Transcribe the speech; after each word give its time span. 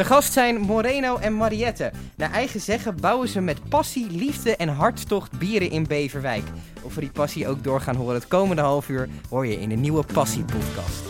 De 0.00 0.06
gast 0.06 0.32
zijn 0.32 0.60
Moreno 0.60 1.16
en 1.16 1.36
Mariette. 1.36 1.92
Naar 2.16 2.32
eigen 2.32 2.60
zeggen 2.60 3.00
bouwen 3.00 3.28
ze 3.28 3.40
met 3.40 3.68
passie, 3.68 4.10
liefde 4.10 4.56
en 4.56 4.68
hartstocht 4.68 5.38
bieren 5.38 5.70
in 5.70 5.86
Beverwijk. 5.86 6.42
Of 6.82 6.94
we 6.94 7.00
die 7.00 7.10
passie 7.10 7.48
ook 7.48 7.64
door 7.64 7.80
gaan 7.80 7.96
horen 7.96 8.14
het 8.14 8.28
komende 8.28 8.62
half 8.62 8.88
uur, 8.88 9.08
hoor 9.28 9.46
je 9.46 9.60
in 9.60 9.68
de 9.68 9.74
nieuwe 9.74 10.04
Passie 10.12 10.44
Podcast. 10.44 11.02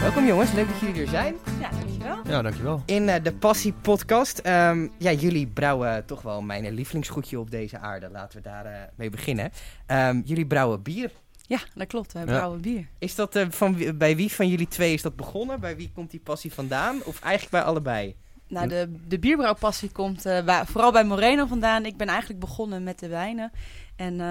Welkom 0.00 0.26
jongens, 0.26 0.52
leuk 0.52 0.68
dat 0.68 0.80
jullie 0.80 1.02
er 1.02 1.08
zijn. 1.08 1.34
Ja, 1.60 1.83
dankjewel. 2.08 2.36
Ja, 2.36 2.42
dankjewel. 2.42 2.82
In 2.86 3.08
eh, 3.08 3.22
de 3.22 3.32
Passie 3.32 3.72
Podcast. 3.72 4.38
Ehm, 4.38 4.88
ja, 4.98 5.12
jullie 5.12 5.46
brouwen 5.46 6.04
toch 6.06 6.22
wel 6.22 6.42
mijn 6.42 6.74
lievelingsgoedje 6.74 7.38
op 7.38 7.50
deze 7.50 7.78
aarde. 7.78 8.08
Laten 8.10 8.36
we 8.42 8.42
daar 8.48 8.64
eh, 8.64 8.72
mee 8.94 9.10
beginnen. 9.10 9.50
Ehm, 9.86 10.20
jullie 10.24 10.46
brouwen 10.46 10.82
bier. 10.82 11.10
Ja, 11.46 11.58
dat 11.74 11.86
klopt. 11.86 12.12
We 12.12 12.18
Ja. 12.18 12.24
brouwen 12.24 12.60
bier. 12.60 12.86
Is 12.98 13.14
dat 13.14 13.36
eh, 13.36 13.46
van, 13.50 13.76
bij 13.98 14.16
wie 14.16 14.32
van 14.32 14.48
jullie 14.48 14.68
twee 14.68 14.92
is 14.92 15.02
dat 15.02 15.16
begonnen? 15.16 15.60
Bij 15.60 15.76
wie 15.76 15.90
komt 15.94 16.10
die 16.10 16.20
passie 16.20 16.52
vandaan? 16.52 17.02
Of 17.04 17.20
eigenlijk 17.20 17.52
bij 17.52 17.62
allebei? 17.62 18.14
Nou, 18.48 18.68
de, 18.68 18.92
de 19.08 19.18
bierbrouwpassie 19.18 19.90
komt 19.92 20.26
eh, 20.26 20.60
vooral 20.64 20.92
bij 20.92 21.04
Moreno 21.04 21.46
vandaan. 21.46 21.84
Ik 21.86 21.96
ben 21.96 22.06
eigenlijk 22.08 22.40
begonnen 22.40 22.82
met 22.82 22.98
de 22.98 23.08
wijnen. 23.08 23.52
En 23.96 24.12
eh, 24.12 24.26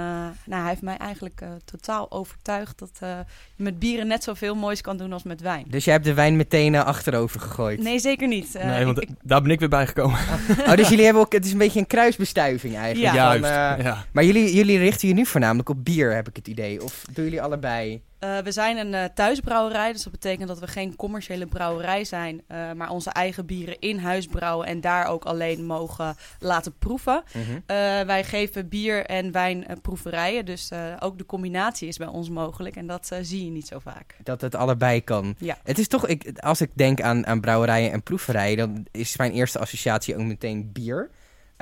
nou, 0.46 0.62
hij 0.62 0.68
heeft 0.70 0.82
mij 0.82 0.98
eigenlijk 0.98 1.42
eh, 1.42 1.50
totaal 1.66 2.12
overtuigd 2.12 2.80
dat 2.80 2.92
eh, 3.00 3.10
je 3.56 3.64
met 3.64 3.80
bieren 3.80 4.08
net 4.08 4.24
zoveel 4.24 4.56
moois 4.56 4.82
kan 4.82 4.98
doen 4.98 5.14
als 5.14 5.24
met 5.24 5.42
wijn. 5.42 5.66
Dus 5.68 5.84
jij 5.84 5.94
hebt 5.94 6.06
de 6.06 6.14
wijn 6.14 6.36
meteen 6.36 6.76
eh, 6.76 6.84
achterover 6.86 7.40
gegooid. 7.40 7.80
Nee, 7.84 8.00
zeker 8.00 8.28
niet. 8.28 8.56
Eh, 8.56 8.66
nee, 8.66 8.86
want 8.86 9.02
ik- 9.02 9.10
ik- 9.10 9.16
daar 9.22 9.42
ben 9.42 9.52
ik 9.52 9.60
weer 9.60 9.70
bij 9.70 9.88
gekomen. 9.88 10.20
Oh, 10.68 10.74
dus 10.76 10.90
jullie 10.90 11.04
hebben 11.06 11.22
ook, 11.24 11.32
het 11.34 11.46
is 11.46 11.52
een 11.52 11.58
beetje 11.58 11.80
een 11.80 11.88
kruisbestuiving 11.88 12.76
eigenlijk. 12.76 13.16
Ja. 13.16 13.32
van, 13.32 13.42
Juist. 13.42 13.80
eh, 13.80 13.86
ja. 13.86 14.06
Maar 14.12 14.24
jullie, 14.24 14.54
jullie 14.56 14.78
richten 14.78 15.08
je 15.08 15.14
nu 15.14 15.26
voornamelijk 15.26 15.70
op 15.70 15.86
bier, 15.86 16.14
heb 16.16 16.28
ik 16.30 16.36
het 16.36 16.48
idee. 16.48 16.84
Of 16.84 17.06
doen 17.14 17.24
jullie 17.24 17.42
allebei? 17.42 18.02
Eh, 18.24 18.38
we 18.38 18.52
zijn 18.52 18.78
een 18.78 18.94
eh, 18.94 19.04
thuisbrouwerij, 19.14 19.92
dus 19.92 20.04
dat 20.04 20.12
betekent 20.12 20.48
dat 20.48 20.60
we 20.60 20.68
geen 20.68 20.96
commerciële 20.96 21.46
brouwerij 21.46 22.04
zijn, 22.04 22.42
eh, 22.48 22.72
maar 22.72 22.90
onze 22.90 23.10
eigen 23.10 23.46
bieren 23.46 23.80
in 23.80 23.98
huis 23.98 24.28
brouwen 24.28 24.68
en 24.68 24.82
daar 24.82 25.06
ook 25.06 25.26
alleen 25.26 25.66
mogen 25.66 26.16
laten 26.40 26.78
proeven. 26.78 27.24
Mhm. 27.34 27.60
Wij 28.06 28.24
geven 28.24 28.70
bier 28.70 29.06
en 29.06 29.32
wijn 29.32 29.68
eh, 29.68 29.76
proeverijen, 29.82 30.46
dus 30.46 30.70
ook 31.00 31.18
de 31.18 31.26
combinatie 31.26 31.88
is 31.88 31.98
bij 31.98 32.08
ons 32.08 32.30
mogelijk 32.30 32.76
en 32.76 32.88
dat 32.88 33.12
zie 33.22 33.46
je 33.46 33.52
niet 33.52 33.68
zo 33.68 33.80
vaak. 33.80 34.16
Dat 34.24 34.42
het 34.42 34.56
allebei 34.56 35.04
kan. 35.04 35.36
Ja. 35.38 35.58
Het 35.64 35.80
is 35.80 35.88
toch, 35.88 36.08
ik, 36.08 36.40
als 36.40 36.62
ik 36.62 36.70
denk 36.74 37.02
aan, 37.02 37.28
aan 37.28 37.42
brouwerijen 37.42 37.92
en 37.92 38.04
proeverijen, 38.04 38.58
dan 38.58 38.86
is 38.92 39.18
mijn 39.18 39.32
eerste 39.32 39.60
associatie 39.60 40.16
ook 40.16 40.24
meteen 40.24 40.70
bier. 40.72 41.10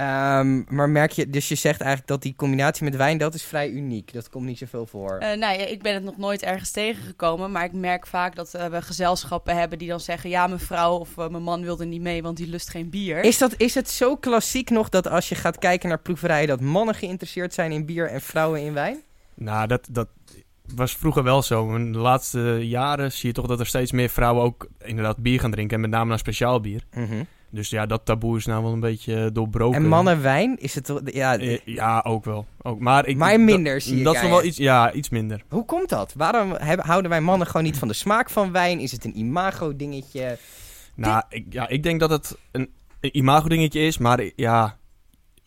Ehm, 0.02 0.62
maar 0.68 0.90
merk 0.90 1.12
je, 1.12 1.30
dus 1.30 1.48
je 1.48 1.56
zegt 1.56 1.80
eigenlijk 1.82 2.10
dat 2.10 2.22
die 2.22 2.34
combinatie 2.36 2.84
met 2.84 2.96
wijn, 2.96 3.18
dat 3.18 3.34
is 3.34 3.44
vrij 3.44 3.70
uniek. 3.70 4.14
Dat 4.14 4.30
komt 4.30 4.46
niet 4.46 4.58
zoveel 4.58 4.86
voor. 4.86 5.18
Eh, 5.18 5.38
nou 5.38 5.60
ja, 5.60 5.66
ik 5.66 5.82
ben 5.82 5.94
het 5.94 6.04
nog 6.04 6.18
nooit 6.18 6.42
ergens 6.42 6.72
tegengekomen, 6.72 7.52
maar 7.52 7.64
ik 7.64 7.74
merk 7.74 8.08
vaak 8.08 8.36
dat 8.36 8.54
eh, 8.54 8.66
we 8.66 8.82
gezelschappen 8.82 9.56
hebben 9.56 9.78
die 9.78 9.88
dan 9.88 10.00
zeggen: 10.00 10.30
ja, 10.30 10.48
mijn 10.48 10.60
vrouw 10.60 10.98
of 10.98 11.18
eh, 11.18 11.28
mijn 11.28 11.44
man 11.44 11.62
wilde 11.62 11.86
niet 11.86 12.02
mee, 12.02 12.22
want 12.22 12.38
die 12.38 12.48
lust 12.48 12.70
geen 12.70 12.90
bier. 12.90 13.24
Is, 13.24 13.38
dat, 13.38 13.54
is 13.58 13.76
het 13.76 13.90
zo 13.90 14.16
klassiek 14.16 14.70
nog 14.70 14.90
dat 14.90 15.08
als 15.08 15.30
je 15.30 15.36
gaat 15.36 15.58
kijken 15.58 15.90
naar 15.90 16.00
proeverijen, 16.00 16.48
dat 16.48 16.62
mannen 16.62 16.96
geïnteresseerd 16.96 17.54
zijn 17.54 17.72
in 17.72 17.86
bier 17.86 18.10
en 18.10 18.22
vrouwen 18.22 18.62
in 18.62 18.74
wijn? 18.74 19.02
Nou, 19.34 19.68
dat, 19.68 19.88
dat 19.92 20.08
was 20.76 20.96
vroeger 20.96 21.24
wel 21.24 21.42
zo. 21.42 21.76
In 21.76 21.92
de 21.92 22.00
laatste 22.00 22.68
jaren 22.68 23.12
zie 23.12 23.28
je 23.28 23.36
toch 23.36 23.48
dat 23.48 23.60
er 23.60 23.68
steeds 23.68 23.92
meer 23.92 24.10
vrouwen 24.10 24.44
ook 24.44 24.68
inderdaad 24.84 25.18
bier 25.18 25.40
gaan 25.40 25.52
drinken. 25.52 25.76
En 25.76 25.82
met 25.82 25.90
name 25.90 26.10
naar 26.10 26.20
speciaal 26.20 26.60
bier. 26.60 26.84
Dus 27.52 27.70
ja, 27.70 27.86
dat 27.86 28.06
taboe 28.06 28.38
is 28.38 28.46
nou 28.46 28.64
wel 28.64 28.74
een 28.74 28.80
beetje 28.80 29.32
doorbroken. 29.32 29.82
En 29.82 29.88
mannen 29.88 30.22
wijn, 30.22 30.58
is 30.60 30.76
het 30.76 30.86
toch- 30.86 31.02
ja, 31.06 31.38
Eh, 31.38 31.60
ja, 31.66 32.00
ook 32.08 32.26
wel. 32.26 32.46
Ook. 32.62 32.80
Maar, 32.80 33.08
ik, 33.08 33.18
Maar 33.18 33.40
minder, 33.40 33.82
zie 33.82 33.98
ik 33.98 34.04
Dat 34.04 34.16
is 34.16 34.22
nog 34.22 34.30
wel 34.30 34.44
iets, 34.44 34.58
ja, 34.58 34.92
iets 34.94 35.10
minder. 35.10 35.44
Hoe 35.50 35.66
komt 35.66 35.90
dat? 35.90 36.14
Waarom 36.18 36.52
hebben, 36.58 36.86
houden 36.86 37.12
wij 37.12 37.22
mannen 37.22 37.48
gewoon 37.48 37.64
niet 37.64 37.78
van 37.78 37.88
de 37.88 37.94
smaak 37.94 38.30
van 38.30 38.52
wijn? 38.52 38.80
Is 38.80 38.92
het 38.92 39.06
een 39.06 39.18
imago 39.18 39.76
dingetje? 39.76 40.38
Nou, 40.96 41.24
ik, 41.30 41.46
ja, 41.50 41.68
ik 41.68 41.84
denk 41.84 42.00
dat 42.00 42.10
het 42.10 42.38
een, 42.52 42.70
een 43.00 43.18
imago 43.18 43.48
dingetje 43.48 43.80
is. 43.80 43.98
Maar 43.98 44.20
eh, 44.20 44.32
ja, 44.36 44.78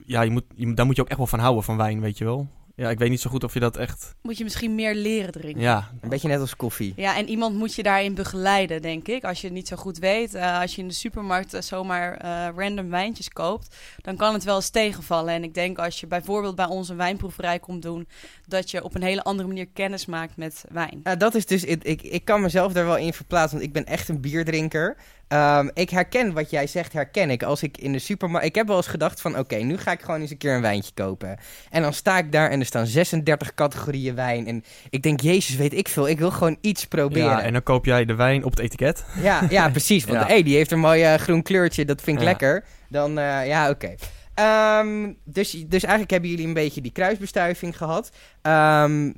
ja 0.06 0.22
je 0.22 0.30
moet, 0.30 0.44
je, 0.54 0.74
daar 0.74 0.86
moet 0.86 0.96
je 0.96 1.02
ook 1.02 1.08
echt 1.08 1.18
wel 1.18 1.26
van 1.26 1.38
houden, 1.38 1.64
van 1.64 1.76
wijn, 1.76 2.00
weet 2.00 2.18
je 2.18 2.24
wel. 2.24 2.48
Ja, 2.76 2.90
ik 2.90 2.98
weet 2.98 3.10
niet 3.10 3.20
zo 3.20 3.30
goed 3.30 3.44
of 3.44 3.54
je 3.54 3.60
dat 3.60 3.76
echt... 3.76 4.14
Moet 4.22 4.38
je 4.38 4.44
misschien 4.44 4.74
meer 4.74 4.94
leren 4.94 5.32
drinken. 5.32 5.62
Ja, 5.62 5.90
Een 6.00 6.08
beetje 6.08 6.28
net 6.28 6.40
als 6.40 6.56
koffie. 6.56 6.92
Ja, 6.96 7.16
en 7.16 7.28
iemand 7.28 7.56
moet 7.56 7.74
je 7.74 7.82
daarin 7.82 8.14
begeleiden, 8.14 8.82
denk 8.82 9.08
ik. 9.08 9.24
Als 9.24 9.40
je 9.40 9.46
het 9.46 9.56
niet 9.56 9.68
zo 9.68 9.76
goed 9.76 9.98
weet, 9.98 10.34
eh, 10.34 10.60
als 10.60 10.74
je 10.74 10.80
in 10.80 10.88
de 10.88 10.94
supermarkt 10.94 11.54
eh, 11.54 11.60
zomaar 11.60 12.16
eh, 12.16 12.48
random 12.56 12.90
wijntjes 12.90 13.28
koopt, 13.28 13.76
dan 14.00 14.16
kan 14.16 14.34
het 14.34 14.44
wel 14.44 14.56
eens 14.56 14.68
tegenvallen. 14.68 15.34
En 15.34 15.44
ik 15.44 15.54
denk 15.54 15.78
als 15.78 16.00
je 16.00 16.06
bijvoorbeeld 16.06 16.56
bij 16.56 16.66
ons 16.66 16.88
een 16.88 16.96
wijnproeverij 16.96 17.58
komt 17.58 17.82
doen, 17.82 18.08
dat 18.46 18.70
je 18.70 18.84
op 18.84 18.94
een 18.94 19.02
hele 19.02 19.22
andere 19.22 19.48
manier 19.48 19.68
kennis 19.72 20.06
maakt 20.06 20.36
met 20.36 20.64
wijn. 20.68 21.02
Dat 21.18 21.34
is 21.34 21.46
dus, 21.46 21.64
ik, 21.64 21.84
ik, 21.84 22.02
ik 22.02 22.24
kan 22.24 22.40
mezelf 22.40 22.72
daar 22.72 22.86
wel 22.86 22.96
in 22.96 23.12
verplaatsen, 23.12 23.58
want 23.58 23.68
ik 23.68 23.74
ben 23.74 23.86
echt 23.86 24.08
een 24.08 24.20
bierdrinker. 24.20 24.96
Ehm, 25.28 25.68
ik 25.74 25.90
herken 25.90 26.32
wat 26.32 26.50
jij 26.50 26.66
zegt, 26.66 26.92
herken 26.92 27.30
ik. 27.30 27.42
Als 27.42 27.62
ik 27.62 27.78
in 27.78 27.92
de 27.92 27.98
supermarkt, 27.98 28.46
ik 28.46 28.54
heb 28.54 28.66
wel 28.66 28.76
eens 28.76 28.86
gedacht 28.86 29.20
van, 29.20 29.38
oké, 29.38 29.56
nu 29.56 29.76
ga 29.78 29.92
ik 29.92 30.00
gewoon 30.00 30.20
eens 30.20 30.30
een 30.30 30.36
keer 30.36 30.54
een 30.54 30.60
wijntje 30.60 30.92
kopen. 30.94 31.38
En 31.70 31.82
dan 31.82 31.92
sta 31.92 32.18
ik 32.18 32.32
daar 32.32 32.50
en 32.50 32.60
er 32.60 32.66
staan 32.66 32.86
36 32.86 33.54
categorieën 33.54 34.14
wijn. 34.14 34.46
En 34.46 34.64
ik 34.90 35.02
denk, 35.02 35.20
jezus, 35.20 35.56
weet 35.56 35.74
ik 35.74 35.88
veel, 35.88 36.08
ik 36.08 36.18
wil 36.18 36.30
gewoon 36.30 36.56
iets 36.60 36.84
proberen. 36.86 37.28
ja, 37.30 37.42
en 37.42 37.52
dan 37.52 37.62
koop 37.62 37.84
jij 37.84 38.04
de 38.04 38.14
wijn 38.14 38.44
op 38.44 38.50
het 38.50 38.60
etiket. 38.60 39.04
Ja, 39.22 39.46
ja 39.50 39.68
precies. 39.78 40.04
Want 40.04 40.18
Ja. 40.20 40.26
hey, 40.26 40.42
die 40.42 40.56
heeft 40.56 40.70
een 40.70 40.78
mooi 40.80 41.02
eh, 41.02 41.14
groen 41.14 41.42
kleurtje, 41.42 41.84
dat 41.84 42.02
vind 42.02 42.16
ik 42.16 42.22
Ja. 42.22 42.28
lekker. 42.28 42.64
Dan, 42.88 43.18
eh, 43.18 43.46
ja, 43.46 43.70
oké. 43.70 43.94
Ehm, 44.34 45.12
dus, 45.24 45.50
dus 45.50 45.82
eigenlijk 45.82 46.10
hebben 46.10 46.30
jullie 46.30 46.46
een 46.46 46.54
beetje 46.54 46.80
die 46.80 46.92
kruisbestuiving 46.92 47.76
gehad. 47.76 48.10
Ehm, 48.42 49.12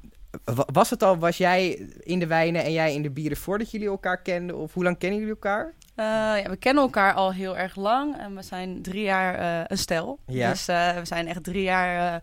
wa- 0.44 0.66
was 0.72 0.90
het 0.90 1.02
al, 1.02 1.18
was 1.18 1.36
jij 1.36 1.88
in 2.00 2.18
de 2.18 2.26
wijnen 2.26 2.64
en 2.64 2.72
jij 2.72 2.94
in 2.94 3.02
de 3.02 3.10
bieren 3.10 3.36
voordat 3.36 3.70
jullie 3.70 3.88
elkaar 3.88 4.22
kenden? 4.22 4.56
Of 4.56 4.72
hoe 4.74 4.84
lang 4.84 4.98
kennen 4.98 5.18
jullie 5.18 5.34
elkaar? 5.34 5.72
Eh, 5.96 6.04
ja, 6.42 6.42
we 6.48 6.56
kennen 6.56 6.82
elkaar 6.82 7.14
al 7.14 7.32
heel 7.32 7.56
erg 7.56 7.76
lang 7.76 8.16
en 8.18 8.34
we 8.34 8.42
zijn 8.42 8.82
drie 8.82 9.02
jaar 9.02 9.34
eh, 9.34 9.64
een 9.66 9.78
stel. 9.78 10.18
Ja. 10.26 10.50
Dus 10.50 10.68
eh, 10.68 10.96
we 10.96 11.04
zijn 11.04 11.28
echt 11.28 11.44
drie 11.44 11.62
jaar 11.62 12.22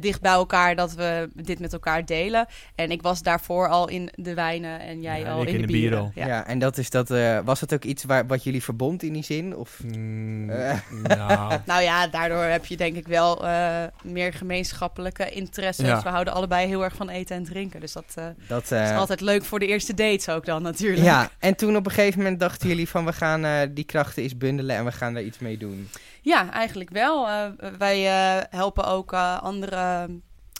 dicht 0.00 0.20
bij 0.20 0.32
elkaar 0.32 0.76
dat 0.76 0.92
we 0.94 1.28
dit 1.34 1.58
met 1.58 1.72
elkaar 1.72 2.04
delen. 2.04 2.46
En 2.74 2.90
ik 2.90 3.02
was 3.02 3.22
daarvoor 3.22 3.68
al 3.68 3.88
in 3.88 4.10
de 4.14 4.34
wijnen 4.34 4.80
en 4.80 5.00
jij 5.02 5.20
Ja, 5.20 5.32
al 5.32 5.42
ik 5.42 5.48
in, 5.48 5.54
in 5.54 5.60
de 5.60 5.66
de 5.66 5.72
bieren. 5.72 5.90
bieren 5.90 5.98
al. 5.98 6.12
Ja, 6.14 6.26
Ja. 6.36 6.46
en 6.46 6.58
dat 6.58 6.78
is 6.78 6.90
dat, 6.90 7.10
eh, 7.10 7.38
was 7.44 7.60
het 7.60 7.74
ook 7.74 7.84
iets 7.84 8.04
waar, 8.04 8.26
wat 8.26 8.44
jullie 8.44 8.62
verbond 8.62 9.02
in 9.02 9.12
die 9.12 9.24
zin? 9.24 9.56
Of, 9.56 9.80
Mm, 9.84 10.50
Eh. 10.50 10.78
nou, 11.02 11.58
Nou 11.66 11.82
ja, 11.82 12.06
daardoor 12.06 12.42
heb 12.44 12.64
je 12.66 12.76
denk 12.76 12.96
ik 12.96 13.06
wel 13.06 13.46
eh, 13.46 13.82
meer 14.02 14.32
gemeenschappelijke 14.32 15.30
interesses. 15.30 15.86
Ja. 15.86 16.02
We 16.02 16.08
houden 16.08 16.32
allebei 16.34 16.66
heel 16.66 16.84
erg 16.84 16.94
van 16.94 17.08
eten 17.08 17.36
en 17.36 17.44
drinken. 17.44 17.80
Dus 17.80 17.92
dat 17.92 18.04
eh, 18.14 18.24
dat, 18.48 18.62
is 18.62 18.70
eh, 18.70 18.96
altijd 18.98 19.20
leuk 19.20 19.44
voor 19.44 19.58
de 19.58 19.66
eerste 19.66 19.94
dates 19.94 20.28
ook 20.28 20.44
dan 20.46 20.62
natuurlijk. 20.62 21.02
ja, 21.02 21.30
en 21.38 21.56
toen 21.56 21.76
op 21.76 21.86
een 21.86 21.92
gegeven 21.92 22.22
moment 22.22 22.40
dachten 22.40 22.68
jullie 22.68 22.88
van 22.88 23.04
we 23.04 23.12
gaan 23.12 23.44
eh, 23.44 23.60
die 23.70 23.84
krachten 23.84 24.22
eens 24.22 24.36
bundelen 24.36 24.76
en 24.76 24.84
we 24.84 24.92
gaan 24.92 25.14
daar 25.14 25.22
iets 25.22 25.38
mee 25.38 25.56
doen. 25.56 25.88
Ja, 26.22 26.50
eigenlijk 26.50 26.90
wel. 26.90 27.28
Eh, 27.28 27.46
wij 27.78 28.06
eh, 28.06 28.44
helpen 28.50 28.84
ook 28.84 29.12
eh, 29.12 29.42
andere 29.42 30.08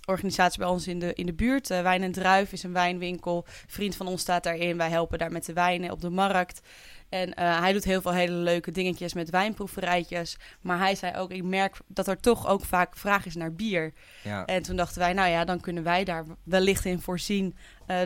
organisaties 0.07 0.57
bij 0.57 0.67
ons 0.67 0.87
in 0.87 0.99
de, 0.99 1.15
in 1.15 1.27
de 1.27 1.33
buurt. 1.33 1.69
Wijn 1.69 2.03
en 2.03 2.13
Druif 2.13 2.53
is 2.53 2.63
een 2.63 2.73
wijnwinkel. 2.73 3.45
Een 3.47 3.53
vriend 3.67 3.97
van 3.97 4.07
ons 4.07 4.21
staat 4.21 4.45
daarin. 4.45 4.77
Wij 4.77 4.91
helpen 4.91 5.19
daar 5.19 5.33
met 5.33 5.47
de 5.47 5.53
wijnen 5.53 5.91
op 5.91 6.01
de 6.01 6.11
markt. 6.11 6.61
En 7.09 7.39
hij 7.39 7.73
doet 7.73 7.85
heel 7.85 8.01
veel 8.01 8.13
hele 8.13 8.33
leuke 8.33 8.71
dingetjes 8.71 9.15
met 9.15 9.31
wijnproeverijtjes. 9.31 10.37
Maar 10.61 10.79
hij 10.79 10.95
zei 10.95 11.17
ook, 11.17 11.31
ik 11.31 11.43
merk 11.43 11.77
dat 11.87 12.07
er 12.07 12.21
toch 12.21 12.47
ook 12.47 12.65
vaak 12.65 12.97
vraag 12.97 13.27
is 13.27 13.35
naar 13.35 13.53
bier. 13.53 13.93
Ja. 14.23 14.45
En 14.45 14.63
toen 14.63 14.77
dachten 14.77 14.99
wij, 14.99 15.13
nou 15.13 15.31
ja, 15.31 15.45
dan 15.45 15.61
kunnen 15.61 15.83
wij 15.83 16.05
daar 16.05 16.25
wellicht 16.43 16.85
in 16.85 17.01
voorzien... 17.01 17.57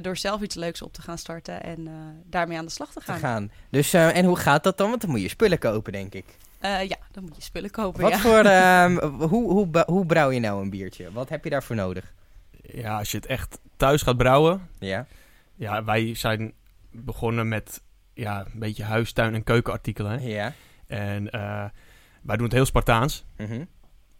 door 0.02 0.16
zelf 0.16 0.40
iets 0.40 0.54
leuks 0.54 0.82
op 0.82 0.92
te 0.92 1.02
gaan 1.02 1.18
starten 1.18 1.62
en 1.62 1.88
daarmee 2.24 2.58
aan 2.58 2.64
de 2.64 2.70
slag 2.70 2.92
te 2.92 2.98
te 2.98 3.04
gaan. 3.04 3.18
gaan. 3.18 3.50
Dus, 3.70 3.92
en 3.92 4.24
hoe 4.24 4.36
gaat 4.36 4.64
dat 4.64 4.78
dan? 4.78 4.88
Want 4.88 5.00
dan 5.00 5.10
moet 5.10 5.22
je 5.22 5.28
spullen 5.28 5.58
kopen, 5.58 5.92
denk 5.92 6.14
ik. 6.14 6.24
Eh, 6.58 6.82
ja, 6.88 6.96
dan 7.12 7.22
moet 7.24 7.36
je 7.36 7.42
spullen 7.42 7.70
kopen, 7.70 8.00
Wat 8.00 8.10
ja. 8.10 8.18
voor, 8.18 8.38
ehm, 8.44 8.96
hoe, 9.28 9.50
hoe, 9.52 9.82
hoe 9.86 10.06
brouw 10.06 10.30
je 10.30 10.40
nou 10.40 10.62
een 10.62 10.70
biertje? 10.70 11.12
Wat 11.12 11.28
heb 11.28 11.44
je 11.44 11.50
daarvoor 11.50 11.76
nodig? 11.76 12.14
ja, 12.62 12.98
als 12.98 13.10
je 13.10 13.16
het 13.16 13.26
echt 13.26 13.58
thuis 13.76 14.02
gaat 14.02 14.16
brouwen... 14.16 14.68
Ja. 14.78 15.06
Ja, 15.54 15.84
wij 15.84 16.14
zijn 16.14 16.52
begonnen 16.90 17.48
met 17.48 17.82
ja, 18.14 18.40
een 18.52 18.58
beetje 18.58 18.84
huistuin- 18.84 19.34
en 19.34 19.44
keukenartikelen. 19.44 20.18
Hè? 20.20 20.26
Ja. 20.26 20.52
En 20.86 21.30
eh, 21.30 21.64
wij 22.22 22.36
doen 22.36 22.44
het 22.44 22.52
heel 22.54 22.64
Spartaans. 22.64 23.24
Mhm. 23.36 23.64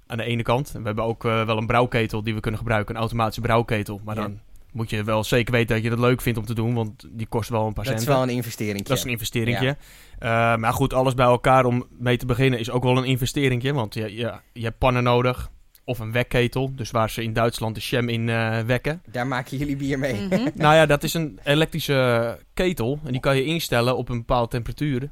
Aan 0.07 0.17
de 0.17 0.23
ene 0.25 0.43
kant. 0.43 0.73
We 0.73 0.81
hebben 0.83 1.05
ook 1.05 1.25
eh, 1.25 1.47
wel 1.47 1.57
een 1.59 1.67
brouwketel 1.67 2.23
die 2.23 2.35
we 2.35 2.41
kunnen 2.41 2.61
gebruiken. 2.61 2.95
Een 2.95 3.01
automatische 3.01 3.41
brouwketel. 3.41 4.01
Maar 4.05 4.15
Ja. 4.17 4.21
dan 4.23 4.41
moet 4.77 4.91
je 4.91 5.05
wel 5.05 5.25
zeker 5.25 5.53
weten 5.53 5.75
dat 5.75 5.85
je 5.85 5.91
het 5.91 5.99
leuk 5.99 6.21
vindt 6.21 6.39
om 6.39 6.45
te 6.45 6.55
doen. 6.55 6.75
Want 6.75 7.09
die 7.11 7.27
kost 7.27 7.49
wel 7.49 7.67
een 7.67 7.73
paar 7.73 7.85
Dat 7.85 8.01
is 8.01 8.07
wel 8.07 8.23
een 8.23 8.29
investering. 8.29 8.85
Dat 8.85 8.97
is 8.97 9.05
een 9.05 9.11
investeringje. 9.11 9.77
Eh, 10.19 10.57
maar 10.57 10.73
goed, 10.73 10.93
alles 10.93 11.15
bij 11.15 11.27
elkaar 11.27 11.65
om 11.65 11.87
mee 11.99 12.17
te 12.17 12.27
beginnen 12.27 12.59
is 12.59 12.71
ook 12.71 12.83
wel 12.83 12.97
een 12.97 13.05
investeringje. 13.05 13.73
Want 13.73 13.95
je, 13.95 14.15
je, 14.15 14.35
je 14.53 14.65
hebt 14.65 14.79
pannen 14.79 15.03
nodig. 15.03 15.51
Of 15.85 15.99
een 15.99 16.13
wekketel. 16.13 16.75
Dus 16.75 16.91
waar 16.91 17.11
ze 17.11 17.23
in 17.23 17.33
Duitsland 17.33 17.75
de 17.75 17.81
sham 17.81 18.09
in 18.09 18.29
eh, 18.29 18.61
wekken. 18.61 19.03
Daar 19.11 19.27
maken 19.27 19.57
jullie 19.57 19.77
bier 19.77 19.99
mee. 19.99 20.15
Mhm. 20.15 20.49
nou 20.65 20.75
ja, 20.75 20.87
dat 20.87 21.03
is 21.03 21.15
een 21.15 21.41
elektrische 21.45 22.39
ketel. 22.55 22.99
En 23.05 23.13
die 23.13 23.21
kan 23.21 23.37
je 23.37 23.45
instellen 23.45 23.97
op 23.97 24.09
een 24.09 24.19
bepaalde 24.19 24.49
temperatuur. 24.49 25.11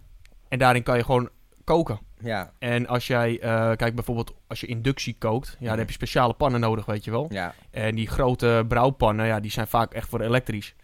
En 0.49 0.59
daarin 0.59 0.83
kan 0.83 0.97
je 0.97 1.05
gewoon 1.05 1.29
koken. 1.65 1.99
Ja. 2.21 2.53
En 2.59 2.87
als 2.87 3.07
jij, 3.07 3.31
uh, 3.45 3.71
kijk 3.77 3.95
bijvoorbeeld 3.95 4.35
als 4.47 4.61
je 4.61 4.67
inductie 4.67 5.17
kookt, 5.19 5.49
ja, 5.49 5.57
dan 5.59 5.69
Mhm. 5.69 5.79
heb 5.79 5.89
je 5.89 5.95
speciale 5.95 6.33
pannen 6.33 6.61
nodig, 6.61 6.85
weet 6.87 7.05
je 7.05 7.11
wel. 7.11 7.27
Ja. 7.31 7.55
En 7.71 7.95
die 7.95 8.09
grote 8.09 8.65
brouwpannen, 8.69 9.27
ja, 9.27 9.41
die 9.41 9.51
zijn 9.51 9.67
vaak 9.67 9.93
echt 9.93 10.09
voor 10.09 10.21
elektrisch. 10.21 10.75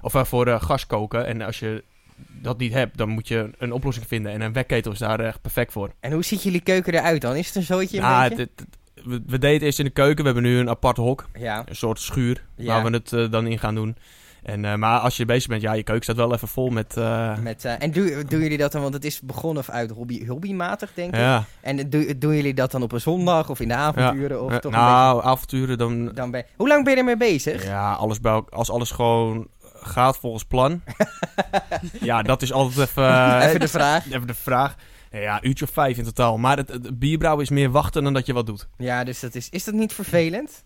Of 0.00 0.14
uh, 0.14 0.24
voor 0.24 0.46
uh, 0.48 0.62
gas 0.62 0.86
koken. 0.86 1.26
En 1.26 1.42
als 1.42 1.58
je 1.58 1.84
dat 2.16 2.58
niet 2.58 2.72
hebt, 2.72 2.96
dan 2.98 3.08
moet 3.08 3.28
je 3.28 3.50
een 3.58 3.72
oplossing 3.72 4.06
vinden. 4.06 4.32
En 4.32 4.40
een 4.40 4.52
wekketel 4.52 4.92
is 4.92 4.98
daar 4.98 5.20
echt 5.20 5.40
perfect 5.40 5.72
voor. 5.72 5.90
En 6.00 6.12
hoe 6.12 6.24
ziet 6.24 6.42
jullie 6.42 6.60
keuken 6.60 6.94
eruit 6.94 7.20
dan? 7.20 7.36
Is 7.36 7.46
het 7.46 7.56
een 7.56 7.62
zooitje 7.62 7.96
een 7.98 8.02
Ja, 8.04 8.28
we, 8.28 9.22
we 9.26 9.38
deden 9.38 9.52
het 9.52 9.62
eerst 9.62 9.78
in 9.78 9.84
de 9.84 9.90
keuken. 9.90 10.24
We 10.24 10.30
hebben 10.30 10.42
nu 10.42 10.58
een 10.58 10.68
apart 10.68 10.96
hok. 10.96 11.28
Ja. 11.38 11.62
Een 11.66 11.76
soort 11.76 12.00
schuur 12.00 12.44
Ja. 12.56 12.66
waar 12.66 12.90
we 12.90 12.96
het 12.96 13.12
eh, 13.12 13.30
dan 13.30 13.46
in 13.46 13.58
gaan 13.58 13.74
doen. 13.74 13.96
En, 14.42 14.64
eh, 14.64 14.74
maar 14.74 14.98
als 14.98 15.16
je 15.16 15.24
bezig 15.24 15.48
bent, 15.48 15.62
ja, 15.62 15.72
je 15.72 15.82
keuken 15.82 16.04
staat 16.04 16.16
wel 16.16 16.32
even 16.34 16.48
vol 16.48 16.68
met... 16.70 16.96
eh, 16.96 17.38
Met, 17.38 17.64
eh, 17.64 17.72
en 17.78 17.90
doen 17.90 18.24
doen 18.28 18.40
jullie 18.40 18.58
dat 18.58 18.72
dan, 18.72 18.82
want 18.82 18.94
het 18.94 19.04
is 19.04 19.20
begonnen 19.20 19.64
uit 19.70 19.90
hobby, 19.90 20.26
hobbymatig, 20.26 20.90
denk 20.94 21.14
ik. 21.14 21.20
ja, 21.20 21.44
En 21.60 21.90
do- 21.90 22.18
doen 22.18 22.34
jullie 22.34 22.54
dat 22.54 22.70
dan 22.70 22.82
op 22.82 22.92
een 22.92 23.00
zondag 23.00 23.50
of 23.50 23.60
in 23.60 23.68
de 23.68 23.74
avonduren? 23.74 24.42
Of 24.42 24.58
toch 24.58 24.72
nou, 24.72 25.24
avonturen 25.24 25.78
dan... 25.78 25.98
beetje, 25.98 26.14
dan 26.14 26.30
ben, 26.30 26.44
hoe 26.56 26.68
lang 26.68 26.84
ben 26.84 26.92
je 26.92 26.98
ermee 26.98 27.16
bezig? 27.16 27.64
Ja, 27.64 27.92
alles 27.92 28.20
bij, 28.20 28.42
als 28.50 28.70
alles 28.70 28.90
gewoon 28.90 29.46
gaat 29.80 30.18
volgens 30.18 30.44
plan. 30.44 30.82
ja, 32.00 32.22
dat 32.22 32.42
is 32.42 32.52
altijd 32.52 32.88
even, 32.88 33.40
Even 33.48 33.60
de 33.60 33.68
vraag. 33.68 34.06
even 34.12 34.26
de 34.26 34.34
vraag. 34.34 34.74
Ja, 35.10 35.42
uurtje 35.42 35.64
of 35.64 35.70
vijf 35.70 35.96
in 35.98 36.04
totaal. 36.04 36.38
Maar 36.38 36.56
het, 36.56 36.68
het 36.68 36.98
bierbrouwen 36.98 37.44
is 37.44 37.50
meer 37.50 37.70
wachten 37.70 38.04
dan 38.04 38.12
dat 38.12 38.26
je 38.26 38.32
wat 38.32 38.46
doet. 38.46 38.68
Ja, 38.76 39.04
dus 39.04 39.20
dat 39.20 39.34
is, 39.34 39.48
is 39.50 39.64
dat 39.64 39.74
niet 39.74 39.92
vervelend? 39.92 40.64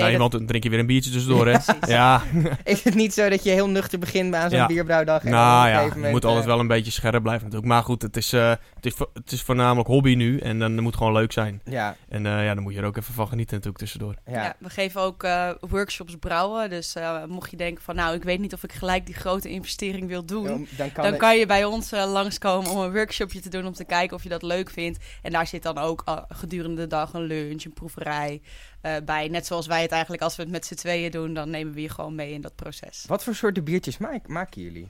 Nee, 0.00 0.10
dat- 0.10 0.20
want 0.20 0.32
dan 0.32 0.46
drink 0.46 0.62
je 0.64 0.70
weer 0.70 0.78
een 0.78 0.86
biertje 0.86 1.10
tussendoor, 1.10 1.46
hè? 1.48 1.58
Ja, 1.86 2.22
Is 2.64 2.84
het 2.84 2.94
niet 2.94 3.12
zo 3.14 3.28
dat 3.28 3.44
je 3.44 3.50
heel 3.50 3.68
nuchter 3.68 3.98
begint 3.98 4.34
aan 4.34 4.50
zo'n 4.50 4.58
Ja. 4.58 4.66
bierbrouwdag? 4.66 5.24
en 5.24 5.30
nou 5.30 5.68
ja, 5.68 5.80
je 5.80 6.10
moet 6.10 6.24
altijd 6.24 6.42
eh, 6.44 6.50
wel 6.50 6.60
een 6.60 6.66
beetje 6.66 6.90
scherp 6.90 7.22
blijven 7.22 7.44
natuurlijk. 7.44 7.72
Maar 7.72 7.82
goed, 7.82 8.02
het 8.02 8.16
is, 8.16 8.32
eh, 8.32 8.48
het 8.74 8.86
is, 8.86 8.92
vo- 8.94 9.10
het 9.14 9.32
is 9.32 9.42
voornamelijk 9.42 9.88
hobby 9.88 10.14
nu. 10.14 10.38
En 10.38 10.58
dan 10.58 10.74
moet 10.74 10.84
het 10.84 10.96
gewoon 10.96 11.12
leuk 11.12 11.32
zijn. 11.32 11.60
Ja, 11.64 11.96
En 12.08 12.26
eh, 12.26 12.44
ja, 12.44 12.54
dan 12.54 12.62
moet 12.62 12.72
je 12.74 12.78
er 12.80 12.86
ook 12.86 12.96
even 12.96 13.14
van 13.14 13.28
genieten 13.28 13.54
natuurlijk 13.54 13.82
tussendoor. 13.82 14.14
ja. 14.26 14.42
Ja. 14.42 14.54
we 14.58 14.70
geven 14.70 15.00
ook 15.00 15.22
eh, 15.22 15.50
workshops 15.60 16.16
brouwen. 16.20 16.70
Dus 16.70 16.94
mocht 17.28 17.50
je 17.50 17.56
denken 17.56 17.82
van 17.82 17.94
nou, 17.94 18.14
ik 18.14 18.22
weet 18.24 18.40
niet 18.40 18.52
of 18.52 18.62
ik 18.64 18.72
gelijk 18.72 19.06
die 19.06 19.14
grote 19.14 19.48
investering 19.48 20.08
wil 20.08 20.24
doen. 20.24 20.46
Dan, 20.46 20.66
dan 20.76 20.92
kan 20.92 21.04
Dan 21.04 21.16
kan 21.16 21.38
je 21.38 21.46
bij 21.46 21.64
ons 21.64 21.90
langskomen 21.90 22.70
om 22.70 22.78
een 22.78 22.92
workshopje 22.92 23.40
te 23.40 23.48
doen 23.48 23.66
om 23.66 23.72
te 23.72 23.84
kijken 23.84 24.16
of 24.16 24.22
je 24.22 24.28
dat 24.28 24.42
leuk 24.42 24.70
vindt. 24.70 24.98
En 25.22 25.32
daar 25.32 25.46
zit 25.46 25.62
dan 25.62 25.78
ook 25.78 26.04
gedurende 26.28 26.80
de 26.80 26.86
dag 26.86 27.12
een 27.12 27.22
lunch, 27.22 27.64
een 27.64 27.72
proeverij 27.72 28.40
eh, 28.80 28.92
bij. 29.04 29.28
Net 29.28 29.46
zoals 29.46 29.66
wij 29.66 29.81
het 29.82 29.90
eigenlijk 29.92 30.22
als 30.22 30.36
we 30.36 30.42
het 30.42 30.50
met 30.50 30.66
z'n 30.66 30.74
tweeën 30.74 31.10
doen, 31.10 31.34
dan 31.34 31.50
nemen 31.50 31.74
we 31.74 31.80
je 31.82 31.88
gewoon 31.88 32.14
mee 32.14 32.32
in 32.32 32.40
dat 32.40 32.54
proces. 32.56 33.04
Wat 33.06 33.24
voor 33.24 33.34
soorten 33.34 33.64
biertjes 33.64 33.98
maak- 33.98 34.28
maken 34.28 34.62
jullie? 34.62 34.88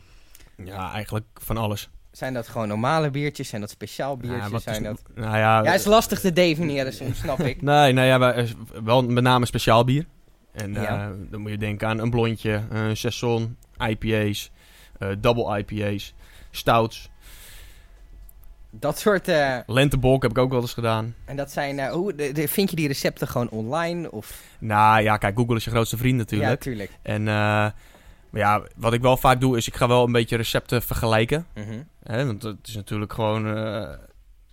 Ja, 0.64 0.92
eigenlijk 0.92 1.26
van 1.34 1.56
alles. 1.56 1.90
Zijn 2.10 2.34
dat 2.34 2.48
gewoon 2.48 2.68
normale 2.68 3.10
biertjes? 3.10 3.48
Zijn 3.48 3.60
dat 3.60 3.70
speciaal 3.70 4.16
biertjes? 4.16 4.50
Ja, 4.50 4.58
zijn 4.58 4.76
is- 4.76 4.82
dat... 4.88 5.02
Nou 5.14 5.36
ja, 5.36 5.62
Ja, 5.64 5.74
is 5.74 5.84
lastig 5.84 6.20
te 6.20 6.32
definiëren 6.32 6.92
soms, 6.92 7.18
snap 7.18 7.40
ik. 7.40 7.62
Nee, 7.72 7.92
nou 7.92 8.06
ja, 8.06 8.18
wij- 8.18 8.48
wel 8.84 9.02
met 9.04 9.22
name 9.24 9.46
speciaal 9.46 9.84
bier. 9.84 10.06
En 10.52 10.76
eh, 10.76 11.08
dan 11.30 11.40
moet 11.40 11.50
je 11.50 11.58
denken 11.58 11.88
aan 11.88 11.98
een 11.98 12.10
blondje, 12.10 12.62
een 12.70 12.96
saison, 12.96 13.56
IPA's, 13.88 14.50
eh, 14.98 15.08
double 15.18 15.58
IPA's, 15.58 16.14
stouts. 16.50 17.10
Dat 18.74 18.98
soort... 18.98 19.28
eh, 19.28 19.58
Lentebok 19.66 20.22
heb 20.22 20.30
ik 20.30 20.38
ook 20.38 20.50
wel 20.50 20.60
eens 20.60 20.72
gedaan. 20.74 21.14
en 21.24 21.36
dat 21.36 21.50
zijn... 21.50 21.78
eh, 21.78 21.90
hoe, 21.92 22.14
de- 22.14 22.32
de- 22.32 22.48
vind 22.48 22.70
je 22.70 22.76
die 22.76 22.86
recepten 22.88 23.28
gewoon 23.28 23.48
online? 23.50 24.10
Of... 24.10 24.42
Nou 24.58 25.02
ja, 25.02 25.16
kijk, 25.16 25.36
Google 25.36 25.56
is 25.56 25.64
je 25.64 25.70
grootste 25.70 25.96
vriend 25.96 26.12
Ja, 26.16 26.36
natuurlijk. 26.36 26.60
tuurlijk. 26.60 26.90
En 27.02 27.22
maar 28.30 28.40
ja, 28.40 28.62
wat 28.76 28.92
ik 28.92 29.00
wel 29.00 29.16
vaak 29.16 29.40
doe, 29.40 29.56
is 29.56 29.66
ik 29.66 29.74
ga 29.76 29.88
wel 29.88 30.04
een 30.04 30.12
beetje 30.12 30.36
recepten 30.36 30.82
vergelijken. 30.82 31.46
Mhm. 31.54 31.82
Hè? 32.02 32.26
Want 32.26 32.42
het 32.42 32.56
is 32.68 32.74
natuurlijk 32.74 33.12
gewoon 33.12 33.46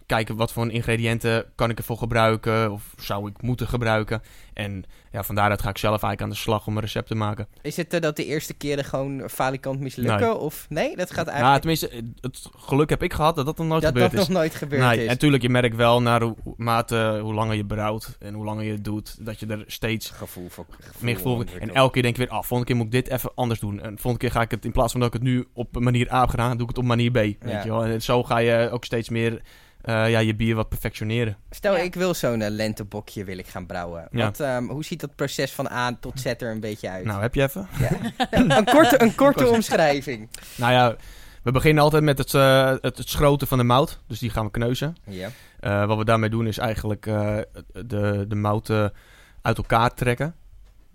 kijken 0.10 0.36
wat 0.36 0.52
voor 0.52 0.72
ingrediënten 0.72 1.46
kan 1.56 1.70
ik 1.70 1.78
ervoor 1.78 1.98
gebruiken. 1.98 2.72
Of 2.72 2.94
zou 2.98 3.30
ik 3.30 3.42
moeten 3.42 3.68
gebruiken. 3.68 4.22
En 4.54 4.84
ja, 5.12 5.24
van 5.24 5.36
daaruit 5.36 5.62
ga 5.62 5.70
ik 5.70 5.78
zelf 5.78 6.04
eigenlijk 6.04 6.22
aan 6.22 6.30
de 6.30 6.36
slag 6.36 6.68
om 6.68 6.76
een 6.76 6.82
recept 6.82 7.08
te 7.08 7.16
maken. 7.16 7.48
Is 7.62 7.78
het 7.78 7.94
eh, 7.94 8.02
dat 8.02 8.16
de 8.16 8.26
eerste 8.26 8.54
keren 8.54 8.86
gewoon 8.86 9.30
falikant 9.30 9.80
mislukken? 9.80 10.20
Nee. 10.28 10.38
Of 10.38 10.66
nee, 10.70 10.96
dat 10.96 11.12
gaat 11.12 11.26
Nou, 11.26 11.38
eigenlijk... 11.38 11.82
tenminste, 11.82 12.14
het 12.22 12.50
geluk 12.58 12.90
heb 12.90 13.04
ik 13.04 13.14
gehad 13.14 13.36
dat 13.36 13.46
dat 13.46 13.58
nog 13.58 13.68
nooit 13.68 13.82
dat 13.82 13.92
gebeurd 13.92 14.12
dat 14.12 14.22
is. 14.22 14.28
nog 14.28 14.38
nooit 14.38 14.56
gebeurd 14.56 14.82
Nee, 14.82 14.96
is. 14.98 15.02
en 15.02 15.08
natuurlijk, 15.08 15.44
je 15.44 15.50
merkt 15.50 15.76
wel 15.76 16.02
naar 16.02 16.22
hoe, 16.22 16.36
mate 16.58 17.20
hoe 17.22 17.34
langer 17.34 17.56
je 17.56 17.66
brouwt 17.66 18.16
en 18.20 18.34
hoe 18.34 18.46
langer 18.46 18.64
je 18.64 18.72
het 18.72 18.84
doet, 18.84 19.26
dat 19.26 19.40
je 19.40 19.46
er 19.46 19.64
steeds 19.68 20.10
Gevoel 20.10 20.50
voor... 20.50 20.66
Gevoel 20.70 20.94
meer 21.00 21.16
gevoel 21.16 21.36
voor. 21.36 21.46
En 21.60 21.74
elke 21.74 21.94
keer 21.94 22.02
denk 22.02 22.16
je 22.16 22.22
weer, 22.22 22.32
ah, 22.32 22.44
volgende 22.44 22.66
keer 22.66 22.76
moet 22.76 22.86
ik 22.86 22.92
dit 22.92 23.08
even 23.10 23.32
anders 23.36 23.60
doen. 23.60 23.82
En 23.82 23.94
volgende 24.00 24.18
keer 24.18 24.32
ga 24.32 24.42
ik 24.42 24.52
het, 24.52 24.66
in 24.66 24.72
plaats 24.72 24.92
van 24.92 25.00
dat 25.02 25.10
ik 25.14 25.22
het 25.22 25.30
nu 25.30 25.48
op 25.54 25.80
manier 25.80 26.14
A 26.14 26.20
heb 26.20 26.30
gedaan, 26.30 26.52
doe 26.52 26.62
ik 26.62 26.68
het 26.68 26.78
op 26.78 26.84
manier 26.84 27.12
B. 27.12 27.16
Weet 27.16 27.64
je 27.64 27.70
wel? 27.70 27.86
En 27.86 28.02
zo 28.02 28.24
ga 28.24 28.38
je 28.38 28.70
ook 28.72 28.86
steeds 28.86 29.10
meer 29.10 29.42
eh, 29.82 30.10
ja, 30.10 30.20
je 30.20 30.36
bier 30.36 30.56
wat 30.56 30.70
perfectioneren. 30.70 31.38
Stel, 31.50 31.76
Ja. 31.76 31.82
ik 31.84 31.96
wil 31.96 32.14
zo'n 32.14 32.42
eh, 32.42 32.50
lentebokje 32.50 33.24
wil 33.24 33.38
ik 33.38 33.48
gaan 33.48 33.66
brouwen. 33.66 34.08
Ja. 34.12 34.26
Wat, 34.26 34.40
ehm, 34.40 34.64
hoe 34.68 34.84
ziet 34.84 35.00
dat 35.00 35.16
proces 35.16 35.52
van 35.52 35.68
A 35.72 35.98
tot 36.00 36.20
Z 36.20 36.26
er 36.26 36.42
een 36.52 36.60
beetje 36.60 36.90
uit? 36.90 37.06
Nou, 37.06 37.22
heb 37.22 37.36
je 37.36 37.42
even? 37.42 37.68
een 38.58 38.66
korte, 38.66 39.02
een 39.02 39.16
korte 39.16 39.48
omschrijving. 39.48 40.30
Nou 40.58 40.72
ja, 40.74 40.96
we 41.44 41.52
beginnen 41.52 41.84
altijd 41.84 42.04
met 42.04 42.18
het, 42.18 42.34
eh, 42.34 42.70
het, 42.82 42.98
het 42.98 43.10
schroten 43.10 43.48
van 43.48 43.58
de 43.58 43.64
mout. 43.64 44.00
Dus 44.08 44.20
die 44.20 44.30
gaan 44.30 44.46
we 44.46 44.52
kneuzen. 44.52 44.96
Ja. 45.04 45.30
Eh, 45.60 45.86
wat 45.86 45.98
we 45.98 46.06
daarmee 46.06 46.30
doen 46.30 46.48
is 46.48 46.58
eigenlijk 46.58 47.06
eh, 47.06 47.38
de, 47.86 48.26
de 48.28 48.36
mouten 48.36 48.94
uit 49.42 49.58
elkaar 49.58 49.94
trekken. 49.94 50.36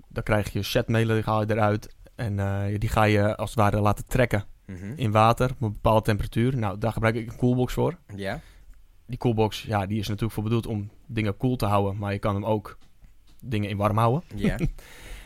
Dan 0.09 0.23
krijg 0.23 0.53
je 0.53 0.63
setmelen, 0.63 1.15
die 1.17 1.25
haal 1.25 1.41
je 1.41 1.51
eruit. 1.55 1.95
En 2.15 2.39
eh, 2.39 2.79
die 2.79 2.89
ga 2.89 3.03
je 3.05 3.37
als 3.37 3.51
het 3.51 3.59
ware 3.59 3.81
laten 3.81 4.07
trekken 4.07 4.45
Mhm. 4.67 4.93
in 4.97 5.11
water 5.11 5.51
op 5.51 5.63
een 5.63 5.73
bepaalde 5.73 6.03
temperatuur. 6.03 6.57
Nou, 6.57 6.79
daar 6.79 6.93
gebruik 6.93 7.15
ik 7.15 7.31
een 7.31 7.37
koelbox 7.37 7.73
voor. 7.73 7.95
Ja. 8.17 8.41
Die 9.07 9.19
koelbox, 9.19 9.63
ja, 9.63 9.87
die 9.87 9.99
is 9.99 10.07
natuurlijk 10.07 10.35
voor 10.35 10.43
bedoeld 10.43 10.67
om 10.67 10.91
dingen 11.07 11.37
koel 11.37 11.57
te 11.57 11.67
houden. 11.67 11.97
Maar 11.99 12.13
je 12.13 12.19
kan 12.19 12.35
hem 12.35 12.45
ook 12.45 12.79
dingen 13.43 13.69
in 13.69 13.77
warm 13.77 13.97
houden. 13.97 14.23
Ja. 14.35 14.59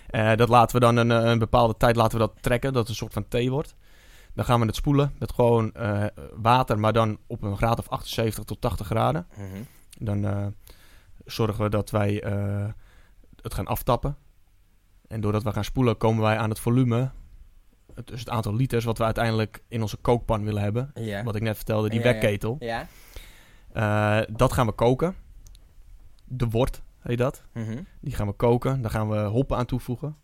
Eh, 0.08 0.34
dat 0.36 0.48
laten 0.48 0.74
we 0.74 0.80
dan 0.80 0.96
een, 0.96 1.10
eh, 1.10 1.30
een 1.30 1.38
bepaalde 1.38 1.76
tijd 1.76 1.96
laten 1.96 2.18
we 2.18 2.24
dat 2.26 2.34
trekken, 2.42 2.72
dat 2.72 2.80
het 2.80 2.90
een 2.90 2.94
soort 2.96 3.12
van 3.12 3.28
thee 3.28 3.50
wordt. 3.50 3.74
Dan 4.34 4.44
gaan 4.44 4.60
we 4.60 4.66
het 4.66 4.76
spoelen 4.76 5.12
met 5.18 5.32
gewoon 5.32 5.72
eh, 5.74 6.04
water, 6.34 6.78
maar 6.78 6.92
dan 6.92 7.18
op 7.26 7.42
een 7.42 7.56
graad 7.56 7.78
of 7.78 7.88
78 7.88 8.44
tot 8.44 8.60
80 8.60 8.86
graden. 8.86 9.26
Mhm. 9.36 9.46
Dan 9.98 10.54
zorgen 11.24 11.64
we 11.64 11.70
dat 11.70 11.90
wij 11.90 12.12
het 13.42 13.54
gaan 13.54 13.66
aftappen. 13.66 14.16
En 15.08 15.20
doordat 15.20 15.42
we 15.42 15.52
gaan 15.52 15.64
spoelen, 15.64 15.96
komen 15.96 16.22
wij 16.22 16.36
aan 16.38 16.48
het 16.50 16.58
volume. 16.60 17.10
het- 17.94 18.06
Dus 18.06 18.20
het 18.20 18.28
aantal 18.30 18.54
liters 18.54 18.84
wat 18.84 18.98
we 18.98 19.04
uiteindelijk 19.04 19.62
in 19.68 19.82
onze 19.82 19.96
kookpan 19.96 20.44
willen 20.44 20.62
hebben. 20.62 20.90
Ja. 20.94 21.22
Wat 21.22 21.34
ik 21.36 21.42
net 21.42 21.56
vertelde, 21.56 21.88
die 21.88 21.98
Ja, 22.00 22.04
ja. 22.14 22.18
Ja. 22.60 22.86
Eh, 23.72 24.20
dat 24.30 24.52
gaan 24.52 24.66
we 24.66 24.72
koken. 24.72 25.14
De 26.24 26.48
wort 26.48 26.82
heet 26.98 27.18
dat. 27.18 27.42
Mhm. 27.52 27.82
Die 28.00 28.14
gaan 28.14 28.26
we 28.26 28.32
koken. 28.32 28.82
Daar 28.82 28.90
gaan 28.90 29.08
we 29.08 29.18
hoppen 29.18 29.56
aan 29.56 29.66
toevoegen. 29.66 30.16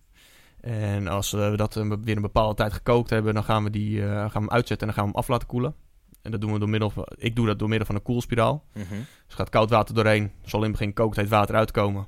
En 0.61 1.08
als 1.08 1.32
eh, 1.32 1.50
we 1.50 1.56
dat 1.56 1.75
weer 1.75 2.17
een 2.17 2.23
bepaalde 2.23 2.55
tijd 2.55 2.72
gekookt 2.72 3.10
hebben, 3.10 3.34
dan 3.34 3.44
gaan 3.44 3.65
we, 3.65 3.70
die, 3.70 4.03
eh, 4.03 4.08
gaan 4.08 4.31
we 4.32 4.39
hem 4.39 4.51
uitzetten 4.51 4.89
en 4.89 4.94
dan 4.94 4.94
gaan 4.94 5.05
we 5.05 5.10
hem 5.10 5.20
af 5.20 5.29
laten 5.29 5.48
koelen. 5.48 5.74
En 6.22 6.31
dat 6.31 6.41
doen 6.41 6.53
we 6.53 6.58
door 6.58 6.69
middel 6.69 6.91
van, 6.91 7.06
ik 7.17 7.36
doe 7.36 7.46
dat 7.46 7.58
door 7.58 7.69
middel 7.69 7.86
van 7.86 7.94
een 7.94 8.03
koelspiraal. 8.03 8.65
Mhm. 8.72 8.94
Dus 9.27 9.34
gaat 9.34 9.48
koud 9.48 9.70
water 9.70 9.94
doorheen, 9.94 10.32
zal 10.43 10.60
in 10.60 10.69
het 10.69 10.79
begin 10.79 10.93
kookt 10.93 11.17
heet 11.17 11.29
water 11.29 11.55
uitkomen. 11.55 12.06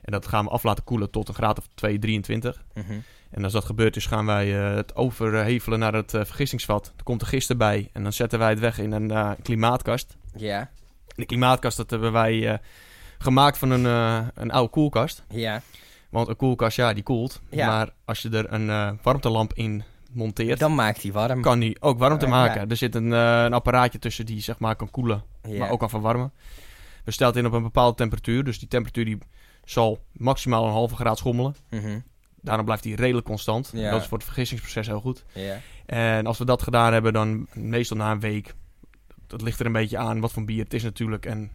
En 0.00 0.12
dat 0.12 0.26
gaan 0.26 0.44
we 0.44 0.50
af 0.50 0.62
laten 0.62 0.84
koelen 0.84 1.10
tot 1.10 1.28
een 1.28 1.34
graad 1.34 1.58
of 1.58 1.68
2, 1.74 1.98
23. 1.98 2.64
Mhm. 2.74 2.98
En 3.30 3.44
als 3.44 3.52
dat 3.52 3.64
gebeurd 3.64 3.96
is, 3.96 4.06
gaan 4.06 4.26
wij 4.26 4.48
het 4.48 4.96
overhevelen 4.96 5.78
naar 5.78 5.94
het 5.94 6.10
vergistingsvat. 6.10 6.92
Er 6.96 7.02
komt 7.02 7.20
de 7.20 7.26
gist 7.26 7.50
erbij 7.50 7.90
en 7.92 8.02
dan 8.02 8.12
zetten 8.12 8.38
wij 8.38 8.50
het 8.50 8.58
weg 8.58 8.78
in 8.78 8.92
een 8.92 9.36
klimaatkast. 9.42 10.16
Ja. 10.36 10.70
De 11.16 11.24
klimaatkast 11.26 11.76
dat 11.76 11.90
hebben 11.90 12.12
wij 12.12 12.48
eh, 12.52 12.58
gemaakt 13.18 13.58
van 13.58 13.70
een, 13.70 13.86
eh, 13.86 14.26
een 14.34 14.50
oude 14.50 14.70
koelkast. 14.70 15.24
Ja. 15.28 15.62
Want 16.10 16.28
een 16.28 16.36
koelkast, 16.36 16.76
ja, 16.76 16.92
die 16.92 17.02
koelt. 17.02 17.40
Ja. 17.50 17.66
Maar 17.66 17.90
als 18.04 18.22
je 18.22 18.28
er 18.30 18.52
een 18.52 18.70
eh, 18.70 18.90
warmtelamp 19.02 19.52
in 19.54 19.84
monteert, 20.12 20.58
Dan 20.58 20.74
maakt 20.74 21.02
hij 21.02 21.12
warm. 21.12 21.40
kan 21.42 21.58
die 21.58 21.76
ook 21.82 21.98
warmte 21.98 22.26
maken. 22.26 22.60
ja. 22.60 22.66
Er 22.68 22.76
zit 22.76 22.94
een, 22.94 23.10
een 23.10 23.52
apparaatje 23.52 23.98
tussen 23.98 24.26
die 24.26 24.40
zeg 24.40 24.58
maar 24.58 24.76
kan 24.76 24.90
koelen, 24.90 25.22
Ja. 25.48 25.58
maar 25.58 25.70
ook 25.70 25.78
kan 25.78 25.90
verwarmen. 25.90 26.32
We 27.04 27.10
stellen 27.10 27.32
het 27.32 27.42
in 27.42 27.48
op 27.48 27.56
een 27.56 27.62
bepaalde 27.62 27.96
temperatuur. 27.96 28.44
Dus 28.44 28.58
die 28.58 28.68
temperatuur 28.68 29.04
die 29.04 29.18
zal 29.64 30.04
maximaal 30.12 30.64
een 30.66 30.72
halve 30.72 30.94
graad 30.96 31.18
schommelen. 31.18 31.54
Mhm. 31.70 31.98
Daarom 32.40 32.64
blijft 32.64 32.82
die 32.82 32.96
redelijk 32.96 33.26
constant. 33.26 33.70
Ja. 33.74 33.90
Dat 33.90 34.00
is 34.00 34.06
voor 34.06 34.16
het 34.18 34.26
vergistingsproces 34.26 34.86
heel 34.86 35.00
goed. 35.00 35.24
Ja. 35.32 35.58
En 35.86 36.26
als 36.26 36.38
we 36.38 36.44
dat 36.44 36.62
gedaan 36.62 36.92
hebben, 36.92 37.12
dan 37.12 37.46
meestal 37.52 37.96
na 37.96 38.10
een 38.10 38.20
week. 38.20 38.54
Dat 39.32 39.42
ligt 39.42 39.60
er 39.60 39.66
een 39.66 39.72
beetje 39.72 39.98
aan 39.98 40.20
wat 40.20 40.32
voor 40.32 40.44
bier 40.44 40.64
het 40.64 40.74
is 40.74 40.82
natuurlijk. 40.82 41.26
En 41.26 41.50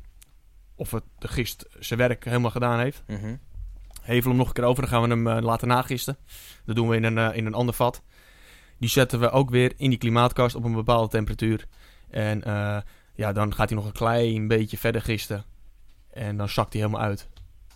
of 0.76 0.92
het, 0.92 1.04
de 1.20 1.28
gist 1.28 1.66
zijn 1.80 2.00
werk 2.00 2.26
helemaal 2.26 2.52
gedaan 2.52 2.80
heeft. 2.80 3.04
Mhm. 3.08 3.36
Hevelen 4.02 4.30
hem 4.30 4.38
nog 4.38 4.48
een 4.48 4.54
keer 4.54 4.64
over, 4.64 4.82
dan 4.82 4.92
gaan 4.92 5.02
we 5.02 5.08
hem 5.08 5.28
eh, 5.28 5.44
laten 5.44 5.68
nagisten. 5.68 6.18
Dat 6.66 6.76
doen 6.76 6.88
we 6.90 6.96
in 6.96 7.04
een, 7.04 7.18
eh, 7.18 7.38
in 7.38 7.46
een 7.46 7.54
ander 7.54 7.76
vat. 7.76 8.02
Die 8.78 8.90
zetten 8.90 9.20
we 9.20 9.30
ook 9.30 9.50
weer 9.50 9.74
in 9.78 9.90
die 9.90 10.00
klimaatkast 10.00 10.56
op 10.56 10.64
een 10.64 10.74
bepaalde 10.74 11.08
temperatuur. 11.08 11.68
En 12.10 12.44
eh, 12.44 12.78
ja, 13.16 13.34
dan 13.34 13.54
gaat 13.54 13.70
hij 13.70 13.78
nog 13.78 13.88
een 13.88 13.94
klein 13.94 14.48
beetje 14.48 14.78
verder 14.78 15.02
gisten. 15.02 15.44
En 16.12 16.38
dan 16.38 16.50
zakt 16.50 16.74
hij 16.74 16.82
helemaal 16.82 17.06
uit. 17.06 17.28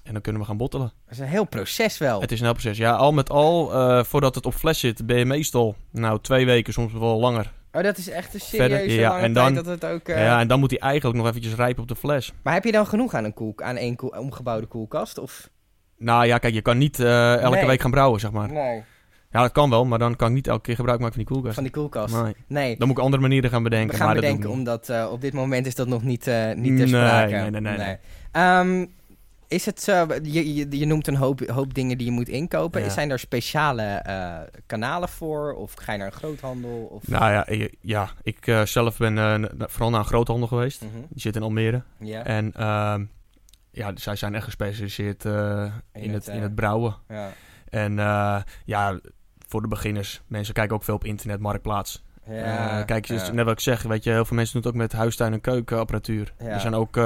En 0.03 0.13
dan 0.13 0.21
kunnen 0.21 0.41
we 0.41 0.47
gaan 0.47 0.57
bottelen. 0.57 0.93
Dat 1.03 1.13
is 1.13 1.19
een 1.19 1.27
heel 1.27 1.45
proces 1.45 1.97
wel. 1.97 2.21
Het 2.21 2.31
is 2.31 2.39
een 2.39 2.45
heel 2.45 2.53
proces. 2.53 2.77
Ja, 2.77 2.93
al 2.93 3.11
met 3.11 3.29
al, 3.29 3.69
voordat 4.03 4.35
het 4.35 4.45
op 4.45 4.53
fles 4.53 4.79
zit, 4.79 5.05
ben 5.05 5.17
je 5.17 5.25
meestal 5.25 5.75
nou 5.89 6.19
twee 6.21 6.45
weken, 6.45 6.73
soms 6.73 6.93
wel 6.93 7.19
langer, 7.19 7.53
Oh, 7.73 7.83
dat 7.83 7.97
is 7.97 8.09
echt 8.09 8.33
een 8.33 8.39
Verder, 8.39 8.77
serieuze 8.77 8.99
ja, 8.99 9.09
lange 9.09 9.21
en 9.23 9.33
tijd 9.33 9.45
dan- 9.55 9.63
dat 9.63 9.81
het 9.81 9.85
ook... 9.91 10.07
eh, 10.07 10.23
Ja, 10.23 10.39
en 10.39 10.47
dan 10.47 10.59
moet 10.59 10.71
hij 10.71 10.79
eigenlijk 10.79 11.17
nog 11.17 11.27
eventjes 11.27 11.55
rijpen 11.55 11.81
op 11.81 11.87
de 11.87 11.95
fles. 11.95 12.33
Maar 12.43 12.53
heb 12.53 12.63
je 12.63 12.71
dan 12.71 12.87
genoeg 12.87 13.13
aan 13.13 13.23
een 13.23 13.33
koel, 13.33 13.53
aan 13.57 13.75
één 13.75 13.95
koel, 13.95 14.09
omgebouwde 14.09 14.67
koelkast? 14.67 15.17
Of... 15.17 15.49
Nou 15.97 16.25
ja, 16.25 16.37
kijk, 16.37 16.53
je 16.53 16.61
kan 16.61 16.77
niet 16.77 16.99
eh, 16.99 17.35
elke 17.41 17.55
Nee. 17.57 17.65
week 17.65 17.81
gaan 17.81 17.91
brouwen, 17.91 18.19
zeg 18.19 18.31
maar. 18.31 18.51
Nee, 18.51 18.83
Ja, 19.31 19.41
dat 19.41 19.51
kan 19.51 19.69
wel, 19.69 19.85
maar 19.85 19.99
dan 19.99 20.15
kan 20.15 20.27
ik 20.27 20.33
niet 20.33 20.47
elke 20.47 20.61
keer 20.61 20.75
gebruik 20.75 20.99
maken 20.99 21.13
van 21.15 21.23
die 21.23 21.33
koelkast. 21.33 21.55
van 21.55 21.63
die 21.63 21.73
koelkast. 21.73 22.13
Nee. 22.23 22.35
Nee, 22.47 22.77
Dan 22.77 22.87
moet 22.87 22.97
ik 22.97 23.03
andere 23.03 23.21
manieren 23.21 23.49
gaan 23.49 23.63
bedenken. 23.63 23.89
we 23.91 23.95
gaan 23.95 24.05
maar 24.05 24.15
dat 24.15 24.23
bedenken, 24.23 24.45
doe 24.49 24.51
ik 24.59 24.59
niet. 24.59 24.67
omdat 24.67 24.89
eh, 24.89 25.11
op 25.11 25.21
dit 25.21 25.33
moment 25.33 25.65
is 25.65 25.75
dat 25.75 25.87
nog 25.87 26.03
niet, 26.03 26.27
eh 26.27 26.45
niet 26.45 26.77
ter 26.77 26.87
Nee, 26.87 26.87
sprake. 26.87 27.31
nee, 27.35 27.49
nee, 27.49 27.61
nee, 27.61 27.77
nee. 27.77 27.97
Ehm, 28.31 28.85
is 29.51 29.65
het 29.65 29.85
je, 30.23 30.53
je, 30.55 30.77
je 30.79 30.85
noemt 30.85 31.07
een 31.07 31.15
hoop, 31.15 31.39
hoop 31.49 31.73
dingen 31.73 31.97
die 31.97 32.05
je 32.07 32.11
moet 32.13 32.29
inkopen. 32.29 32.81
Ja. 32.81 32.89
Zijn 32.89 33.09
er 33.11 33.19
speciale 33.19 33.83
eh, 33.83 34.37
kanalen 34.65 35.09
voor? 35.09 35.53
Of 35.53 35.73
ga 35.73 35.91
je 35.91 35.97
naar 35.97 36.07
een 36.07 36.13
groothandel? 36.13 36.87
Of... 36.91 37.07
Nou 37.07 37.31
ja, 37.31 37.45
eh, 37.47 37.69
ja 37.81 38.09
ik 38.23 38.47
eh, 38.47 38.61
zelf 38.65 38.97
ben 38.97 39.17
eh, 39.17 39.49
vooral 39.67 39.89
naar 39.89 39.99
een 39.99 40.05
groothandel 40.05 40.47
geweest. 40.47 40.81
Mhm, 40.81 40.99
Die 41.09 41.21
zit 41.21 41.35
in 41.35 41.41
Almere. 41.43 41.81
Ja, 41.99 42.23
En 42.23 42.53
ehm, 42.53 43.05
ja, 43.71 43.91
zij 43.95 44.15
zijn 44.15 44.35
echt 44.35 44.43
gespecialiseerd 44.43 45.25
In 45.25 45.71
in, 45.93 46.13
het, 46.13 46.27
in 46.27 46.41
het 46.41 46.55
brouwen. 46.55 46.95
ja, 47.07 47.29
En 47.69 47.95
ja, 48.65 48.99
voor 49.47 49.61
de 49.61 49.67
beginners, 49.67 50.21
mensen 50.27 50.53
kijken 50.53 50.75
ook 50.75 50.83
veel 50.83 50.95
op 50.95 51.05
internet, 51.05 51.39
marktplaats. 51.39 52.03
ja, 52.27 52.83
kijk, 52.83 53.07
net 53.09 53.35
wat 53.45 53.51
ik 53.53 53.59
zeg, 53.59 53.81
weet 53.83 54.03
je, 54.03 54.09
heel 54.11 54.25
veel 54.25 54.35
mensen 54.35 54.53
doen 54.53 54.63
het 54.63 54.71
ook 54.71 54.81
met 54.89 54.91
huistuin- 54.91 55.33
en 55.33 55.41
keukenapparatuur. 55.41 56.33
Er 56.37 56.59
zijn 56.59 56.73
ook 56.75 56.97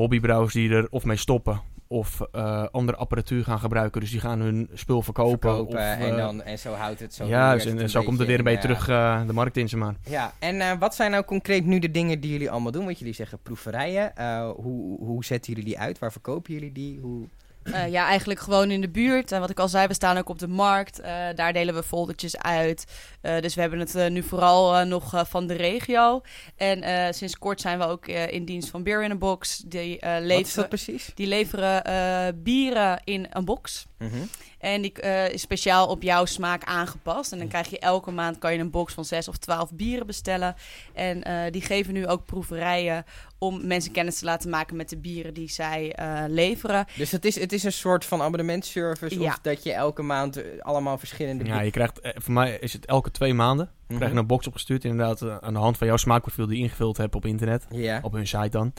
hobbybrouwers 0.00 0.52
die 0.52 0.70
er 0.70 0.86
of 0.90 1.04
mee 1.04 1.16
stoppen 1.16 1.60
of 1.86 2.20
eh, 2.32 2.64
andere 2.70 2.98
apparatuur 2.98 3.44
gaan 3.44 3.58
gebruiken. 3.58 4.00
Dus 4.00 4.10
die 4.10 4.20
gaan 4.20 4.40
hun 4.40 4.68
spul 4.74 5.02
verkopen. 5.02 5.50
verkopen 5.50 5.78
of, 5.78 5.84
en, 5.84 6.10
eh, 6.10 6.16
dan, 6.16 6.42
en 6.42 6.58
zo 6.58 6.72
houdt 6.72 7.00
het 7.00 7.14
zo. 7.14 7.24
ja, 7.24 7.56
en, 7.58 7.78
en 7.78 7.90
zo 7.90 8.02
komt 8.02 8.18
het 8.18 8.26
weer 8.26 8.38
een 8.38 8.44
beetje 8.44 8.68
in, 8.68 8.74
terug 8.74 8.88
eh, 8.88 9.26
de 9.26 9.32
markt 9.32 9.56
in, 9.56 9.68
zeg 9.68 9.80
maar. 9.80 9.94
Ja, 10.08 10.32
en 10.38 10.60
eh, 10.60 10.78
wat 10.78 10.94
zijn 10.94 11.10
nou 11.10 11.24
concreet 11.24 11.66
nu 11.66 11.78
de 11.78 11.90
dingen 11.90 12.20
die 12.20 12.30
jullie 12.30 12.50
allemaal 12.50 12.72
doen? 12.72 12.84
Want 12.84 12.98
jullie 12.98 13.14
zeggen 13.14 13.38
proeverijen. 13.42 14.16
Eh, 14.16 14.50
hoe, 14.50 14.98
hoe 14.98 15.24
zetten 15.24 15.52
jullie 15.52 15.68
die 15.68 15.78
uit? 15.78 15.98
Waar 15.98 16.12
verkopen 16.12 16.52
jullie 16.52 16.72
die? 16.72 16.98
Hoe... 17.00 17.26
Eh, 17.72 17.88
ja, 17.90 18.06
eigenlijk 18.06 18.40
gewoon 18.40 18.70
in 18.70 18.80
de 18.80 18.88
buurt. 18.88 19.32
En 19.32 19.40
wat 19.40 19.50
ik 19.50 19.58
al 19.58 19.68
zei, 19.68 19.86
we 19.86 19.94
staan 19.94 20.16
ook 20.18 20.28
op 20.28 20.38
de 20.38 20.48
markt. 20.48 21.00
Eh, 21.00 21.12
daar 21.34 21.52
delen 21.52 21.74
we 21.74 21.82
foldertjes 21.82 22.36
uit. 22.38 22.84
Eh, 23.20 23.40
dus 23.40 23.54
we 23.54 23.60
hebben 23.60 23.78
het 23.78 24.10
nu 24.10 24.22
vooral 24.22 24.84
nog 24.86 25.22
van 25.28 25.46
de 25.46 25.54
regio. 25.54 26.20
En 26.56 26.82
eh, 26.82 27.12
sinds 27.12 27.38
kort 27.38 27.60
zijn 27.60 27.78
we 27.78 27.84
ook 27.86 28.06
in 28.06 28.44
dienst 28.44 28.68
van 28.68 28.82
Beer 28.82 29.02
in 29.02 29.10
a 29.10 29.16
Box. 29.16 29.62
Die, 29.66 29.98
eh, 30.00 30.12
Wat 30.12 30.20
is 30.20 30.26
leveren, 30.26 30.56
dat 30.56 30.68
precies? 30.68 31.10
die 31.14 31.26
leveren 31.26 31.84
eh, 31.84 32.26
bieren 32.34 33.00
in 33.04 33.26
een 33.30 33.44
box. 33.44 33.86
Mhm. 33.98 34.16
En 34.60 34.82
die 34.82 34.92
eh, 34.92 35.32
is 35.32 35.40
speciaal 35.40 35.86
op 35.86 36.02
jouw 36.02 36.24
smaak 36.24 36.64
aangepast. 36.64 37.32
En 37.32 37.38
dan 37.38 37.48
krijg 37.48 37.68
je 37.70 37.78
elke 37.78 38.10
maand 38.10 38.38
kan 38.38 38.52
je 38.52 38.58
een 38.58 38.70
box 38.70 38.94
van 38.94 39.04
6 39.04 39.28
of 39.28 39.36
12 39.36 39.72
bieren 39.72 40.06
bestellen. 40.06 40.54
En 40.94 41.22
eh, 41.22 41.52
die 41.52 41.62
geven 41.62 41.92
nu 41.92 42.06
ook 42.06 42.24
proeverijen 42.24 43.04
om 43.38 43.66
mensen 43.66 43.92
kennis 43.92 44.18
te 44.18 44.24
laten 44.24 44.50
maken 44.50 44.76
met 44.76 44.88
de 44.88 44.96
bieren 44.96 45.34
die 45.34 45.50
zij 45.50 45.92
eh, 45.92 46.24
leveren. 46.28 46.86
Dus 46.96 47.10
het 47.10 47.24
is, 47.24 47.40
het 47.40 47.52
is 47.52 47.62
een 47.62 47.72
soort 47.72 48.04
van 48.04 48.22
abonnementservice? 48.22 49.20
Ja. 49.20 49.28
Of 49.28 49.38
dat 49.38 49.62
je 49.62 49.72
elke 49.72 50.02
maand 50.02 50.42
allemaal 50.62 50.98
verschillende... 50.98 51.44
Ja, 51.44 51.60
je 51.60 51.70
krijgt, 51.70 52.00
voor 52.02 52.32
mij 52.32 52.58
is 52.60 52.72
het 52.72 52.86
elke 52.86 53.10
twee 53.10 53.34
maanden. 53.34 53.70
Mhm. 53.86 53.96
krijg 53.98 54.12
je 54.12 54.18
een 54.18 54.26
box 54.26 54.46
opgestuurd, 54.46 54.84
inderdaad, 54.84 55.42
aan 55.42 55.52
de 55.52 55.58
hand 55.58 55.78
van 55.78 55.86
jouw 55.86 55.96
smaakprofiel 55.96 56.46
die 56.46 56.56
je 56.56 56.62
ingevuld 56.62 56.96
hebt 56.96 57.14
op 57.14 57.26
internet. 57.26 57.66
Ja. 57.70 58.00
Op 58.02 58.12
hun 58.12 58.26
site 58.26 58.48
dan. 58.48 58.72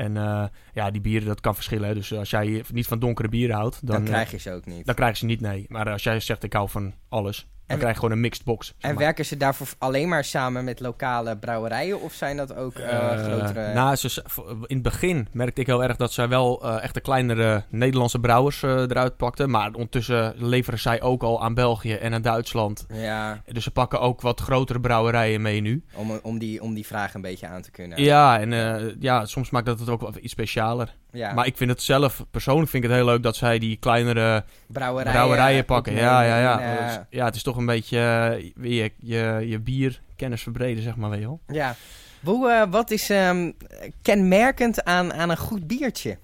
En 0.00 0.16
eh, 0.16 0.44
ja, 0.74 0.90
die 0.90 1.00
bieren, 1.00 1.26
dat 1.28 1.40
kan 1.40 1.54
verschillen. 1.54 1.88
hè. 1.88 1.94
Dus 1.94 2.12
als 2.14 2.30
jij 2.30 2.64
niet 2.72 2.86
van 2.86 2.98
donkere 2.98 3.28
bieren 3.28 3.56
houdt, 3.56 3.86
dan, 3.86 3.94
Dan, 3.96 4.04
eh, 4.04 4.10
krijg 4.10 4.30
je 4.30 4.38
ze 4.38 4.52
ook 4.52 4.66
niet. 4.66 4.86
dan 4.86 4.94
krijg 4.94 5.10
je 5.12 5.16
ze 5.18 5.24
niet, 5.24 5.40
nee. 5.40 5.64
Maar 5.68 5.90
als 5.90 6.02
jij 6.02 6.20
zegt, 6.20 6.42
ik 6.42 6.52
hou 6.52 6.68
van 6.68 6.94
alles, 7.08 7.48
En- 7.70 7.78
krijg 7.78 7.94
gewoon 7.94 8.10
een 8.10 8.20
mixed 8.20 8.44
box. 8.44 8.66
zeg 8.78 8.90
En 8.90 8.96
werken 8.98 9.24
ze 9.24 9.36
daarvoor 9.36 9.68
alleen 9.78 10.08
maar 10.08 10.24
samen 10.24 10.64
met 10.64 10.80
lokale 10.80 11.36
brouwerijen? 11.36 12.00
Of 12.00 12.12
zijn 12.12 12.36
dat 12.36 12.54
ook 12.54 12.74
Eh, 12.74 13.22
grotere... 13.22 13.72
Nou, 13.74 13.96
ze, 13.96 14.24
in 14.66 14.74
het 14.74 14.82
begin 14.82 15.28
merkte 15.32 15.60
ik 15.60 15.66
heel 15.66 15.82
erg 15.82 15.96
dat 15.96 16.12
zij 16.12 16.28
wel 16.28 16.62
eh, 16.62 16.82
echt 16.82 16.94
de 16.94 17.00
kleinere 17.00 17.64
Nederlandse 17.68 18.18
brouwers 18.18 18.62
eruit 18.62 19.16
pakten. 19.16 19.50
Maar 19.50 19.72
ondertussen 19.72 20.34
leveren 20.36 20.78
zij 20.78 21.02
ook 21.02 21.22
al 21.22 21.42
aan 21.42 21.54
België 21.54 21.94
en 21.94 22.14
aan 22.14 22.22
Duitsland. 22.22 22.86
Ja, 22.92 23.42
Dus 23.52 23.64
ze 23.64 23.70
pakken 23.70 24.00
ook 24.00 24.20
wat 24.20 24.40
grotere 24.40 24.80
brouwerijen 24.80 25.42
mee 25.42 25.60
nu. 25.60 25.84
om, 25.94 26.18
om, 26.22 26.38
die, 26.38 26.62
om 26.62 26.74
die 26.74 26.86
vraag 26.86 27.14
een 27.14 27.20
beetje 27.20 27.46
aan 27.46 27.62
te 27.62 27.70
kunnen. 27.70 28.02
Ja, 28.02 28.40
en 28.40 28.96
ja, 29.00 29.26
soms 29.26 29.50
maakt 29.50 29.66
dat 29.66 29.78
het 29.80 29.88
ook 29.88 30.00
wel 30.00 30.12
iets 30.20 30.32
specialer. 30.32 30.94
Ja. 31.12 31.32
Maar 31.32 31.46
ik 31.46 31.56
vind 31.56 31.70
het 31.70 31.82
zelf, 31.82 32.24
persoonlijk 32.30 32.70
vind 32.70 32.84
ik 32.84 32.90
het 32.90 32.98
heel 32.98 33.08
leuk 33.08 33.22
dat 33.22 33.36
zij 33.36 33.58
die 33.58 33.76
kleinere 33.76 34.44
brouwerijen, 34.66 35.12
brouwerijen 35.12 35.64
pakken. 35.64 35.92
Ja, 35.92 36.22
ja, 36.22 36.38
ja. 36.38 37.06
ja, 37.10 37.24
het 37.24 37.34
is 37.34 37.42
toch 37.42 37.56
een 37.60 37.66
beetje 37.66 37.98
eh, 37.98 38.50
weer 38.54 38.82
je, 38.82 38.92
je, 38.98 39.48
je 39.48 39.58
bierkennis 39.58 40.42
verbreden, 40.42 40.82
zeg 40.82 40.96
maar, 40.96 41.10
weet 41.10 41.20
je 41.20 41.26
wel. 41.26 41.40
Ja. 41.46 41.74
Hoe, 42.24 42.50
eh, 42.50 42.62
wat 42.70 42.90
is 42.90 43.10
ehm, 43.10 43.52
kenmerkend 44.02 44.84
aan, 44.84 45.12
aan 45.12 45.30
een 45.30 45.36
goed 45.36 45.66
biertje? 45.66 46.18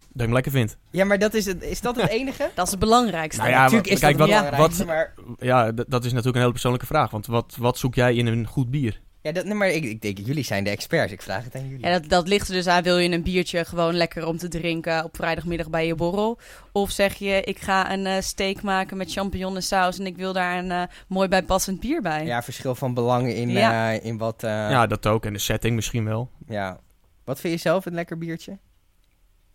Dat 0.00 0.20
ik 0.20 0.20
hem 0.20 0.32
lekker 0.32 0.52
vind. 0.52 0.76
Ja, 0.90 1.04
maar 1.04 1.18
dat 1.18 1.34
is, 1.34 1.46
het, 1.46 1.62
is 1.62 1.80
dat 1.80 1.96
het 1.96 2.10
enige? 2.20 2.50
Dat 2.54 2.64
is 2.64 2.70
het 2.70 2.80
belangrijkste. 2.80 3.40
Nou 3.40 3.52
ja, 3.52 3.60
Natuurlijk 3.62 3.88
is 3.88 4.00
kijk, 4.00 4.18
dat 4.18 4.28
wat- 4.28 4.38
het 4.38 4.50
belangrijkste, 4.50 4.84
wat- 4.84 4.94
maar... 4.94 5.14
Ja, 5.46 5.72
dat 5.72 6.04
is 6.04 6.08
natuurlijk 6.10 6.34
een 6.34 6.40
hele 6.40 6.52
persoonlijke 6.52 6.86
vraag. 6.86 7.10
Want 7.10 7.26
wat, 7.26 7.56
wat 7.58 7.78
zoek 7.78 7.94
jij 7.94 8.14
in 8.14 8.26
een 8.26 8.46
goed 8.46 8.70
bier? 8.70 9.00
Ja, 9.22 9.32
dat, 9.32 9.44
nee, 9.44 9.54
maar 9.54 9.68
ik, 9.68 9.84
ik 9.84 10.02
denk, 10.02 10.18
jullie 10.18 10.44
zijn 10.44 10.64
de 10.64 10.70
experts. 10.70 11.12
Ik 11.12 11.22
vraag 11.22 11.44
het 11.44 11.54
aan 11.54 11.68
jullie. 11.68 11.86
Ja, 11.86 11.98
dat, 11.98 12.08
dat 12.08 12.28
ligt 12.28 12.48
er 12.48 12.54
dus 12.54 12.66
aan. 12.66 12.82
Wil 12.82 12.98
je 12.98 13.08
een 13.10 13.22
biertje 13.22 13.64
gewoon 13.64 13.94
lekker 13.94 14.26
om 14.26 14.36
te 14.38 14.48
drinken 14.48 15.04
op 15.04 15.16
vrijdagmiddag 15.16 15.70
bij 15.70 15.86
je 15.86 15.94
borrel? 15.94 16.38
Of 16.72 16.90
zeg 16.90 17.14
je, 17.14 17.42
ik 17.42 17.58
ga 17.58 17.92
een 17.92 18.06
eh, 18.06 18.20
steak 18.20 18.62
maken 18.62 18.96
met 18.96 19.12
champignon 19.12 19.54
en 19.56 19.62
saus 19.62 19.98
en 19.98 20.06
ik 20.06 20.16
wil 20.16 20.32
daar 20.32 20.58
een 20.58 20.70
eh, 20.70 20.82
mooi 21.06 21.28
bijpassend 21.28 21.80
bier 21.80 22.02
bij? 22.02 22.24
Ja, 22.24 22.42
verschil 22.42 22.74
van 22.74 22.94
belangen 22.94 23.34
in, 23.34 23.48
Ja. 23.50 23.92
eh, 23.92 24.04
in 24.04 24.18
wat... 24.18 24.42
eh, 24.42 24.50
ja, 24.50 24.86
dat 24.86 25.06
ook. 25.06 25.24
En 25.26 25.32
de 25.32 25.38
setting 25.38 25.74
misschien 25.74 26.04
wel. 26.04 26.30
ja. 26.48 26.78
Wat 27.24 27.40
vind 27.40 27.54
je 27.54 27.60
zelf 27.60 27.86
een 27.86 27.94
lekker 27.94 28.18
biertje? 28.18 28.58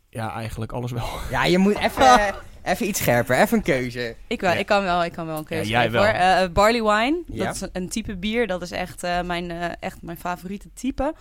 Ja, 0.10 0.34
eigenlijk 0.34 0.72
alles 0.72 0.92
wel. 0.92 1.08
Ja, 1.32 1.46
je 1.46 1.58
moet 1.58 1.78
even, 1.78 2.36
even 2.68 2.88
iets 2.88 3.00
scherper. 3.00 3.38
Even 3.42 3.58
een 3.58 3.64
keuze. 3.64 4.16
Ik, 4.28 4.42
wel, 4.42 4.52
Ja. 4.52 4.58
ik, 4.58 4.66
kan 4.66 4.84
wel, 4.84 5.04
ik 5.04 5.12
kan 5.12 5.26
wel 5.26 5.38
een 5.38 5.44
keuze 5.44 5.70
Ja, 5.70 5.80
jij 5.82 5.92
wel. 5.92 6.04
hoor. 6.06 6.14
Eh, 6.14 6.48
barley 6.54 6.84
wine, 6.84 7.24
Ja. 7.28 7.46
dat 7.46 7.56
is 7.56 7.68
een, 7.74 7.90
type 7.90 8.16
bier. 8.18 8.48
Dat 8.48 8.62
is 8.62 8.72
echt, 8.72 9.04
eh, 9.04 9.22
mijn, 9.22 9.52
eh, 9.52 9.70
echt 9.80 10.02
mijn 10.02 10.18
favoriete 10.18 10.70
type. 10.74 11.14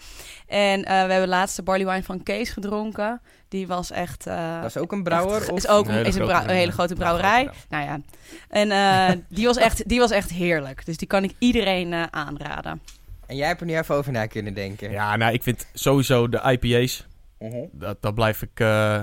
En 0.47 0.85
eh, 0.85 1.05
we 1.05 1.11
hebben 1.11 1.29
laatst 1.29 1.57
de 1.57 1.63
barley 1.63 1.87
wine 1.87 2.03
van 2.03 2.23
Kees 2.23 2.51
gedronken. 2.51 3.21
Die 3.49 3.67
was 3.67 3.91
echt... 3.91 4.27
eh, 4.27 4.61
Dat 4.61 4.71
is 4.71 4.77
ook 4.77 4.93
een 4.93 5.03
brouwer? 5.03 5.41
echt- 5.41 5.51
Of? 5.51 5.59
is 5.59 5.69
ook 5.69 5.85
Een 5.85 5.91
een, 5.91 5.97
hele 5.97 6.09
is 6.09 6.15
een, 6.15 6.21
grote 6.21 6.35
brou- 6.37 6.49
een 6.51 6.57
hele 6.57 6.73
grote 6.73 6.95
brouwerij. 6.95 7.51
Nou 7.69 7.85
ja. 7.85 8.01
En 8.49 8.71
eh, 8.71 9.17
die, 9.29 9.47
was 9.47 9.57
echt, 9.57 9.89
die 9.89 9.99
was 9.99 10.11
echt 10.11 10.31
heerlijk. 10.31 10.87
Dus 10.87 10.97
die 10.97 11.09
kan 11.09 11.25
ik 11.25 11.35
iedereen 11.39 11.93
eh, 11.93 12.03
aanraden. 12.11 12.81
En 13.27 13.37
jij 13.37 13.47
hebt 13.47 13.61
er 13.61 13.67
nu 13.67 13.77
even 13.77 13.95
over 13.95 14.13
na 14.13 14.27
kunnen 14.27 14.55
denken. 14.55 14.91
Ja, 14.91 15.17
nou, 15.17 15.33
ik 15.33 15.43
vind 15.43 15.67
sowieso 15.75 16.29
de 16.29 16.41
IPA's, 16.61 17.07
Mhm. 17.39 17.57
dat, 17.73 18.03
dat, 18.03 18.15
blijf 18.15 18.43
ik, 18.43 18.61
eh, 18.61 19.01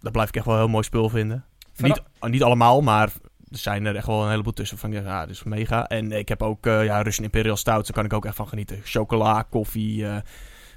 dat 0.00 0.12
blijf 0.12 0.28
ik 0.28 0.36
echt 0.36 0.44
wel 0.44 0.54
een 0.54 0.60
heel 0.60 0.70
mooi 0.70 0.84
spul 0.84 1.08
vinden. 1.08 1.44
Niet, 1.76 2.02
niet 2.20 2.42
allemaal, 2.42 2.80
maar 2.80 3.12
er 3.50 3.58
zijn 3.58 3.86
er 3.86 3.96
echt 3.96 4.06
wel 4.06 4.22
een 4.22 4.30
heleboel 4.30 4.52
tussen 4.52 4.78
van, 4.78 4.92
ja, 4.92 5.26
is 5.26 5.42
mega. 5.42 5.88
En 5.88 6.12
ik 6.12 6.28
heb 6.28 6.42
ook, 6.42 6.66
eh 6.66 6.84
ja, 6.84 7.02
Russian 7.02 7.24
Imperial 7.24 7.56
Stout, 7.56 7.84
daar 7.84 7.92
kan 7.96 8.04
ik 8.04 8.12
ook 8.12 8.24
echt 8.24 8.36
van 8.36 8.48
genieten. 8.48 8.80
Chocola, 8.84 9.42
koffie, 9.50 10.06
eh, 10.06 10.16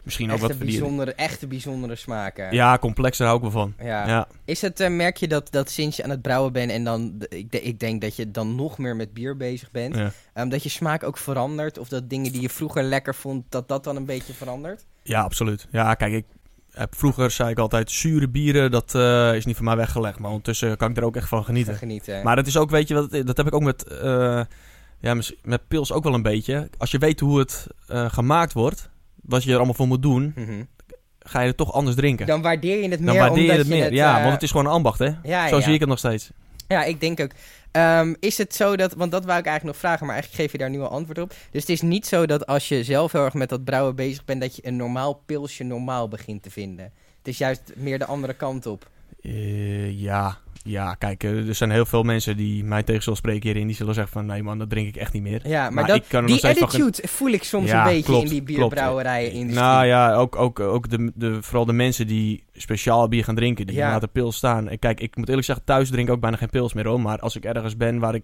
misschien 0.04 0.32
ook 0.32 0.40
wat 0.40 0.60
bijzondere, 0.60 1.14
echte 1.14 1.48
bijzondere 1.48 1.96
smaken. 1.96 2.54
Ja, 2.54 2.78
complex, 2.78 3.18
daar 3.18 3.28
hou 3.28 3.40
ik 3.46 3.52
wel 3.52 3.62
van. 3.62 3.74
Ja. 3.88 4.08
Ja. 4.08 4.28
Is 4.46 4.62
het, 4.62 4.80
eh, 4.80 4.90
merk 4.90 5.18
je 5.18 5.28
dat, 5.28 5.52
dat 5.52 5.70
sinds 5.70 5.98
je 5.98 6.04
aan 6.04 6.10
het 6.10 6.22
brouwen 6.22 6.54
bent 6.54 6.72
en 6.72 6.84
dan, 6.84 7.16
ik, 7.30 7.52
de- 7.52 7.62
ik 7.62 7.80
denk 7.80 8.02
dat 8.02 8.16
je 8.16 8.32
dan 8.32 8.56
nog 8.56 8.78
meer 8.78 8.96
met 8.96 9.14
bier 9.14 9.38
bezig 9.38 9.72
bent, 9.72 9.96
Ja. 9.96 10.12
ehm, 10.34 10.50
dat 10.50 10.64
je 10.64 10.70
smaak 10.70 11.04
ook 11.04 11.18
verandert? 11.18 11.78
Of 11.78 11.88
dat 11.88 12.10
dingen 12.10 12.32
die 12.32 12.42
je 12.42 12.50
vroeger 12.50 12.84
lekker 12.84 13.16
vond, 13.16 13.44
dat 13.50 13.68
dat 13.68 13.84
dan 13.84 13.96
een 13.96 14.06
beetje 14.06 14.34
verandert? 14.34 14.86
Ja, 15.04 15.22
absoluut. 15.22 15.68
Ja, 15.72 15.94
kijk, 15.94 16.14
ik 16.14 16.26
heb 16.80 16.96
vroeger 16.96 17.32
zei 17.32 17.50
ik 17.50 17.60
altijd 17.60 17.92
zure 17.92 18.28
bieren, 18.30 18.72
dat 18.72 18.96
eh, 18.96 19.36
is 19.36 19.46
niet 19.46 19.56
van 19.56 19.66
mij 19.66 19.76
weggelegd. 19.76 20.20
Maar 20.20 20.30
ondertussen 20.30 20.78
kan 20.78 20.90
ik 20.90 20.98
er 20.98 21.04
ook 21.04 21.16
echt 21.16 21.28
van 21.28 21.44
genieten. 21.44 21.76
Genieten. 21.76 22.24
Maar 22.24 22.36
dat 22.36 22.48
is 22.48 22.58
ook, 22.58 22.70
weet 22.70 22.88
je, 22.88 22.94
wat, 22.94 23.12
dat 23.26 23.38
heb 23.38 23.48
ik 23.48 23.54
ook 23.56 23.64
met, 23.64 23.84
eh, 23.84 24.42
ja, 25.00 25.16
met 25.44 25.68
pils 25.68 25.92
ook 25.92 26.04
wel 26.04 26.14
een 26.14 26.22
beetje. 26.22 26.70
Als 26.78 26.92
je 26.92 26.98
weet 26.98 27.20
hoe 27.20 27.40
het 27.40 27.68
eh, 27.88 28.06
gemaakt 28.12 28.54
wordt, 28.54 28.90
wat 29.22 29.44
je 29.44 29.50
er 29.50 29.56
allemaal 29.58 29.74
voor 29.74 29.88
moet 29.88 30.02
doen, 30.02 30.34
Mhm. 30.36 30.64
ga 31.20 31.42
je 31.42 31.48
het 31.48 31.58
toch 31.58 31.74
anders 31.74 31.96
drinken. 31.96 32.28
Dan 32.28 32.42
waardeer 32.42 32.82
je 32.82 32.90
het 32.90 33.00
meer. 33.00 33.08
Dan 33.14 33.18
waardeer 33.18 33.44
je 33.44 33.52
het 33.52 33.68
meer. 33.68 33.94
ja, 33.94 34.20
want 34.22 34.34
het 34.34 34.44
is 34.44 34.52
gewoon 34.52 34.66
een 34.66 34.72
ambacht, 34.72 35.00
hè? 35.00 35.10
ja, 35.24 35.48
Zo 35.48 35.56
ja. 35.58 35.62
zie 35.62 35.74
ik 35.74 35.80
het 35.80 35.90
nog 35.90 35.98
steeds. 35.98 36.32
Ja, 36.70 36.84
ik 36.84 37.00
denk 37.00 37.20
ook. 37.20 37.32
Ehm, 37.72 38.14
is 38.20 38.38
het 38.38 38.56
zo 38.56 38.76
dat, 38.76 38.94
want 38.94 39.12
dat 39.12 39.26
wou 39.26 39.40
ik 39.40 39.46
eigenlijk 39.46 39.76
nog 39.76 39.86
vragen, 39.86 40.06
maar 40.06 40.16
eigenlijk 40.16 40.44
geef 40.44 40.52
je 40.52 40.58
daar 40.58 40.70
nu 40.70 40.80
al 40.80 40.90
antwoord 40.90 41.18
op. 41.18 41.34
Dus 41.52 41.62
het 41.62 41.70
is 41.70 41.82
niet 41.82 42.08
zo 42.08 42.26
dat 42.26 42.48
als 42.48 42.68
je 42.68 42.84
zelf 42.84 43.12
heel 43.12 43.24
erg 43.24 43.34
met 43.34 43.50
dat 43.50 43.64
brouwen 43.64 43.96
bezig 43.96 44.26
bent, 44.26 44.42
dat 44.42 44.56
je 44.56 44.68
een 44.68 44.76
normaal 44.76 45.14
pilsje 45.14 45.64
normaal 45.64 46.08
begint 46.08 46.44
te 46.44 46.52
vinden. 46.52 46.86
Het 47.18 47.28
is 47.28 47.38
juist 47.38 47.72
meer 47.76 48.00
de 48.00 48.06
andere 48.06 48.34
kant 48.34 48.66
op. 48.66 48.90
Eh, 49.22 50.00
ja, 50.02 50.38
ja, 50.64 50.94
kijk, 50.94 51.24
eh, 51.24 51.48
er 51.48 51.56
zijn 51.56 51.72
heel 51.72 51.86
veel 51.86 52.04
mensen 52.04 52.38
die 52.38 52.64
mij 52.64 52.84
tegen 52.84 53.04
zullen 53.04 53.18
spreken 53.18 53.42
hierin. 53.42 53.68
Die 53.68 53.76
zullen 53.76 53.94
zeggen 53.94 54.14
van, 54.14 54.26
nee 54.26 54.44
man, 54.44 54.58
dat 54.58 54.70
drink 54.70 54.88
ik 54.88 54.96
echt 54.96 55.14
niet 55.14 55.22
meer. 55.24 55.48
Ja, 55.48 55.62
maar, 55.64 55.74
Maar 55.74 55.88
dat, 55.88 55.96
ik 55.96 56.04
kan 56.08 56.26
die 56.26 56.46
attitude 56.48 57.08
voel 57.08 57.30
ik 57.30 57.44
soms 57.44 57.70
Ja, 57.70 57.80
een 57.80 57.94
beetje 57.94 58.04
klopt, 58.04 58.24
in 58.24 58.30
die 58.30 58.44
bierbrouwerijen. 58.44 59.54
Nou 59.54 59.86
ja, 59.86 60.14
ook, 60.14 60.36
ook, 60.36 60.60
ook 60.60 60.90
de, 60.90 61.12
de, 61.16 61.38
vooral 61.42 61.66
de 61.66 61.74
mensen 61.74 62.08
die 62.08 62.44
speciaal 62.54 63.08
bier 63.08 63.24
gaan 63.24 63.36
drinken, 63.36 63.68
die 63.68 63.76
Ja. 63.76 63.90
laten 63.90 64.10
pils 64.12 64.36
staan. 64.36 64.70
En 64.70 64.80
kijk, 64.80 65.00
ik 65.00 65.16
moet 65.16 65.28
eerlijk 65.28 65.46
zeggen, 65.46 65.66
thuis 65.66 65.90
drink 65.90 66.08
ik 66.08 66.14
ook 66.14 66.22
bijna 66.22 66.38
geen 66.38 66.50
pils 66.50 66.74
meer 66.74 66.88
hoor. 66.88 67.02
Maar 67.02 67.20
als 67.20 67.36
ik 67.36 67.46
ergens 67.46 67.78
ben 67.78 68.00
waar 68.00 68.16
ik 68.16 68.24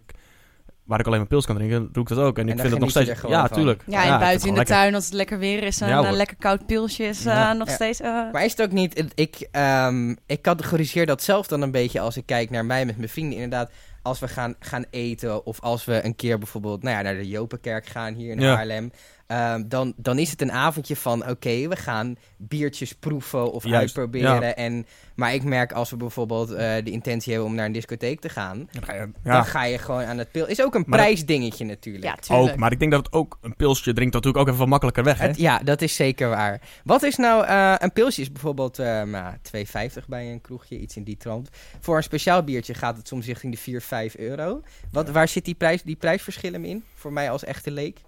waar 0.86 1.00
ik 1.00 1.06
alleen 1.06 1.20
maar 1.20 1.28
pils 1.28 1.46
kan 1.46 1.56
drinken, 1.56 1.90
doe 1.92 2.04
ik 2.04 2.10
dat 2.10 2.18
ook. 2.18 2.38
En, 2.38 2.44
En 2.44 2.54
ik 2.54 2.60
vind 2.60 2.72
het 2.72 2.80
nog 2.82 2.90
steeds... 2.90 3.22
Ja, 3.22 3.48
van. 3.48 3.58
tuurlijk. 3.58 3.84
Ja, 3.88 4.04
en 4.14 4.20
buiten 4.20 4.48
in 4.48 4.54
de 4.56 4.64
tuin, 4.64 4.96
als 4.96 5.06
het 5.06 5.14
lekker 5.14 5.40
weer 5.40 5.64
is, 5.64 5.80
een 5.80 5.88
Ja, 5.88 6.04
eh, 6.04 6.12
lekker 6.12 6.38
koud 6.38 6.66
pilsje 6.66 7.04
is 7.04 7.26
eh, 7.26 7.52
nog 7.52 7.68
Ja. 7.68 7.74
steeds... 7.74 8.00
eh, 8.00 8.32
Maar 8.32 8.46
is 8.46 8.52
het 8.52 8.62
ook 8.62 8.72
niet... 8.72 9.12
Ik, 9.16 9.48
ehm, 9.52 10.16
ik 10.26 10.42
categoriseer 10.42 11.06
dat 11.06 11.24
zelf 11.24 11.48
dan 11.48 11.62
een 11.62 11.72
beetje 11.72 12.00
als 12.00 12.18
ik 12.18 12.26
kijk 12.26 12.50
naar 12.50 12.66
mij 12.66 12.86
met 12.86 12.98
mijn 12.98 13.10
vrienden. 13.10 13.34
Inderdaad, 13.36 13.72
als 14.02 14.20
we 14.20 14.28
gaan, 14.28 14.56
gaan 14.60 14.86
eten 14.90 15.46
of 15.46 15.60
als 15.62 15.86
we 15.86 16.06
een 16.06 16.16
keer 16.16 16.38
bijvoorbeeld 16.38 16.84
nou 16.84 16.96
ja, 16.96 17.02
naar 17.02 17.16
de 17.16 17.28
Jopenkerk 17.28 17.86
gaan 17.86 18.14
hier 18.14 18.32
in 18.32 18.40
Ja. 18.40 18.56
Haarlem. 18.56 18.92
Ehm, 19.28 19.64
dan, 19.68 19.94
dan 19.98 20.20
is 20.20 20.30
het 20.32 20.42
een 20.42 20.52
avondje 20.52 20.96
van, 20.96 21.30
oké, 21.30 21.68
we 21.68 21.76
gaan 21.76 22.16
biertjes 22.38 22.94
proeven 22.94 23.52
of 23.52 23.64
Juist, 23.64 23.80
uitproberen. 23.98 24.42
ja. 24.42 24.54
En, 24.56 24.86
maar 25.16 25.34
ik 25.34 25.44
merk 25.44 25.72
als 25.72 25.90
we 25.90 25.98
bijvoorbeeld 25.98 26.52
eh, 26.52 26.76
de 26.84 26.92
intentie 26.92 27.32
hebben 27.34 27.50
om 27.50 27.56
naar 27.56 27.66
een 27.66 27.72
discotheek 27.72 28.20
te 28.20 28.30
gaan... 28.30 28.68
Dan 28.72 28.84
ga 28.84 28.94
je- 28.94 29.00
Dan 29.00 29.34
Ja, 29.34 29.44
ga 29.44 29.64
je 29.64 29.78
gewoon 29.78 30.04
aan 30.04 30.18
het 30.18 30.32
pil. 30.32 30.48
Is 30.48 30.62
ook 30.64 30.76
een 30.76 30.84
Maar 30.88 30.98
dat- 30.98 31.08
prijsdingetje 31.08 31.66
natuurlijk. 31.66 32.04
ja, 32.06 32.16
tuurlijk. 32.16 32.50
ook. 32.52 32.56
Maar 32.60 32.72
ik 32.72 32.80
denk 32.80 32.92
dat 32.92 33.06
het 33.06 33.14
ook 33.14 33.38
een 33.42 33.56
pilsje 33.56 33.94
drinkt 33.94 34.14
natuurlijk 34.14 34.42
ook 34.42 34.48
even 34.48 34.60
wat 34.60 34.70
makkelijker 34.70 35.04
weg, 35.04 35.20
hè? 35.20 35.28
Het- 35.28 35.38
ja, 35.38 35.60
dat 35.60 35.82
is 35.82 35.96
zeker 35.96 36.30
waar. 36.30 36.62
Wat 36.84 37.04
is 37.04 37.16
nou 37.16 37.46
een 37.48 37.84
een 37.84 37.92
pilsje? 37.94 38.22
Is 38.22 38.32
bijvoorbeeld 38.32 38.80
eh 38.80 39.02
nou, 39.04 39.34
2,50 39.42 40.08
bij 40.08 40.32
een 40.32 40.42
kroegje, 40.42 40.78
iets 40.80 40.96
in 40.96 41.04
die 41.04 41.18
trant. 41.18 41.50
Voor 41.80 41.98
een 41.98 42.04
speciaal 42.04 42.44
biertje 42.44 42.74
gaat 42.74 42.98
het 42.98 43.08
soms 43.08 43.26
richting 43.26 43.54
de 43.54 43.60
4, 43.60 43.82
5 43.82 44.16
euro. 44.18 44.62
Wat, 44.92 45.10
Waar 45.10 45.28
zit 45.28 45.46
die, 45.46 45.54
prijs, 45.56 45.82
die 45.84 45.96
prijsverschillen 45.96 46.66
in? 46.66 46.84
Voor 46.96 47.14
mij 47.14 47.30
als 47.32 47.44
echte 47.44 47.72
leek. 47.72 48.00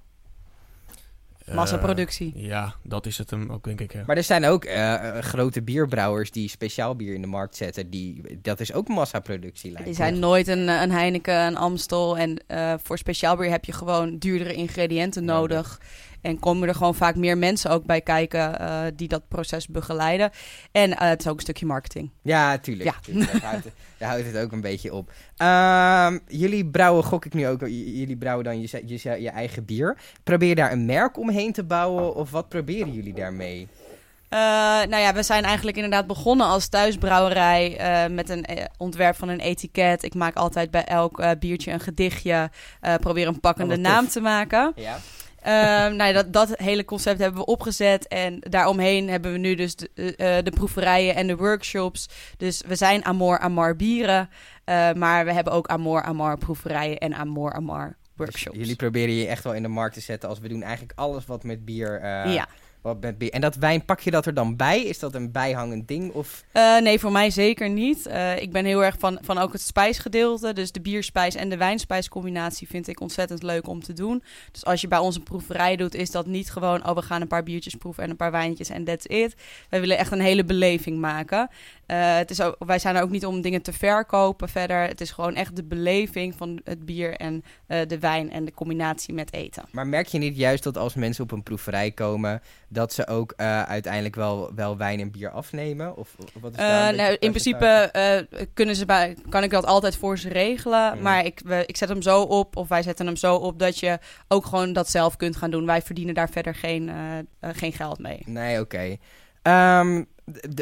Massaproductie. 1.56 2.34
Eh, 2.36 2.46
ja, 2.46 2.76
dat 2.84 3.06
is 3.06 3.18
het 3.18 3.30
hem 3.30 3.52
ook, 3.52 3.64
denk 3.64 3.82
ik. 3.82 3.94
Ja. 3.94 4.04
Maar 4.08 4.18
er 4.18 4.24
zijn 4.24 4.46
ook 4.46 4.66
eh, 4.66 4.94
eh, 4.94 5.24
grote 5.24 5.62
bierbrouwers 5.62 6.32
die 6.32 6.50
speciaal 6.50 6.96
bier 6.96 7.14
in 7.14 7.22
de 7.22 7.28
markt 7.28 7.56
zetten. 7.56 7.90
Die, 7.90 8.40
dat 8.42 8.60
is 8.60 8.74
ook 8.74 8.88
massaproductie. 8.88 9.72
lijkt 9.72 9.88
Die 9.88 9.98
me. 9.98 10.04
zijn 10.04 10.20
nooit 10.20 10.48
een, 10.48 10.68
een 10.68 10.92
Heineken, 10.92 11.36
een 11.36 11.58
Amstel. 11.58 12.18
En 12.18 12.44
eh, 12.48 12.74
voor 12.84 12.98
speciaal 12.98 13.38
bier 13.38 13.50
heb 13.50 13.66
je 13.66 13.74
gewoon 13.74 14.18
duurdere 14.18 14.54
ingrediënten 14.54 15.26
Ja. 15.26 15.78
En 16.28 16.40
komen 16.40 16.68
er 16.68 16.76
gewoon 16.76 16.96
vaak 16.96 17.16
meer 17.16 17.38
mensen 17.38 17.72
ook 17.72 17.86
bij 17.86 18.02
kijken 18.02 18.60
eh, 18.60 18.82
die 18.96 19.08
dat 19.08 19.28
proces 19.28 19.68
begeleiden. 19.68 20.32
En 20.72 20.98
eh, 20.98 21.10
het 21.10 21.20
is 21.20 21.28
ook 21.28 21.36
een 21.36 21.42
stukje 21.42 21.66
marketing. 21.66 22.12
Ja, 22.22 22.58
tuurlijk. 22.58 22.90
Ja. 22.90 22.96
tuurlijk. 23.02 23.32
Daar, 23.32 23.42
houdt 23.42 23.64
het, 23.64 23.74
daar 23.98 24.10
houdt 24.10 24.26
het 24.26 24.38
ook 24.38 24.52
een 24.52 24.62
beetje 24.62 24.94
op. 24.94 25.12
Ehm, 25.38 26.18
jullie 26.28 26.66
brouwen, 26.66 27.04
gok 27.04 27.26
ik 27.26 27.34
nu 27.34 27.48
ook, 27.48 27.60
jullie 27.68 28.18
brouwen 28.18 28.44
dan 28.46 28.62
je, 28.62 28.82
je, 28.86 29.22
je 29.22 29.30
eigen 29.30 29.66
bier. 29.66 29.98
Probeer 30.24 30.56
daar 30.56 30.72
een 30.72 30.86
merk 30.86 31.18
omheen 31.18 31.54
te 31.54 31.64
bouwen 31.64 32.16
of 32.16 32.32
wat 32.32 32.50
proberen 32.50 32.94
jullie 32.94 33.14
daarmee? 33.14 33.68
Eh, 34.30 34.40
nou 34.90 34.98
ja, 34.98 35.14
we 35.14 35.24
zijn 35.24 35.44
eigenlijk 35.44 35.78
inderdaad 35.78 36.08
begonnen 36.08 36.48
als 36.48 36.68
thuisbrouwerij 36.68 37.78
met 38.12 38.30
een 38.30 38.46
ontwerp 38.78 39.16
van 39.16 39.30
een 39.30 39.40
etiket. 39.40 40.04
Ik 40.04 40.14
maak 40.14 40.36
altijd 40.36 40.72
bij 40.72 40.84
elk 40.84 41.40
biertje 41.40 41.72
een 41.72 41.80
gedichtje. 41.80 42.50
probeer 43.00 43.28
een 43.28 43.40
pakkende 43.40 43.76
Oh, 43.76 43.82
tof. 43.84 43.92
naam 43.92 44.08
te 44.08 44.20
maken. 44.22 44.72
Ja. 44.76 44.98
Ehm, 45.42 45.96
nou 45.96 46.04
ja, 46.04 46.12
dat, 46.12 46.34
dat 46.34 46.58
hele 46.58 46.86
concept 46.86 47.20
hebben 47.20 47.40
we 47.40 47.46
opgezet. 47.46 48.08
En 48.08 48.38
daaromheen 48.40 49.10
hebben 49.10 49.32
we 49.32 49.38
nu 49.38 49.56
dus 49.56 49.76
de, 49.76 49.90
eh, 49.96 50.38
eh, 50.38 50.46
de 50.46 50.52
proeverijen 50.52 51.16
en 51.16 51.28
de 51.28 51.36
workshops. 51.36 52.10
Dus 52.38 52.64
we 52.68 52.76
zijn 52.76 53.06
Amor 53.06 53.40
Amar 53.40 53.76
bieren. 53.76 54.30
eh, 54.64 54.94
maar 54.94 55.26
we 55.26 55.34
hebben 55.34 55.54
ook 55.54 55.68
Amor 55.68 56.02
Amar 56.02 56.38
proeverijen 56.38 56.98
en 56.98 57.14
Amor 57.16 57.54
Amar 57.54 57.98
workshops. 58.16 58.58
Dus 58.58 58.62
jullie 58.62 58.76
proberen 58.76 59.14
je 59.14 59.28
echt 59.28 59.44
wel 59.44 59.54
in 59.54 59.62
de 59.62 59.68
markt 59.68 59.94
te 59.94 60.02
zetten 60.02 60.30
als 60.30 60.40
we 60.40 60.48
doen 60.48 60.64
eigenlijk 60.64 61.00
alles 61.00 61.26
wat 61.26 61.44
met 61.44 61.66
bier. 61.66 62.06
ja. 62.30 62.48
Wat 62.88 63.02
met 63.02 63.18
bier. 63.18 63.32
En 63.32 63.42
dat 63.42 63.56
wijn, 63.56 63.86
pak 63.86 64.00
je 64.00 64.12
dat 64.12 64.26
er 64.26 64.34
dan 64.34 64.56
bij? 64.56 64.84
Is 64.84 65.00
dat 65.00 65.16
een 65.16 65.32
bijhangend 65.32 65.88
ding? 65.88 66.12
Of... 66.12 66.44
Eh, 66.52 66.78
nee, 66.78 67.00
voor 67.00 67.12
mij 67.12 67.30
zeker 67.30 67.70
niet. 67.70 68.06
Eh, 68.06 68.42
ik 68.42 68.52
ben 68.52 68.66
heel 68.66 68.84
erg 68.84 68.96
van, 69.00 69.20
van 69.22 69.38
ook 69.38 69.52
het 69.52 69.62
spijsgedeelte. 69.62 70.54
Dus 70.54 70.72
de 70.72 70.82
bierspijs 70.82 71.36
en 71.36 71.50
de 71.50 71.58
wijnspijscombinatie 71.58 72.68
vind 72.68 72.88
ik 72.88 73.00
ontzettend 73.00 73.44
leuk 73.44 73.68
om 73.68 73.84
te 73.84 73.94
doen. 73.94 74.24
Dus 74.52 74.66
als 74.66 74.82
je 74.82 74.88
bij 74.88 74.98
ons 74.98 75.16
een 75.16 75.24
proeverij 75.24 75.76
doet, 75.76 75.96
is 75.96 76.12
dat 76.12 76.26
niet 76.26 76.52
gewoon... 76.52 76.88
oh, 76.88 76.96
we 76.96 77.02
gaan 77.02 77.22
een 77.22 77.28
paar 77.28 77.44
biertjes 77.44 77.76
proeven 77.76 78.04
en 78.04 78.10
een 78.10 78.16
paar 78.16 78.32
wijntjes 78.32 78.70
en 78.70 78.84
that's 78.84 79.06
it. 79.06 79.36
Wij 79.70 79.80
willen 79.80 79.98
echt 79.98 80.12
een 80.12 80.20
hele 80.20 80.44
beleving 80.44 81.00
maken. 81.00 81.50
Eh, 81.86 82.16
het 82.16 82.30
is 82.30 82.42
ook, 82.42 82.56
wij 82.60 82.80
zijn 82.80 82.96
er 82.96 83.02
ook 83.02 83.10
niet 83.10 83.26
om 83.26 83.42
dingen 83.42 83.62
te 83.62 83.74
verkopen 83.74 84.50
verder. 84.50 84.82
Het 84.82 85.02
is 85.02 85.12
gewoon 85.12 85.36
echt 85.36 85.56
de 85.56 85.64
beleving 85.64 86.36
van 86.38 86.60
het 86.64 86.86
bier 86.86 87.16
en 87.16 87.44
de 87.68 88.00
wijn... 88.00 88.32
en 88.32 88.46
de 88.46 88.54
combinatie 88.54 89.14
met 89.14 89.34
eten. 89.34 89.64
Maar 89.72 89.88
merk 89.88 90.08
je 90.08 90.18
niet 90.18 90.38
juist 90.38 90.64
dat 90.64 90.78
als 90.78 90.96
mensen 90.96 91.24
op 91.24 91.32
een 91.32 91.44
proeverij 91.44 91.92
komen, 91.92 92.42
dat 92.78 92.94
ze 92.94 93.08
ook 93.08 93.32
eh, 93.32 93.62
uiteindelijk 93.62 94.16
wel, 94.16 94.52
wel 94.56 94.78
wijn 94.78 95.00
en 95.00 95.12
bier 95.12 95.30
afnemen? 95.30 95.98
Of, 95.98 96.16
of 96.20 96.42
wat 96.42 96.52
is 96.52 96.58
daar 96.58 96.92
Eh, 96.92 96.98
nou, 96.98 97.18
in 97.20 97.30
principe 97.30 97.66
eh, 97.66 98.44
kunnen 98.54 98.76
ze 98.76 98.86
bij, 98.86 99.18
kan 99.30 99.44
ik 99.44 99.50
dat 99.50 99.66
altijd 99.66 99.96
voor 99.96 100.18
ze 100.18 100.30
regelen. 100.30 100.96
Mm. 100.96 101.02
Maar 101.02 101.26
ik, 101.26 101.42
we, 101.46 101.64
ik 101.66 101.78
zet 101.78 101.90
hem 101.90 102.02
zo 102.02 102.22
op, 102.22 102.56
of 102.56 102.68
wij 102.68 102.84
zetten 102.84 103.06
hem 103.06 103.16
zo 103.16 103.36
op, 103.36 103.60
dat 103.60 103.80
je 103.80 104.00
ook 104.28 104.46
gewoon 104.46 104.74
dat 104.74 104.90
zelf 104.90 105.16
kunt 105.16 105.36
gaan 105.36 105.52
doen. 105.52 105.66
Wij 105.66 105.82
verdienen 105.82 106.14
daar 106.14 106.30
verder 106.30 106.56
geen, 106.56 106.92
geen 107.42 107.74
geld 107.74 108.00
mee. 108.00 108.22
Nee, 108.26 108.60
oké. 108.60 108.98
Ehm, 109.42 110.04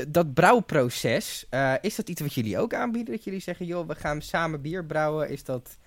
dat 0.08 0.34
brouwproces, 0.34 1.46
is 1.82 1.96
dat 1.96 2.10
iets 2.10 2.22
wat 2.22 2.34
jullie 2.34 2.60
ook 2.60 2.74
aanbieden? 2.74 3.14
Dat 3.14 3.24
jullie 3.24 3.40
zeggen, 3.40 3.66
joh, 3.66 3.88
we 3.88 3.96
gaan 3.96 4.22
samen 4.22 4.62
bier 4.62 4.86
brouwen? 4.86 5.30
Is 5.30 5.44
dat... 5.44 5.78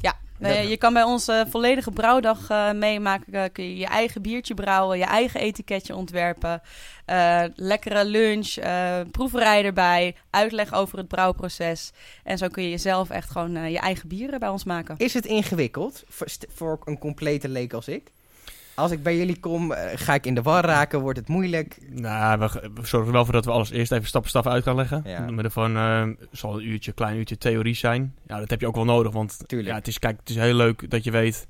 Ja, 0.00 0.16
je 0.60 0.76
kan 0.76 0.92
bij 0.92 1.02
ons 1.02 1.28
eh, 1.28 1.40
volledige 1.48 1.90
brouwdag 1.90 2.50
eh, 2.50 2.72
meemaken. 2.72 3.32
Eh, 3.32 3.44
kun 3.52 3.64
je 3.64 3.76
je 3.76 3.86
eigen 3.86 4.22
biertje 4.22 4.54
brouwen, 4.54 4.98
je 4.98 5.04
eigen 5.04 5.40
etiketje 5.40 5.94
ontwerpen. 5.94 6.62
lekkere 7.54 8.04
lunch, 8.04 8.54
proeverij 9.10 9.64
erbij, 9.64 10.16
uitleg 10.30 10.74
over 10.74 10.98
het 10.98 11.08
brouwproces. 11.08 11.92
En 12.24 12.38
zo 12.38 12.48
kun 12.48 12.62
je 12.62 12.70
jezelf 12.70 13.10
echt 13.10 13.30
gewoon 13.30 13.70
je 13.70 13.78
eigen 13.78 14.08
bieren 14.08 14.40
bij 14.40 14.48
ons 14.48 14.64
maken. 14.64 14.94
Is 14.98 15.14
het 15.14 15.26
ingewikkeld 15.26 16.04
voor 16.48 16.78
een 16.84 16.98
complete 16.98 17.48
leek 17.48 17.72
als 17.72 17.88
ik? 17.88 18.12
Als 18.78 18.90
ik 18.90 19.02
bij 19.02 19.16
jullie 19.16 19.40
kom, 19.40 19.72
eh, 19.72 19.98
ga 19.98 20.14
ik 20.14 20.26
in 20.26 20.34
de 20.34 20.42
war 20.42 20.64
raken? 20.64 21.00
Wordt 21.00 21.18
het 21.18 21.28
moeilijk? 21.28 21.78
Nou, 21.88 22.38
we, 22.38 22.70
we 22.74 22.86
zorgen 22.86 23.08
er 23.08 23.12
wel 23.12 23.24
voor 23.24 23.32
dat 23.32 23.44
we 23.44 23.50
alles 23.50 23.70
eerst 23.70 23.92
even 23.92 24.06
stap 24.06 24.20
voor 24.20 24.30
stap 24.30 24.46
uit 24.46 24.62
gaan 24.62 24.74
leggen. 24.74 25.02
Ja. 25.04 25.30
Met 25.30 25.44
ervan 25.44 25.76
eh, 25.76 26.08
zal 26.30 26.54
een 26.58 26.66
uurtje, 26.66 26.92
klein 26.92 27.16
uurtje 27.16 27.38
theorie 27.38 27.74
zijn. 27.74 28.14
Ja, 28.26 28.38
dat 28.38 28.50
heb 28.50 28.60
je 28.60 28.66
ook 28.66 28.74
wel 28.74 28.84
nodig, 28.84 29.12
want 29.12 29.48
Tuurlijk. 29.48 29.70
ja, 29.70 29.74
het, 29.74 29.86
is, 29.86 29.98
kijk, 29.98 30.18
het 30.20 30.28
is 30.30 30.36
heel 30.36 30.54
leuk 30.54 30.90
dat 30.90 31.04
je 31.04 31.10
weet 31.10 31.48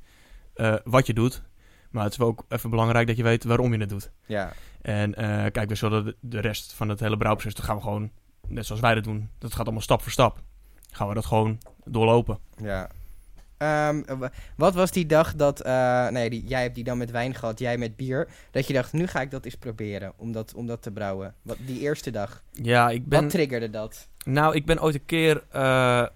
eh, 0.54 0.74
wat 0.84 1.06
je 1.06 1.14
doet. 1.14 1.42
Maar 1.90 2.02
het 2.02 2.12
is 2.12 2.18
wel 2.18 2.28
ook 2.28 2.44
even 2.48 2.70
belangrijk 2.70 3.06
dat 3.06 3.16
je 3.16 3.22
weet 3.22 3.44
waarom 3.44 3.72
je 3.72 3.80
het 3.80 3.88
doet. 3.88 4.10
Ja. 4.26 4.52
En 4.82 5.14
kijk, 5.52 5.68
we 5.68 5.74
zullen 5.74 6.04
de, 6.04 6.16
de 6.20 6.40
rest 6.40 6.72
van 6.72 6.88
het 6.88 7.00
hele 7.00 7.16
brouwproces, 7.16 7.54
dat 7.54 7.64
gaan 7.64 7.76
we 7.76 7.82
gewoon, 7.82 8.10
net 8.46 8.66
zoals 8.66 8.80
wij 8.80 8.94
dat 8.94 9.04
doen, 9.04 9.30
dat 9.38 9.54
gaat 9.54 9.64
allemaal 9.64 9.82
stap 9.82 10.02
voor 10.02 10.12
stap. 10.12 10.42
Gaan 10.90 11.08
we 11.08 11.14
dat 11.14 11.26
gewoon 11.26 11.58
doorlopen. 11.84 12.38
Ja. 12.62 12.88
Ehm, 13.58 14.02
wat 14.56 14.74
was 14.74 14.90
die 14.90 15.06
dag 15.06 15.34
dat, 15.34 15.60
eh, 15.60 16.08
nee, 16.08 16.30
die, 16.30 16.46
jij 16.46 16.62
hebt 16.62 16.74
die 16.74 16.84
dan 16.84 16.98
met 16.98 17.10
wijn 17.10 17.34
gehad, 17.34 17.58
jij 17.58 17.78
met 17.78 17.96
bier, 17.96 18.28
dat 18.50 18.66
je 18.66 18.72
dacht, 18.72 18.92
nu 18.92 19.06
ga 19.06 19.20
ik 19.20 19.30
dat 19.30 19.44
eens 19.44 19.54
proberen, 19.54 20.12
om 20.16 20.32
dat, 20.32 20.54
om 20.54 20.66
dat 20.66 20.82
te 20.82 20.90
brouwen. 20.90 21.34
Wat, 21.42 21.56
die 21.66 21.80
eerste 21.80 22.10
dag, 22.10 22.42
Ja, 22.52 22.90
ik 22.90 23.06
ben... 23.06 23.20
wat 23.22 23.30
triggerde 23.30 23.70
dat? 23.70 24.08
Nou, 24.24 24.54
ik 24.54 24.66
ben 24.66 24.82
ooit 24.82 24.94
een 24.94 25.04
keer 25.04 25.42
eh, 25.50 26.06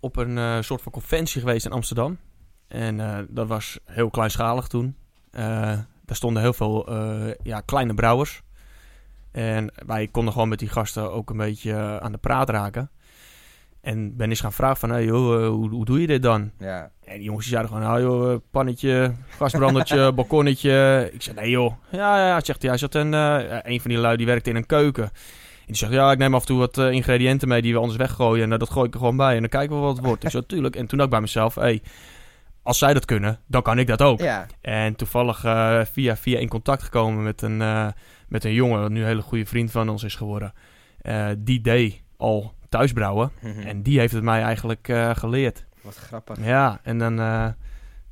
op 0.00 0.16
een 0.16 0.38
eh, 0.38 0.60
soort 0.60 0.82
van 0.82 0.92
conventie 0.92 1.40
geweest 1.40 1.66
in 1.66 1.72
Amsterdam. 1.72 2.18
En 2.68 3.26
dat 3.30 3.48
was 3.48 3.78
heel 3.84 4.10
kleinschalig 4.10 4.66
toen. 4.66 4.96
Daar 5.30 6.16
stonden 6.16 6.42
heel 6.42 6.52
veel 6.52 6.92
ja, 7.42 7.60
kleine 7.60 7.94
brouwers. 7.94 8.42
En 9.30 9.72
wij 9.86 10.06
konden 10.06 10.32
gewoon 10.32 10.48
met 10.48 10.58
die 10.58 10.68
gasten 10.68 11.12
ook 11.12 11.30
een 11.30 11.36
beetje 11.36 12.00
aan 12.00 12.12
de 12.12 12.18
praat 12.18 12.48
raken. 12.48 12.90
En 13.86 14.16
ben 14.16 14.28
eens 14.28 14.40
gaan 14.40 14.52
vragen 14.52 14.76
van, 14.76 14.90
hey, 14.90 15.04
joh, 15.04 15.42
eh, 15.42 15.48
hoe, 15.48 15.70
hoe 15.70 15.84
doe 15.84 16.00
je 16.00 16.06
dit 16.06 16.22
dan? 16.22 16.50
Ja. 16.58 16.90
En 17.04 17.14
die 17.14 17.22
jongens 17.22 17.44
die 17.44 17.54
zeiden 17.54 17.72
gewoon, 17.72 17.88
nou 17.88 18.02
joh, 18.02 18.32
eh, 18.32 18.38
pannetje, 18.50 19.12
gasbrandertje, 19.38 20.12
balkonnetje. 20.16 21.10
Ik 21.12 21.22
zei, 21.22 21.36
nee 21.36 21.50
joh. 21.50 21.72
Ja, 21.90 22.26
ja, 22.26 22.40
zegt 22.40 22.60
hij. 22.62 22.70
Hij 22.70 22.78
zat 22.78 22.94
een, 22.94 23.14
eh, 23.14 23.58
een 23.62 23.80
van 23.80 23.90
die 23.90 23.98
lui 23.98 24.16
die 24.16 24.26
werkte 24.26 24.50
in 24.50 24.56
een 24.56 24.66
keuken. 24.66 25.04
En 25.04 25.10
die 25.66 25.76
zegt, 25.76 25.92
ja, 25.92 26.12
ik 26.12 26.18
neem 26.18 26.34
af 26.34 26.40
en 26.40 26.46
toe 26.46 26.58
wat 26.58 26.78
ingrediënten 26.78 27.48
mee 27.48 27.62
die 27.62 27.72
we 27.72 27.78
anders 27.78 27.98
weggooien. 27.98 28.52
En 28.52 28.58
dat 28.58 28.70
gooi 28.70 28.86
ik 28.86 28.94
er 28.94 28.98
gewoon 28.98 29.16
bij 29.16 29.34
en 29.34 29.40
dan 29.40 29.48
kijken 29.48 29.76
we 29.76 29.82
wat 29.82 29.96
het 29.96 30.06
wordt. 30.06 30.24
Ik 30.24 30.30
zei, 30.30 30.46
tuurlijk. 30.52 30.76
En 30.76 30.86
toen 30.86 31.00
ook 31.00 31.10
bij 31.10 31.20
mezelf, 31.20 31.54
hey, 31.54 31.82
als 32.62 32.78
zij 32.78 32.94
dat 32.94 33.04
kunnen, 33.04 33.40
dan 33.46 33.62
kan 33.62 33.78
ik 33.78 33.86
dat 33.86 34.02
ook. 34.02 34.20
Ja. 34.20 34.46
En 34.60 34.96
toevallig 34.96 35.40
via, 35.92 36.16
via 36.16 36.38
in 36.38 36.48
contact 36.48 36.82
gekomen 36.82 37.22
met 37.22 37.42
een, 37.42 37.56
met 38.28 38.44
een 38.44 38.54
jongen, 38.54 38.80
wat 38.80 38.90
nu 38.90 39.00
een 39.00 39.06
hele 39.06 39.22
goede 39.22 39.46
vriend 39.46 39.70
van 39.70 39.88
ons 39.88 40.02
is 40.02 40.14
geworden. 40.14 40.52
Die 41.38 41.60
deed 41.60 42.02
al 42.16 42.54
thuisbrouwen. 42.68 43.30
Mhm. 43.40 43.60
En 43.60 43.82
die 43.82 43.98
heeft 43.98 44.12
het 44.12 44.22
mij 44.22 44.42
eigenlijk 44.42 44.88
eh, 44.88 45.10
geleerd. 45.14 45.64
Wat 45.80 45.96
grappig. 45.96 46.44
Ja, 46.44 46.80
en 46.82 46.98
dan 46.98 47.20
eh, 47.20 47.46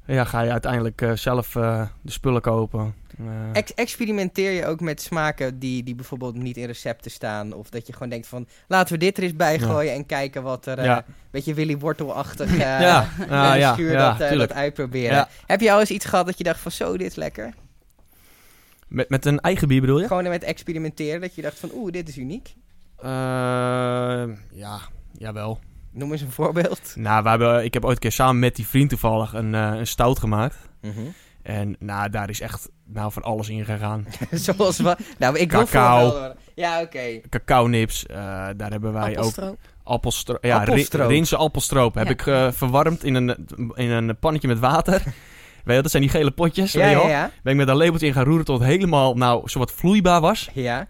ja, 0.07 0.25
ga 0.25 0.41
je 0.41 0.51
uiteindelijk 0.51 1.01
eh, 1.01 1.13
zelf 1.13 1.49
de 1.49 1.89
spullen 2.05 2.41
kopen. 2.41 2.95
Ex- 3.53 3.75
experimenteer 3.75 4.51
je 4.51 4.67
ook 4.67 4.81
met 4.81 5.01
smaken 5.03 5.59
die, 5.59 5.83
die 5.83 5.95
bijvoorbeeld 5.95 6.37
niet 6.37 6.57
in 6.57 6.67
recepten 6.67 7.11
staan? 7.11 7.53
Of 7.53 7.71
dat 7.71 7.87
je 7.87 7.93
gewoon 7.93 8.09
denkt 8.09 8.27
van, 8.27 8.47
laten 8.69 8.93
we 8.93 8.99
dit 8.99 9.17
er 9.17 9.23
eens 9.23 9.37
bij 9.37 9.59
Ja. 9.59 9.67
gooien 9.67 9.93
en 9.93 10.07
kijken 10.07 10.43
wat 10.43 10.67
er... 10.67 10.85
Ja. 10.85 11.05
Beetje 11.31 11.55
Willy 11.55 11.79
Wortelachtig 11.79 12.57
ja, 12.59 13.09
een 13.19 13.29
ja, 13.59 13.73
schuur 13.73 13.93
ja, 13.93 14.15
dat, 14.15 14.39
dat 14.39 14.53
uitproberen. 14.53 15.17
Ja. 15.17 15.29
Heb 15.47 15.61
je 15.61 15.73
al 15.73 15.81
eens 15.81 15.91
iets 15.91 16.05
gehad 16.05 16.27
dat 16.27 16.39
je 16.39 16.45
dacht 16.45 16.61
van, 16.61 16.71
zo, 16.71 16.97
dit 16.97 17.07
is 17.07 17.15
lekker? 17.15 17.55
Met, 18.89 19.09
met 19.09 19.25
een 19.25 19.41
eigen 19.41 19.69
bier 19.69 19.81
bedoel 19.81 20.01
je? 20.01 20.07
Gewoon 20.07 20.29
met 20.29 20.43
experimenteren, 20.43 21.21
dat 21.21 21.35
je 21.35 21.43
dacht 21.43 21.59
van, 21.59 21.71
oeh, 21.75 21.93
dit 21.93 22.09
is 22.09 22.19
uniek. 22.19 22.55
Eh, 23.05 24.25
ja, 24.53 24.79
jawel. 25.19 25.59
Noem 25.93 26.13
eens 26.13 26.21
een 26.21 26.31
voorbeeld. 26.31 26.81
Nou, 26.97 27.23
we 27.23 27.29
hebben, 27.29 27.65
ik 27.65 27.75
heb 27.75 27.85
ooit 27.85 27.95
een 27.95 28.01
keer 28.01 28.13
samen 28.13 28.39
met 28.39 28.57
die 28.57 28.67
vriend 28.67 28.89
toevallig 28.89 29.33
een, 29.33 29.55
eh, 29.55 29.73
een 29.75 29.87
stout 29.87 30.19
gemaakt. 30.19 30.57
Mhm. 30.81 31.01
En 31.43 31.77
nou, 31.79 32.11
daar 32.11 32.31
is 32.31 32.41
echt 32.41 32.69
nou, 32.87 33.13
van 33.13 33.23
alles 33.23 33.49
in 33.49 33.65
gegaan. 33.65 34.07
Zoals 34.31 34.79
wat? 34.79 34.99
Nou, 35.19 35.39
ik 35.39 35.51
wil 35.53 35.65
Cacao. 35.65 36.11
voor 36.11 36.21
wel- 36.21 36.35
Ja, 36.55 36.81
oké. 36.81 37.21
Cacao 37.29 37.67
nips, 37.67 38.07
eh, 38.07 38.17
daar 38.57 38.71
hebben 38.71 38.93
wij 38.93 39.11
ook 39.11 39.17
Appelstroop. 39.17 39.59
appelstroop. 39.83 40.45
Ja, 40.45 40.59
Appelstroop. 40.59 41.09
Ri- 41.11 41.25
appelstroop. 41.37 41.95
Heb 41.95 42.05
Ja. 42.07 42.11
ik 42.13 42.27
eh, 42.27 42.49
verwarmd 42.53 43.05
in 43.05 43.15
een, 43.15 43.47
in 43.75 43.91
een 43.91 44.17
pannetje 44.19 44.49
met 44.49 44.59
water. 44.59 45.03
Weet 45.65 45.77
je, 45.77 45.83
dat 45.83 45.91
zijn 45.91 46.03
die 46.03 46.11
gele 46.13 46.31
potjes. 46.31 46.73
Ja, 46.73 46.79
weet 46.81 46.89
je 46.91 46.95
ja, 46.97 47.01
wel. 47.03 47.11
ja. 47.11 47.31
Ben 47.43 47.53
ik 47.53 47.59
met 47.59 47.69
een 47.69 47.77
lepeltje 47.77 48.07
in 48.07 48.13
gaan 48.13 48.25
roeren 48.25 48.45
tot 48.45 48.59
het 48.59 48.69
helemaal 48.69 49.15
nou, 49.15 49.49
zowat 49.49 49.73
vloeibaar 49.73 50.21
was. 50.21 50.49
Ja. 50.53 50.89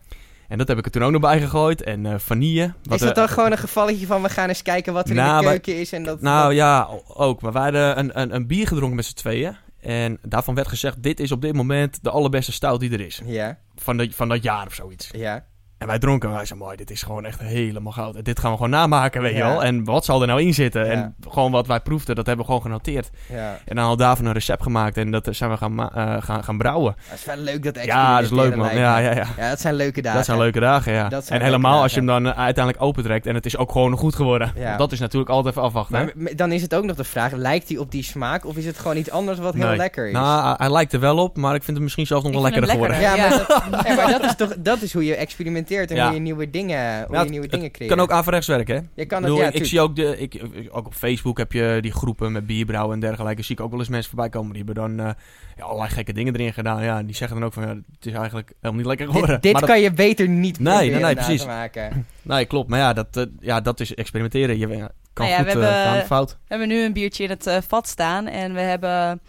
En 0.49 0.59
dat 0.59 0.69
heb 0.69 0.79
ik 0.79 0.85
er 0.85 0.91
toen 0.91 1.03
ook 1.03 1.11
nog 1.13 1.21
bij 1.21 1.41
gegooid. 1.41 1.83
En 1.83 2.07
eh, 2.07 2.15
vanille. 2.19 2.73
Wat, 2.83 2.95
Is 2.95 3.01
dat 3.01 3.09
eh, 3.09 3.15
dan 3.15 3.29
gewoon 3.29 3.53
een 3.53 3.59
gevalletje 3.59 4.07
van 4.07 4.23
we 4.23 4.29
gaan 4.29 4.49
eens 4.49 4.63
kijken 4.63 4.93
wat 4.93 5.05
er 5.05 5.11
in 5.11 5.17
Nou, 5.17 5.39
de 5.39 5.45
wij- 5.47 5.61
keuken 5.61 5.81
is 5.81 5.93
en 5.93 6.03
dat... 6.05 6.21
Nou 6.21 6.47
dat- 6.49 6.57
ja, 6.57 6.89
ook. 7.09 7.41
Maar 7.41 7.53
wij 7.53 7.63
hadden 7.63 7.99
een, 7.99 8.21
een, 8.21 8.35
een 8.35 8.47
bier 8.47 8.67
gedronken 8.67 8.97
met 8.97 9.05
z'n 9.05 9.15
tweeën. 9.15 9.57
En 9.81 10.19
daarvan 10.23 10.55
werd 10.55 10.69
gezegd, 10.69 11.03
dit 11.03 11.21
is 11.21 11.33
op 11.33 11.41
dit 11.43 11.55
moment 11.55 11.99
de 12.03 12.11
allerbeste 12.11 12.53
stout 12.53 12.81
die 12.81 12.93
er 12.93 13.01
is. 13.01 13.21
Ja, 13.25 13.59
Van, 13.77 13.97
de, 13.97 14.11
van 14.13 14.29
dat 14.29 14.43
jaar 14.43 14.67
of 14.67 14.75
zoiets. 14.75 15.09
ja. 15.13 15.45
En 15.85 15.91
wij 15.91 15.99
dronken 15.99 16.29
en 16.29 16.35
wij 16.35 16.45
zeiden, 16.47 16.67
mooi, 16.67 16.79
dit 16.79 16.91
is 16.91 17.03
gewoon 17.03 17.25
echt 17.25 17.41
helemaal 17.41 17.93
goud. 17.93 18.25
Dit 18.25 18.39
gaan 18.41 18.51
we 18.51 18.57
gewoon 18.57 18.71
namaken, 18.73 19.23
weet 19.23 19.33
je 19.33 19.39
Ja. 19.39 19.49
wel. 19.49 19.65
En 19.65 19.85
wat 19.85 20.05
zal 20.05 20.21
er 20.21 20.27
nou 20.27 20.41
in 20.43 20.55
zitten? 20.55 20.85
Ja. 20.85 20.91
En 20.91 21.15
gewoon 21.29 21.51
wat 21.53 21.67
wij 21.67 21.81
proefden, 21.81 22.15
dat 22.15 22.27
hebben 22.27 22.45
we 22.47 22.51
gewoon 22.53 22.67
genoteerd. 22.67 23.11
ja. 23.29 23.59
En 23.65 23.77
dan 23.77 23.91
we 23.91 23.97
daarvan 23.97 24.25
een 24.27 24.33
recept 24.33 24.63
gemaakt 24.63 24.97
en 24.97 25.11
dat 25.11 25.29
zijn 25.31 25.51
we 25.51 25.57
gaan, 25.57 25.91
eh, 25.93 26.17
gaan, 26.23 26.45
gaan 26.45 26.59
brouwen. 26.59 26.95
Dat 27.11 27.19
is 27.19 27.25
wel 27.25 27.37
leuk 27.37 27.63
dat 27.63 27.85
Ja, 27.85 28.15
dat 28.15 28.25
is 28.25 28.31
leuk 28.31 28.57
man. 28.57 28.77
Ja, 28.77 28.99
ja, 28.99 29.11
ja. 29.15 29.27
Ja, 29.37 29.49
dat 29.49 29.61
zijn 29.61 29.75
leuke 29.75 30.01
dagen. 30.03 30.17
Dat 30.17 30.27
zijn 30.27 30.39
leuke 30.39 30.61
dagen, 30.61 30.93
ja. 30.93 31.11
En 31.29 31.43
helemaal 31.43 31.83
als 31.83 31.91
je 31.93 31.97
hem 31.99 32.07
dan 32.07 32.27
eh, 32.27 32.39
uiteindelijk 32.39 32.85
opentrekt 32.85 33.27
en 33.27 33.35
het 33.35 33.47
is 33.47 33.57
ook 33.57 33.73
gewoon 33.73 33.97
goed 33.97 34.15
geworden. 34.15 34.53
Ja. 34.57 34.77
Dat 34.77 34.93
is 34.93 34.99
natuurlijk 35.01 35.31
altijd 35.31 35.55
even 35.55 35.67
afwachten. 35.67 36.13
Maar 36.15 36.37
dan 36.37 36.53
is 36.53 36.63
het 36.63 36.75
ook 36.75 36.85
nog 36.85 36.97
de 36.97 37.05
vraag, 37.05 37.33
lijkt 37.33 37.69
hij 37.69 37.79
op 37.79 37.91
die 37.91 38.03
smaak 38.03 38.47
of 38.47 38.57
is 38.57 38.67
het 38.67 38.79
gewoon 38.79 38.97
iets 38.97 39.11
anders 39.11 39.39
wat 39.39 39.55
heel 39.55 39.67
Nee. 39.67 39.77
lekker 39.77 40.07
is? 40.07 40.13
Nou, 40.13 40.55
hij 40.59 40.71
lijkt 40.71 40.93
er 40.93 41.01
wel 41.01 41.19
op, 41.19 41.37
maar 41.37 41.55
ik 41.55 41.63
vind 41.63 41.73
hem 41.77 41.83
misschien 41.83 42.07
zelfs 42.07 42.25
nog 42.25 42.33
wel 42.33 42.43
lekkerder 42.43 42.71
geworden. 42.71 43.01
ja, 43.01 43.17
maar, 43.17 43.31
dat, 43.31 43.87
ja, 43.87 43.95
maar 43.95 44.11
dat 44.11 44.25
is 44.25 44.35
toch 44.37 44.55
dat 44.59 44.83
is 44.83 44.93
hoe 44.93 45.05
je 45.05 45.15
experimenteert 45.15 45.73
en 45.83 45.97
Ja. 45.97 46.05
hoe 46.07 46.15
je 46.15 46.21
nieuwe 46.21 46.51
dingen, 46.51 47.05
hoe 47.07 47.17
Ja, 47.17 47.23
je 47.23 47.29
nieuwe 47.31 47.45
het 47.45 47.55
dingen 47.55 47.71
creëert. 47.71 47.91
kan 47.95 48.01
ook 48.03 48.11
averechts 48.11 48.47
werken, 48.47 48.75
hè? 48.75 48.81
Je 48.81 48.87
kan 48.95 49.03
Ik, 49.05 49.11
het, 49.11 49.21
bedoel, 49.21 49.39
ja, 49.39 49.51
ik, 49.53 49.65
zie 49.65 49.81
ook, 49.81 49.97
de, 49.97 50.19
ik, 50.19 50.43
ook 50.71 50.87
op 50.87 50.95
Facebook 50.95 51.39
heb 51.39 51.53
je 51.53 51.79
die 51.81 51.93
groepen 51.93 52.33
met 52.33 52.47
bierbrouwen 52.47 52.95
en 52.95 53.01
dergelijke. 53.01 53.43
Zie 53.43 53.57
ik 53.57 53.63
ook 53.63 53.71
wel 53.71 53.79
eens 53.79 53.89
mensen 53.89 54.11
voorbij 54.11 54.29
komen. 54.29 54.53
Die 54.55 54.63
hebben 54.65 54.75
dan 54.97 55.07
eh, 55.07 55.13
ja, 55.57 55.65
allerlei 55.65 55.91
gekke 55.91 56.13
dingen 56.13 56.35
erin 56.35 56.53
gedaan. 56.53 56.83
Ja, 56.83 57.03
die 57.03 57.15
zeggen 57.15 57.37
dan 57.37 57.47
ook 57.47 57.53
van, 57.53 57.63
ja, 57.63 57.69
het 57.69 58.07
is 58.07 58.13
eigenlijk 58.13 58.53
helemaal 58.61 58.77
niet 58.77 58.87
lekker 58.87 59.07
geworden. 59.07 59.31
Dit, 59.35 59.43
dit 59.43 59.53
Maar 59.53 59.61
dat- 59.61 59.71
kan 59.71 59.81
je 59.81 59.93
beter 59.93 60.29
niet 60.29 60.59
Nee, 60.59 60.75
nee, 60.77 60.91
nee, 60.91 61.01
na 61.01 61.09
te 61.09 61.15
precies. 61.15 61.47
maken. 61.47 62.07
Nee, 62.23 62.45
klopt. 62.45 62.69
Maar 62.69 62.79
ja, 62.79 62.93
dat, 62.93 63.17
eh, 63.17 63.25
ja, 63.41 63.61
dat 63.61 63.81
is 63.81 63.95
experimenteren. 63.95 64.59
Je 64.59 64.67
kan 65.13 65.27
Nou 65.27 65.29
ja, 65.29 65.37
goed 65.37 65.45
we 65.45 65.51
hebben- 65.61 65.69
eh, 65.69 65.93
gaan 65.93 66.01
fout. 66.07 66.31
We 66.31 66.37
hebben 66.49 66.69
nu 66.69 66.85
een 66.85 66.93
biertje 66.93 67.25
in 67.25 67.31
het 67.31 67.47
eh, 67.47 67.57
vat 67.69 67.89
staan 67.89 68.27
en 68.27 68.55
we 68.55 68.61
hebben 68.61 69.21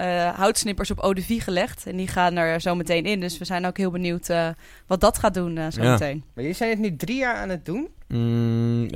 eh, 0.00 0.28
houtsnippers 0.38 0.90
op 0.90 0.98
eau 1.02 1.14
de 1.14 1.22
vie 1.22 1.40
gelegd. 1.40 1.86
En 1.86 1.96
die 1.96 2.08
gaan 2.08 2.36
er 2.36 2.60
zo 2.60 2.74
meteen 2.74 3.04
in. 3.04 3.20
Dus 3.20 3.38
we 3.38 3.44
zijn 3.44 3.66
ook 3.66 3.76
heel 3.76 3.90
benieuwd 3.90 4.28
eh, 4.28 4.48
wat 4.86 5.00
dat 5.00 5.18
gaat 5.18 5.34
doen 5.34 5.56
eh, 5.58 5.66
zo 5.70 5.82
Ja. 5.82 5.90
meteen. 5.90 6.16
Maar 6.34 6.42
jullie 6.44 6.52
zijn 6.58 6.70
het 6.70 6.78
nu 6.78 6.96
drie 6.96 7.16
jaar 7.18 7.34
aan 7.36 7.48
het 7.48 7.64
doen? 7.64 7.88
Mm, 8.08 8.88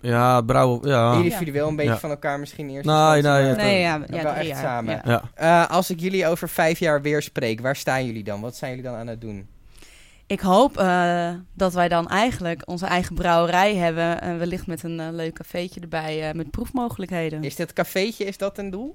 ja, 0.00 0.40
brouwen, 0.40 0.88
ja. 0.88 1.14
Individueel 1.14 1.68
een 1.68 1.76
beetje 1.76 1.92
Ja. 1.92 1.98
van 1.98 2.10
elkaar 2.10 2.38
misschien 2.40 2.70
eerst. 2.70 2.86
Nee, 2.86 3.22
nee, 3.22 3.32
het- 3.32 3.56
Nee, 3.56 3.80
ja, 3.80 3.94
ja, 3.94 3.98
wel 4.22 4.32
drie 4.34 4.34
echt 4.34 4.46
jaar. 4.46 4.56
samen. 4.62 5.00
Ja. 5.04 5.22
Ja. 5.36 5.64
Eh, 5.64 5.70
als 5.70 5.90
ik 5.90 6.00
jullie 6.00 6.26
over 6.26 6.48
vijf 6.48 6.78
jaar 6.78 7.02
weer 7.02 7.22
spreek, 7.22 7.60
waar 7.60 7.76
staan 7.76 8.06
jullie 8.06 8.24
dan? 8.24 8.40
Wat 8.40 8.56
zijn 8.56 8.70
jullie 8.70 8.90
dan 8.90 8.98
aan 8.98 9.06
het 9.06 9.20
doen? 9.20 9.48
Ik 10.26 10.40
hoop 10.40 10.76
eh, 10.78 11.30
dat 11.54 11.74
wij 11.74 11.88
dan 11.88 12.08
eigenlijk 12.08 12.62
onze 12.64 12.86
eigen 12.86 13.14
brouwerij 13.14 13.74
hebben. 13.76 14.20
En 14.20 14.38
wellicht 14.38 14.66
met 14.66 14.82
een 14.82 15.14
leuk 15.14 15.34
cafeetje 15.34 15.80
erbij 15.80 16.28
eh, 16.28 16.34
met 16.34 16.50
proefmogelijkheden. 16.50 17.44
Is 17.44 17.56
dat 17.56 17.72
cafeetje, 17.72 18.24
is 18.24 18.38
dat 18.38 18.58
een 18.58 18.70
doel? 18.70 18.92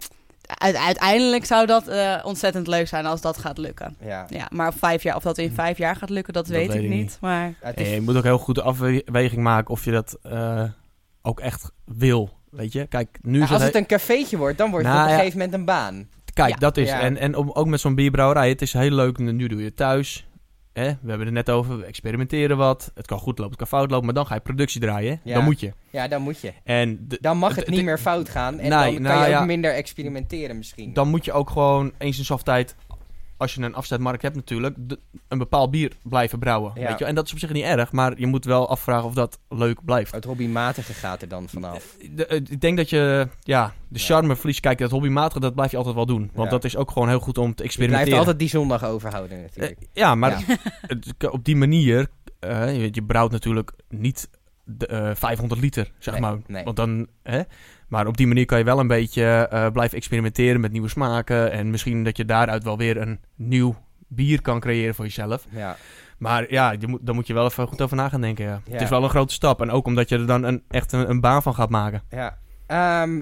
Uit- 0.47 0.75
uiteindelijk 0.75 1.45
zou 1.45 1.65
dat 1.65 1.87
eh, 1.87 2.15
ontzettend 2.23 2.67
leuk 2.67 2.87
zijn 2.87 3.05
als 3.05 3.21
dat 3.21 3.37
gaat 3.37 3.57
lukken. 3.57 3.95
Ja. 4.05 4.25
Ja, 4.29 4.47
maar 4.49 4.67
op 4.67 4.77
vijf 4.77 5.03
jaar, 5.03 5.15
of 5.15 5.23
dat 5.23 5.37
in 5.37 5.51
vijf 5.51 5.77
jaar 5.77 5.95
gaat 5.95 6.09
lukken, 6.09 6.33
dat, 6.33 6.47
Dat 6.47 6.55
weet 6.55 6.67
weet 6.67 6.77
ik 6.77 6.83
ik 6.83 6.89
niet. 6.89 6.99
niet. 6.99 7.17
Maar 7.21 7.53
is, 7.75 7.89
je 7.93 8.01
moet 8.01 8.17
ook 8.17 8.23
heel 8.23 8.37
goed 8.37 8.55
de 8.55 8.61
afweging 8.61 9.41
maken 9.41 9.71
of 9.73 9.85
je 9.85 9.91
dat 9.91 10.17
eh, 10.23 10.63
ook 11.21 11.39
echt 11.39 11.71
wil. 11.85 12.29
Weet 12.49 12.71
je? 12.71 12.87
Kijk, 12.87 13.17
nu 13.21 13.41
is 13.43 13.51
als 13.51 13.63
het 13.63 13.75
een 13.75 13.85
cafeetje 13.85 14.37
wordt, 14.37 14.57
dan 14.57 14.69
wordt 14.71 14.85
het 14.85 14.93
Nou, 14.95 15.05
op 15.07 15.11
een 15.11 15.17
ja. 15.17 15.23
gegeven 15.23 15.39
moment 15.45 15.59
een 15.59 15.65
baan. 15.75 16.09
Kijk, 16.33 16.49
Ja. 16.49 16.55
dat 16.55 16.77
is. 16.77 16.89
Ja. 16.89 16.99
En, 16.99 17.17
en 17.17 17.35
om- 17.35 17.51
ook 17.51 17.67
met 17.67 17.79
zo'n 17.79 17.95
bierbrouwerij, 17.95 18.49
het 18.49 18.61
is 18.61 18.73
heel 18.73 18.91
leuk. 18.91 19.17
Nu 19.17 19.47
doe 19.47 19.59
je 19.59 19.65
het 19.65 19.75
thuis. 19.75 20.27
Hè? 20.75 20.85
We 21.01 21.09
hebben 21.09 21.25
het 21.25 21.35
net 21.35 21.49
over, 21.49 21.77
we 21.77 21.83
experimenteren 21.85 22.57
wat. 22.57 22.91
Het 22.95 23.07
kan 23.07 23.19
goed 23.19 23.37
lopen, 23.37 23.57
het 23.57 23.69
kan 23.69 23.79
fout 23.79 23.89
lopen, 23.91 24.05
maar 24.05 24.13
dan 24.13 24.25
ga 24.25 24.33
je 24.33 24.39
productie 24.41 24.81
draaien. 24.81 25.19
Ja. 25.23 25.33
Dan 25.33 25.43
moet 25.43 25.59
je. 25.59 25.73
Ja, 25.89 26.07
dan 26.07 26.21
moet 26.21 26.39
je. 26.41 26.53
En 26.63 27.05
de- 27.07 27.17
Dan 27.21 27.37
mag 27.37 27.55
het 27.55 27.69
niet 27.69 27.83
meer 27.83 27.97
fout 27.99 28.29
gaan. 28.29 28.59
En 28.59 28.69
Nee, 28.69 28.69
dan 28.69 28.93
kan 28.93 29.01
nou 29.01 29.19
je 29.19 29.25
ook 29.25 29.31
ja. 29.31 29.45
minder 29.45 29.73
experimenteren 29.73 30.57
misschien. 30.57 30.93
dan 30.93 31.07
moet 31.07 31.25
je 31.25 31.31
ook 31.33 31.49
gewoon 31.49 31.91
eens 31.97 32.17
in 32.17 32.23
zoveel 32.25 32.43
tijd, 32.45 32.75
als 33.37 33.53
je 33.53 33.61
een 33.61 33.75
afzetmarkt 33.75 34.21
hebt 34.21 34.35
natuurlijk, 34.35 34.75
de- 34.77 34.99
een 35.27 35.37
bepaald 35.37 35.71
bier 35.71 35.91
blijven 36.03 36.39
brouwen. 36.39 36.71
Ja. 36.75 36.87
Weet 36.87 36.99
je? 36.99 37.05
En 37.05 37.15
dat 37.15 37.25
is 37.25 37.31
op 37.33 37.39
zich 37.39 37.51
niet 37.53 37.63
erg, 37.63 37.91
maar 37.91 38.19
je 38.19 38.27
moet 38.27 38.45
wel 38.45 38.69
afvragen 38.69 39.05
of 39.07 39.13
dat 39.13 39.39
leuk 39.49 39.85
blijft. 39.85 40.11
Het 40.11 40.23
hobbymatige 40.23 40.93
gaat 40.93 41.21
er 41.21 41.27
dan 41.27 41.49
vanaf. 41.49 41.95
De- 42.11 42.25
eh, 42.25 42.35
ik 42.37 42.61
denk 42.61 42.77
dat 42.77 42.89
je, 42.89 43.27
ja, 43.43 43.73
de 43.87 43.99
Ja. 43.99 44.05
charme 44.05 44.35
verliest. 44.35 44.59
Kijk, 44.59 44.77
dat 44.77 44.91
hobbymatige, 44.91 45.39
dat 45.39 45.55
blijf 45.55 45.71
je 45.71 45.77
altijd 45.77 45.95
wel 45.95 46.05
doen. 46.05 46.29
Want 46.33 46.45
Ja. 46.49 46.53
dat 46.55 46.63
is 46.63 46.77
ook 46.77 46.91
gewoon 46.91 47.07
heel 47.09 47.19
goed 47.19 47.37
om 47.37 47.49
te 47.55 47.61
Je 47.61 47.63
experimenteren. 47.63 48.09
blijft 48.11 48.27
altijd 48.27 48.51
die 48.51 48.59
zondag 48.59 48.85
overhouden 48.85 49.41
natuurlijk. 49.41 49.77
Eh, 49.79 49.87
ja, 49.93 50.15
maar 50.15 50.43
op 51.31 51.43
die 51.43 51.55
manier, 51.55 52.07
eh, 52.39 52.75
je, 52.81 52.89
je 52.91 53.03
brouwt 53.03 53.31
natuurlijk 53.31 53.71
niet 53.89 54.29
de, 54.65 54.87
eh, 54.87 55.11
500 55.15 55.61
liter, 55.61 55.91
zeg 55.99 56.13
Nee, 56.13 56.23
maar. 56.23 56.37
nee. 56.47 56.63
Want 56.63 56.75
dan, 56.75 57.07
hè? 57.23 57.41
Maar 57.87 58.07
op 58.07 58.17
die 58.17 58.27
manier 58.27 58.45
kan 58.45 58.57
je 58.57 58.63
wel 58.63 58.79
een 58.79 58.87
beetje 58.87 59.23
eh, 59.51 59.67
blijven 59.71 59.97
experimenteren 59.97 60.61
met 60.61 60.71
nieuwe 60.71 60.89
smaken. 60.89 61.51
En 61.51 61.69
misschien 61.69 62.03
dat 62.03 62.17
je 62.17 62.25
daaruit 62.25 62.63
wel 62.63 62.77
weer 62.77 62.97
een 63.01 63.19
nieuw 63.35 63.75
bier 64.07 64.41
kan 64.41 64.59
creëren 64.59 64.95
voor 64.95 65.05
jezelf. 65.05 65.45
ja. 65.49 65.75
Maar 66.17 66.51
ja, 66.51 66.71
je 66.79 66.87
moet, 66.87 67.05
daar 67.05 67.15
moet 67.15 67.27
je 67.27 67.33
wel 67.33 67.45
even 67.45 67.67
goed 67.67 67.81
over 67.81 67.97
na 67.97 68.09
gaan 68.09 68.21
denken. 68.21 68.45
Ja. 68.45 68.61
Ja. 68.65 68.71
Het 68.71 68.81
is 68.81 68.89
wel 68.89 69.03
een 69.03 69.09
grote 69.09 69.33
stap. 69.33 69.61
En 69.61 69.71
ook 69.71 69.85
omdat 69.85 70.09
je 70.09 70.17
er 70.17 70.27
dan 70.27 70.43
een, 70.43 70.63
echt 70.69 70.91
een, 70.91 71.09
een 71.09 71.21
baan 71.21 71.41
van 71.41 71.53
gaat 71.55 71.69
maken. 71.69 72.01
Ja. 72.09 72.37
Ehm, 72.67 73.21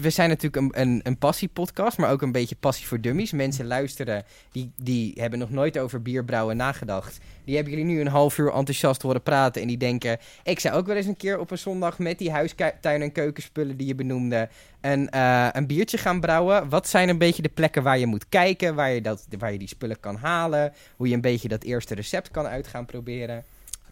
we 0.00 0.10
zijn 0.10 0.28
natuurlijk 0.28 0.56
een, 0.56 0.80
een, 0.80 1.00
een 1.02 1.18
passiepodcast, 1.18 1.98
maar 1.98 2.10
ook 2.10 2.22
een 2.22 2.32
beetje 2.32 2.56
passie 2.56 2.86
voor 2.86 3.00
dummies. 3.00 3.32
Mensen 3.32 3.66
luisteren, 3.66 4.24
die, 4.52 4.72
die 4.76 5.12
hebben 5.16 5.38
nog 5.38 5.50
nooit 5.50 5.78
over 5.78 6.02
bierbrouwen 6.02 6.56
nagedacht. 6.56 7.18
Die 7.44 7.54
hebben 7.54 7.72
jullie 7.72 7.88
nu 7.88 8.00
een 8.00 8.06
half 8.06 8.38
uur 8.38 8.52
enthousiast 8.52 9.02
horen 9.02 9.22
praten 9.22 9.62
en 9.62 9.68
die 9.68 9.76
denken... 9.76 10.18
ik 10.42 10.60
zou 10.60 10.74
ook 10.76 10.86
wel 10.86 10.96
eens 10.96 11.06
een 11.06 11.16
keer 11.16 11.38
op 11.38 11.50
een 11.50 11.58
zondag 11.58 11.98
met 11.98 12.18
die 12.18 12.30
huistuin- 12.30 13.02
en 13.02 13.12
keukenspullen 13.12 13.76
die 13.76 13.86
je 13.86 13.94
benoemde... 13.94 14.48
Een, 14.80 15.10
eh, 15.10 15.48
een 15.52 15.66
biertje 15.66 15.98
gaan 15.98 16.20
brouwen. 16.20 16.68
Wat 16.68 16.88
zijn 16.88 17.08
een 17.08 17.18
beetje 17.18 17.42
de 17.42 17.48
plekken 17.48 17.82
waar 17.82 17.98
je 17.98 18.06
moet 18.06 18.28
kijken, 18.28 18.74
waar 18.74 18.90
je, 18.90 19.00
dat, 19.00 19.26
waar 19.38 19.52
je 19.52 19.58
die 19.58 19.68
spullen 19.68 20.00
kan 20.00 20.16
halen... 20.16 20.72
hoe 20.96 21.08
je 21.08 21.14
een 21.14 21.20
beetje 21.20 21.48
dat 21.48 21.62
eerste 21.62 21.94
recept 21.94 22.30
kan 22.30 22.46
uit 22.46 22.66
gaan 22.66 22.86
proberen. 22.86 23.44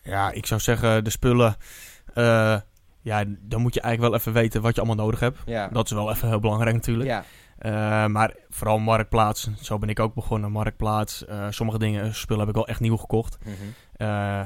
Ja, 0.03 0.31
ik 0.31 0.47
zou 0.47 0.61
zeggen, 0.61 1.05
de 1.05 1.11
spullen... 1.11 1.57
eh, 2.15 2.57
ja, 3.03 3.25
dan 3.41 3.61
moet 3.61 3.75
je 3.75 3.81
eigenlijk 3.81 4.13
wel 4.13 4.21
even 4.21 4.33
weten 4.43 4.63
wat 4.63 4.75
je 4.75 4.81
allemaal 4.83 5.05
nodig 5.05 5.21
hebt. 5.21 5.39
Ja, 5.47 5.69
Dat 5.69 5.85
is 5.85 5.93
wel 5.93 6.11
even 6.11 6.29
heel 6.29 6.41
belangrijk 6.41 6.75
natuurlijk. 6.75 7.09
ja. 7.09 7.25
Eh, 7.59 8.07
maar 8.07 8.35
vooral 8.51 8.79
Marktplaats. 8.79 9.49
Zo 9.61 9.79
ben 9.79 9.89
ik 9.89 10.01
ook 10.01 10.15
begonnen. 10.15 10.53
Marktplaats. 10.53 11.25
Eh, 11.25 11.47
sommige 11.51 11.79
dingen, 11.79 12.15
spullen 12.15 12.41
heb 12.41 12.49
ik 12.49 12.55
wel 12.55 12.67
echt 12.69 12.81
nieuw 12.81 12.97
gekocht. 12.97 13.39
Mhm. 13.45 13.53
Eh, 13.97 14.41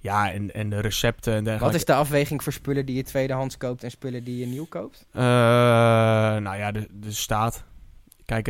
ja, 0.00 0.32
en, 0.32 0.54
en 0.54 0.70
de 0.70 0.80
recepten 0.80 1.32
en 1.32 1.44
dergelijke. 1.44 1.64
Wat 1.64 1.74
is 1.74 1.84
de 1.84 1.94
afweging 1.94 2.42
voor 2.42 2.52
spullen 2.52 2.86
die 2.86 2.96
je 2.96 3.02
tweedehands 3.02 3.56
koopt 3.56 3.84
en 3.84 3.90
spullen 3.90 4.24
die 4.24 4.38
je 4.38 4.46
nieuw 4.46 4.66
koopt? 4.66 5.06
Nou 5.12 6.56
ja, 6.56 6.72
de, 6.72 6.88
de 6.92 7.12
staat. 7.12 7.64
Kijk, 8.24 8.48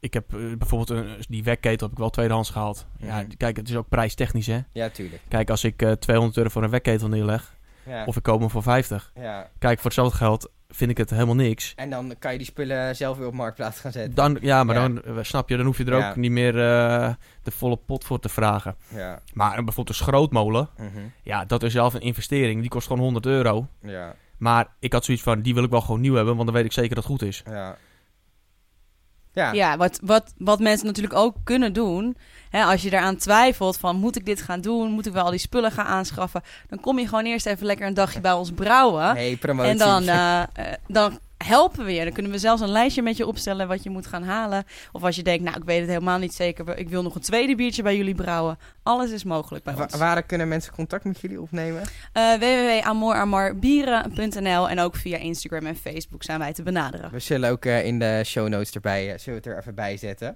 ik 0.00 0.14
heb 0.14 0.24
bijvoorbeeld 0.58 0.90
een, 0.90 1.06
die 1.28 1.44
wekketel 1.44 1.82
heb 1.86 1.92
ik 1.96 1.98
wel 2.02 2.10
tweedehands 2.10 2.50
gehaald. 2.50 2.86
Ja, 2.98 3.20
Mhm. 3.20 3.28
kijk, 3.36 3.56
het 3.56 3.68
is 3.68 3.76
ook 3.76 3.88
prijstechnisch, 3.88 4.46
hè. 4.46 4.58
Ja, 4.72 4.88
tuurlijk. 4.88 5.22
Kijk, 5.28 5.50
als 5.50 5.64
ik 5.64 5.82
eh 5.82 5.92
200 5.92 6.36
euro 6.38 6.48
voor 6.50 6.62
een 6.62 6.70
wekketel 6.70 7.08
neerleg, 7.08 7.54
Ja. 7.86 8.04
of 8.04 8.16
ik 8.16 8.22
koop 8.22 8.40
hem 8.40 8.50
voor 8.50 8.62
50. 8.62 9.12
ja. 9.14 9.48
Kijk, 9.58 9.76
voor 9.76 9.84
hetzelfde 9.84 10.16
geld 10.16 10.50
vind 10.68 10.90
ik 10.90 10.96
het 10.96 11.10
helemaal 11.10 11.34
niks. 11.34 11.72
En 11.76 11.90
dan 11.90 12.14
kan 12.18 12.32
je 12.32 12.38
die 12.38 12.46
spullen 12.46 12.96
zelf 12.96 13.16
weer 13.18 13.26
op 13.26 13.34
marktplaats 13.34 13.80
gaan 13.80 13.92
zetten. 13.92 14.14
Dan, 14.14 14.38
ja, 14.40 14.64
maar 14.64 14.76
Ja. 14.76 14.88
dan, 14.88 15.02
eh, 15.02 15.18
snap 15.24 15.48
je, 15.48 15.56
dan 15.56 15.66
hoef 15.66 15.78
je 15.78 15.84
er 15.84 15.98
Ja. 15.98 16.08
ook 16.10 16.16
niet 16.16 16.30
meer 16.30 16.58
eh, 16.58 17.12
de 17.42 17.50
volle 17.50 17.76
pot 17.76 18.04
voor 18.04 18.20
te 18.20 18.28
vragen. 18.28 18.76
Ja. 18.94 19.20
Maar 19.34 19.50
eh, 19.50 19.54
bijvoorbeeld 19.64 19.88
een 19.88 19.94
schrootmolen, 20.04 20.68
Mhm. 20.76 20.88
ja, 21.22 21.44
dat 21.44 21.62
is 21.62 21.72
zelf 21.72 21.94
een 21.94 22.00
investering. 22.00 22.60
Die 22.60 22.70
kost 22.70 22.86
gewoon 22.86 23.02
100 23.02 23.26
euro. 23.26 23.66
Ja. 23.82 24.14
Maar 24.36 24.66
ik 24.78 24.92
had 24.92 25.04
zoiets 25.04 25.22
van, 25.22 25.42
die 25.42 25.54
wil 25.54 25.64
ik 25.64 25.70
wel 25.70 25.80
gewoon 25.80 26.00
nieuw 26.00 26.14
hebben, 26.14 26.34
want 26.34 26.46
dan 26.46 26.56
weet 26.56 26.64
ik 26.64 26.72
zeker 26.72 26.94
dat 26.94 27.04
het 27.04 27.12
goed 27.12 27.22
is. 27.22 27.42
Ja. 27.46 27.76
Ja. 29.34 29.52
Ja, 29.52 29.76
wat, 29.76 29.98
wat, 30.02 30.32
wat 30.38 30.60
mensen 30.60 30.86
natuurlijk 30.86 31.14
ook 31.14 31.36
kunnen 31.44 31.72
doen. 31.72 32.16
Hè, 32.50 32.62
als 32.62 32.82
je 32.82 32.92
eraan 32.92 33.16
twijfelt 33.16 33.76
van 33.76 33.96
moet 33.96 34.16
ik 34.16 34.26
dit 34.26 34.42
gaan 34.42 34.60
doen? 34.60 34.90
Moet 34.90 35.06
ik 35.06 35.12
wel 35.12 35.24
al 35.24 35.30
die 35.30 35.38
spullen 35.38 35.72
gaan 35.72 35.86
aanschaffen? 35.86 36.42
Dan 36.68 36.80
kom 36.80 36.98
je 36.98 37.08
gewoon 37.08 37.24
eerst 37.24 37.46
even 37.46 37.66
lekker 37.66 37.86
een 37.86 37.94
dagje 37.94 38.20
bij 38.20 38.32
ons 38.32 38.50
brouwen. 38.50 39.04
Hey, 39.04 39.36
promotie. 39.36 39.70
en 39.70 39.78
dan, 39.78 40.08
eh, 40.08 40.42
eh, 40.42 40.48
dan 40.86 41.18
helpen 41.44 41.84
we 41.84 41.92
je. 41.92 42.04
Dan 42.04 42.12
kunnen 42.12 42.32
we 42.32 42.38
zelfs 42.38 42.62
een 42.62 42.68
lijstje 42.68 43.02
met 43.02 43.16
je 43.16 43.26
opstellen 43.26 43.68
wat 43.68 43.82
je 43.82 43.90
moet 43.90 44.06
gaan 44.06 44.22
halen. 44.22 44.64
Of 44.92 45.02
als 45.02 45.16
je 45.16 45.22
denkt, 45.22 45.44
nou, 45.44 45.56
ik 45.56 45.64
weet 45.64 45.80
het 45.80 45.88
helemaal 45.88 46.18
niet 46.18 46.34
zeker. 46.34 46.78
Ik 46.78 46.88
wil 46.88 47.02
nog 47.02 47.14
een 47.14 47.20
tweede 47.20 47.54
biertje 47.54 47.82
bij 47.82 47.96
jullie 47.96 48.14
brouwen. 48.14 48.58
Alles 48.82 49.10
is 49.10 49.24
mogelijk 49.24 49.64
bij 49.64 49.74
Wa- 49.74 49.82
ons. 49.82 49.94
waar 49.96 50.22
kunnen 50.22 50.48
mensen 50.48 50.72
contact 50.72 51.04
met 51.04 51.20
jullie 51.20 51.40
opnemen? 51.40 51.82
Eh 52.12 52.32
www.amoramarbieren.nl 52.34 54.68
en 54.68 54.80
ook 54.80 54.96
via 54.96 55.16
Instagram 55.16 55.66
en 55.66 55.76
Facebook 55.76 56.22
zijn 56.22 56.38
wij 56.38 56.52
te 56.52 56.62
benaderen. 56.62 57.10
We 57.10 57.18
zullen 57.18 57.50
ook 57.50 57.64
eh, 57.64 57.84
in 57.86 57.98
de 57.98 58.22
show 58.24 58.48
notes 58.48 58.72
erbij, 58.72 59.12
eh, 59.12 59.18
zullen 59.18 59.42
we 59.42 59.48
het 59.48 59.56
er 59.56 59.62
even 59.62 59.74
bij 59.74 59.96
zetten. 59.96 60.34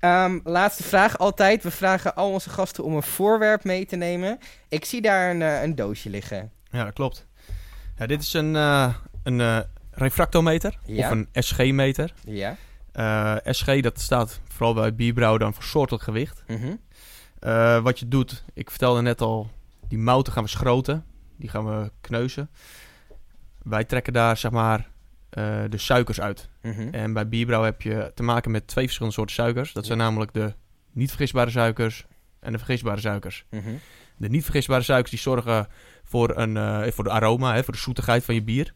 Ehm, 0.00 0.38
laatste 0.44 0.82
vraag 0.82 1.18
altijd. 1.18 1.62
We 1.62 1.70
vragen 1.70 2.14
al 2.14 2.30
onze 2.30 2.50
gasten 2.50 2.84
om 2.84 2.94
een 2.96 3.02
voorwerp 3.02 3.64
mee 3.64 3.86
te 3.86 3.96
nemen. 3.96 4.38
Ik 4.68 4.84
zie 4.84 5.00
daar 5.00 5.30
een, 5.30 5.40
een 5.40 5.74
doosje 5.74 6.10
liggen. 6.10 6.50
Ja, 6.70 6.84
dat 6.84 6.92
klopt. 6.92 7.26
Ja, 7.98 8.06
dit 8.06 8.22
is 8.22 8.32
een, 8.32 8.56
eh, 8.56 8.94
een 9.22 9.40
eh, 9.40 9.58
refractometer 9.96 10.78
Ja. 10.84 11.06
of 11.06 11.10
een 11.10 11.28
SG-meter. 11.32 12.12
Ja. 12.24 12.56
Eh, 12.92 13.36
SG, 13.44 13.80
dat 13.80 14.00
staat 14.00 14.40
vooral 14.48 14.74
bij 14.74 14.94
bierbrouwen 14.94 15.40
dan 15.40 15.54
voor 15.54 15.62
soortelijk 15.62 16.04
gewicht. 16.04 16.44
Mhm. 16.46 16.74
Eh, 17.38 17.82
wat 17.82 17.98
je 17.98 18.08
doet, 18.08 18.44
ik 18.54 18.70
vertelde 18.70 19.02
net 19.02 19.20
al, 19.20 19.50
die 19.88 19.98
mouten 19.98 20.32
gaan 20.32 20.42
we 20.42 20.48
schroten. 20.48 21.04
Die 21.38 21.48
gaan 21.48 21.64
we 21.64 21.90
kneuzen. 22.00 22.50
Wij 23.62 23.84
trekken 23.84 24.12
daar 24.12 24.36
zeg 24.36 24.50
maar 24.50 24.88
eh, 25.30 25.62
de 25.68 25.78
suikers 25.78 26.20
uit. 26.20 26.48
Mhm. 26.62 26.88
En 26.90 27.12
bij 27.12 27.28
bierbrouw 27.28 27.62
heb 27.62 27.82
je 27.82 28.12
te 28.14 28.22
maken 28.22 28.50
met 28.50 28.66
twee 28.66 28.84
verschillende 28.84 29.16
soorten 29.16 29.34
suikers. 29.34 29.72
Dat 29.72 29.86
zijn 29.86 29.98
namelijk 29.98 30.32
de 30.32 30.54
niet 30.92 31.08
vergisbare 31.08 31.50
suikers 31.50 32.06
en 32.40 32.52
de 32.52 32.58
vergisbare 32.58 33.00
suikers. 33.00 33.44
Mhm. 33.50 33.70
De 34.16 34.28
niet 34.28 34.44
vergisbare 34.44 34.82
suikers 34.82 35.10
die 35.10 35.18
zorgen 35.20 35.66
voor, 36.04 36.36
een, 36.36 36.92
voor 36.92 37.04
de 37.04 37.10
aroma, 37.10 37.54
hè, 37.54 37.64
voor 37.64 37.74
de 37.74 37.80
zoetigheid 37.80 38.24
van 38.24 38.34
je 38.34 38.42
bier. 38.42 38.74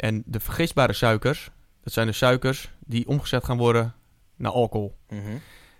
En 0.00 0.22
de 0.26 0.40
vergisbare 0.40 0.92
suikers, 0.92 1.50
dat 1.82 1.92
zijn 1.92 2.06
de 2.06 2.12
suikers 2.12 2.70
die 2.78 3.08
omgezet 3.08 3.44
gaan 3.44 3.56
worden 3.56 3.94
naar 4.36 4.52
alcohol. 4.52 4.96
Mhm. 5.08 5.20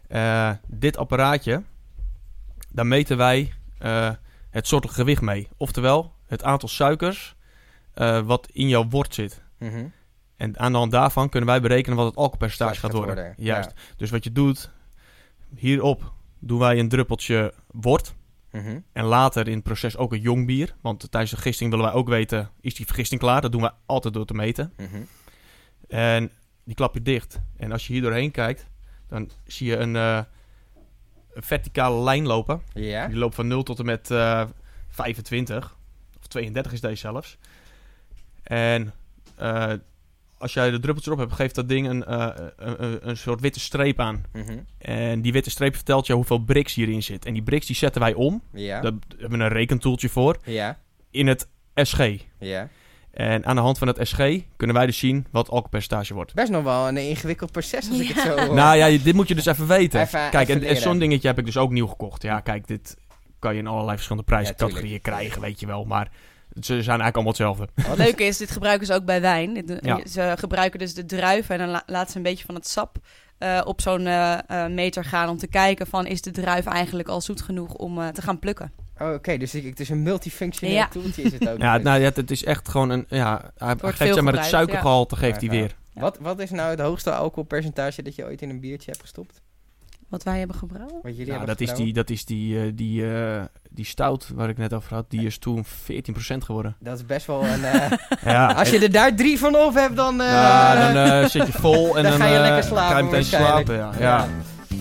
Eh, 0.08 0.50
dit 0.66 0.96
apparaatje, 0.96 1.62
daar 2.68 2.86
meten 2.86 3.16
wij 3.16 3.52
eh, 3.78 4.10
het 4.50 4.66
soortelijk 4.66 4.98
gewicht 4.98 5.20
mee. 5.20 5.48
Oftewel, 5.56 6.14
het 6.26 6.42
aantal 6.42 6.68
suikers 6.68 7.34
eh, 7.94 8.20
wat 8.20 8.48
in 8.52 8.68
jouw 8.68 8.88
wort 8.88 9.14
zit. 9.14 9.42
Mhm. 9.58 9.86
En 10.36 10.58
aan 10.58 10.72
de 10.72 10.78
hand 10.78 10.92
daarvan 10.92 11.28
kunnen 11.28 11.48
wij 11.48 11.60
berekenen 11.60 11.96
wat 11.96 12.06
het 12.06 12.16
alcoholpercentage 12.16 12.80
Gaat 12.80 12.90
gaat 12.90 12.92
worden. 12.92 13.14
worden, 13.14 13.34
Juist. 13.44 13.72
Dus 13.96 14.10
wat 14.10 14.24
je 14.24 14.32
doet, 14.32 14.70
hierop 15.56 16.12
doen 16.38 16.58
wij 16.58 16.78
een 16.78 16.88
druppeltje 16.88 17.54
wort. 17.66 18.14
Mhm. 18.52 18.78
En 18.92 19.04
later 19.04 19.48
in 19.48 19.54
het 19.54 19.62
proces 19.62 19.96
ook 19.96 20.12
een 20.12 20.20
jong 20.20 20.46
bier. 20.46 20.74
Want 20.80 21.10
tijdens 21.10 21.32
de 21.32 21.40
gisting 21.40 21.70
willen 21.70 21.84
wij 21.84 21.94
ook 21.94 22.08
weten, 22.08 22.50
is 22.60 22.74
die 22.74 22.86
vergisting 22.86 23.20
klaar? 23.20 23.40
Dat 23.40 23.52
doen 23.52 23.60
wij 23.60 23.70
altijd 23.86 24.14
door 24.14 24.26
te 24.26 24.34
meten. 24.34 24.72
Mhm. 24.76 25.02
En 25.88 26.30
die 26.64 26.74
klap 26.74 26.94
je 26.94 27.02
dicht. 27.02 27.40
En 27.56 27.72
als 27.72 27.86
je 27.86 27.92
hier 27.92 28.02
doorheen 28.02 28.30
kijkt, 28.30 28.66
dan 29.08 29.30
zie 29.46 29.66
je 29.66 29.76
een, 29.76 29.96
eh, 29.96 30.22
een 31.32 31.42
verticale 31.42 32.02
lijn 32.02 32.26
lopen. 32.26 32.62
Die 33.08 33.18
loopt 33.18 33.34
van 33.34 33.46
0 33.46 33.62
tot 33.62 33.78
en 33.78 33.84
met 33.84 34.10
eh 34.10 34.44
25. 34.88 35.76
Of 36.18 36.26
32 36.26 36.72
is 36.72 36.80
deze 36.80 36.96
zelfs. 36.96 37.38
En 38.42 38.92
eh, 39.36 39.72
als 40.40 40.52
jij 40.52 40.70
de 40.70 40.80
druppeltjes 40.80 41.06
erop 41.06 41.18
hebt, 41.18 41.32
geeft 41.32 41.54
dat 41.54 41.68
ding 41.68 41.88
een, 41.88 42.04
eh, 42.04 42.28
een, 42.56 43.08
een, 43.08 43.16
soort 43.16 43.40
witte 43.40 43.60
streep 43.60 44.00
aan. 44.00 44.24
Mhm. 44.32 44.58
En 44.78 45.22
die 45.22 45.32
witte 45.32 45.50
streep 45.50 45.74
vertelt 45.74 46.06
je 46.06 46.12
hoeveel 46.12 46.38
brix 46.38 46.74
hierin 46.74 47.02
zit. 47.02 47.24
En 47.24 47.32
die 47.32 47.42
brix 47.42 47.66
die 47.66 47.76
zetten 47.76 48.00
wij 48.00 48.14
om. 48.14 48.42
Ja. 48.52 48.80
Daar 48.80 48.92
hebben 49.18 49.38
we 49.38 49.44
een 49.44 49.50
rekentoeltje 49.50 50.08
voor. 50.08 50.36
Ja. 50.44 50.78
In 51.10 51.26
het 51.26 51.48
SG. 51.74 52.10
Ja. 52.38 52.68
En 53.10 53.44
aan 53.44 53.56
de 53.56 53.62
hand 53.62 53.78
van 53.78 53.88
het 53.88 54.08
SG 54.08 54.18
kunnen 54.56 54.76
wij 54.76 54.86
dus 54.86 54.98
zien 54.98 55.26
wat 55.30 55.48
alcoholpercentage 55.48 56.14
wordt. 56.14 56.34
Best 56.34 56.50
nog 56.50 56.62
wel 56.62 56.88
een 56.88 56.96
ingewikkeld 56.96 57.52
proces 57.52 57.88
als 57.88 57.98
ik 57.98 58.08
het 58.08 58.18
zo 58.18 58.38
hoor. 58.38 58.54
Nou 58.54 58.76
ja, 58.76 58.98
dit 59.04 59.14
moet 59.14 59.28
je 59.28 59.34
dus 59.34 59.46
even 59.46 59.66
weten. 59.66 60.00
Even- 60.00 60.30
kijk, 60.30 60.48
even 60.48 60.62
en, 60.62 60.76
zo'n 60.76 60.98
dingetje 60.98 61.28
heb 61.28 61.38
ik 61.38 61.44
dus 61.44 61.56
ook 61.56 61.70
nieuw 61.70 61.86
gekocht. 61.86 62.22
Ja, 62.22 62.40
kijk, 62.40 62.66
dit 62.66 62.96
kan 63.38 63.52
je 63.52 63.58
in 63.58 63.66
allerlei 63.66 63.94
verschillende 63.96 64.28
Ja, 64.28 64.36
prijscategorieën 64.36 65.00
krijgen, 65.00 65.40
weet 65.40 65.60
je 65.60 65.66
wel. 65.66 65.84
Maar 65.84 66.10
ze 66.60 66.82
zijn 66.82 67.00
eigenlijk 67.00 67.14
allemaal 67.14 67.32
hetzelfde. 67.32 67.68
Wat 67.88 67.98
leuk 67.98 68.18
is, 68.20 68.36
dit 68.36 68.50
gebruiken 68.50 68.86
ze 68.86 68.94
ook 68.94 69.04
bij 69.04 69.20
wijn. 69.20 69.64
Ja. 69.80 70.00
Ze 70.06 70.34
gebruiken 70.38 70.78
dus 70.78 70.94
de 70.94 71.06
druiven 71.06 71.54
en 71.54 71.60
dan 71.60 71.70
la- 71.70 71.82
laten 71.86 72.10
ze 72.10 72.16
een 72.16 72.22
beetje 72.22 72.44
van 72.44 72.54
het 72.54 72.66
sap 72.68 72.96
eh, 73.38 73.60
op 73.64 73.80
zo'n 73.80 74.06
eh, 74.06 74.38
eh, 74.46 74.70
meter 74.70 75.04
gaan 75.04 75.28
om 75.28 75.36
te 75.36 75.46
kijken 75.46 75.86
van 75.86 76.06
is 76.06 76.20
de 76.22 76.30
druif 76.30 76.66
eigenlijk 76.66 77.08
al 77.08 77.20
zoet 77.20 77.42
genoeg 77.42 77.74
om 77.74 78.00
eh, 78.00 78.08
te 78.08 78.22
gaan 78.22 78.38
plukken. 78.38 78.72
Oh, 78.98 79.12
Oké, 79.12 79.36
dus 79.36 79.54
ik, 79.54 79.64
het 79.64 79.80
is 79.80 79.88
een 79.88 80.02
multifunctioneel 80.02 80.74
Ja. 80.74 80.88
toeltje 80.88 81.22
is 81.22 81.32
het 81.32 81.48
ook. 81.48 81.58
Ja, 81.66 81.78
nou 81.78 82.00
ja, 82.00 82.10
het 82.14 82.30
is 82.30 82.44
echt 82.44 82.68
gewoon 82.68 82.90
een... 82.90 83.04
Ja, 83.08 83.50
hij 83.56 83.74
geeft 83.80 84.14
zeg 84.14 84.20
maar 84.22 84.32
het 84.34 84.44
suikergehalte 84.44 85.16
geeft 85.16 85.40
hij 85.40 85.48
Ja, 85.48 85.54
ja. 85.54 85.60
weer. 85.60 85.76
wat, 85.94 86.18
wat 86.20 86.38
is 86.40 86.50
nou 86.50 86.70
het 86.70 86.80
hoogste 86.80 87.10
alcoholpercentage 87.14 88.02
dat 88.02 88.14
je 88.14 88.24
ooit 88.24 88.42
in 88.42 88.50
een 88.50 88.60
biertje 88.60 88.90
hebt 88.90 89.02
gestopt? 89.02 89.40
Wat 90.10 90.22
wij 90.22 90.38
hebben 90.38 90.56
gebrouwen? 90.56 90.94
Wat 91.02 91.10
jullie 91.16 91.26
Nou, 91.32 91.38
hebben 91.38 91.56
dat 91.56 91.68
is 91.68 91.74
die, 91.74 91.92
dat 91.92 92.10
is 92.10 92.24
die, 92.24 92.60
eh, 92.60 92.70
die, 92.74 93.14
eh, 93.14 93.42
die 93.70 93.84
stout 93.84 94.28
waar 94.34 94.48
ik 94.48 94.56
net 94.58 94.72
over 94.74 94.94
had. 94.94 95.04
Die 95.10 95.26
is 95.26 95.38
toen 95.38 95.64
14% 95.64 96.44
geworden. 96.44 96.76
Dat 96.80 96.96
is 96.98 97.06
best 97.06 97.26
wel 97.26 97.44
een... 97.46 97.64
eh, 97.74 97.90
Ja, 98.24 98.46
als 98.52 98.70
je 98.70 98.78
er 98.78 98.90
daar 98.92 99.14
drie 99.14 99.38
van 99.38 99.56
op 99.56 99.74
hebt, 99.74 99.96
dan... 99.96 100.20
eh, 100.20 100.26
Ja, 100.26 100.92
dan 100.92 101.02
eh, 101.04 101.28
zit 101.28 101.46
je 101.46 101.52
vol 101.52 101.96
en 101.96 102.02
Dan 102.02 102.12
dan, 102.12 102.20
ga 102.20 102.26
je 102.34 102.38
lekker 102.40 102.62
slapen 102.62 102.90
Ga 102.92 102.96
je 102.98 103.02
meteen 103.04 103.18
waarschijnlijk. 103.20 103.66
slapen, 103.66 104.00
ja. 104.00 104.20
ja. 104.20 104.26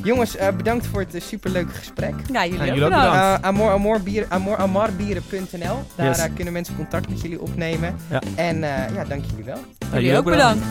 Jongens, 0.04 0.36
eh, 0.36 0.48
bedankt 0.56 0.86
voor 0.88 1.06
het 1.10 1.24
superleuke 1.24 1.72
gesprek. 1.74 2.14
Ja, 2.32 2.46
jullie, 2.46 2.66
jullie 2.66 2.84
ook 2.84 2.90
bedankt. 2.90 3.16
Uh, 3.16 3.48
amor, 3.48 3.72
amor, 3.72 4.02
bier, 4.02 4.26
amor, 4.30 4.58
amarbieren.nl. 4.58 5.78
Daar 5.96 6.06
Yes. 6.08 6.28
kunnen 6.36 6.54
mensen 6.54 6.76
contact 6.76 7.10
met 7.10 7.22
jullie 7.22 7.42
opnemen. 7.42 7.96
Ja. 8.10 8.22
En 8.36 8.64
eh, 8.64 8.94
ja, 8.96 9.04
dank 9.04 9.24
jullie 9.30 9.44
wel. 9.46 9.58
Ja, 9.92 10.00
jullie 10.00 10.18
ook 10.18 10.24
bedankt. 10.26 10.66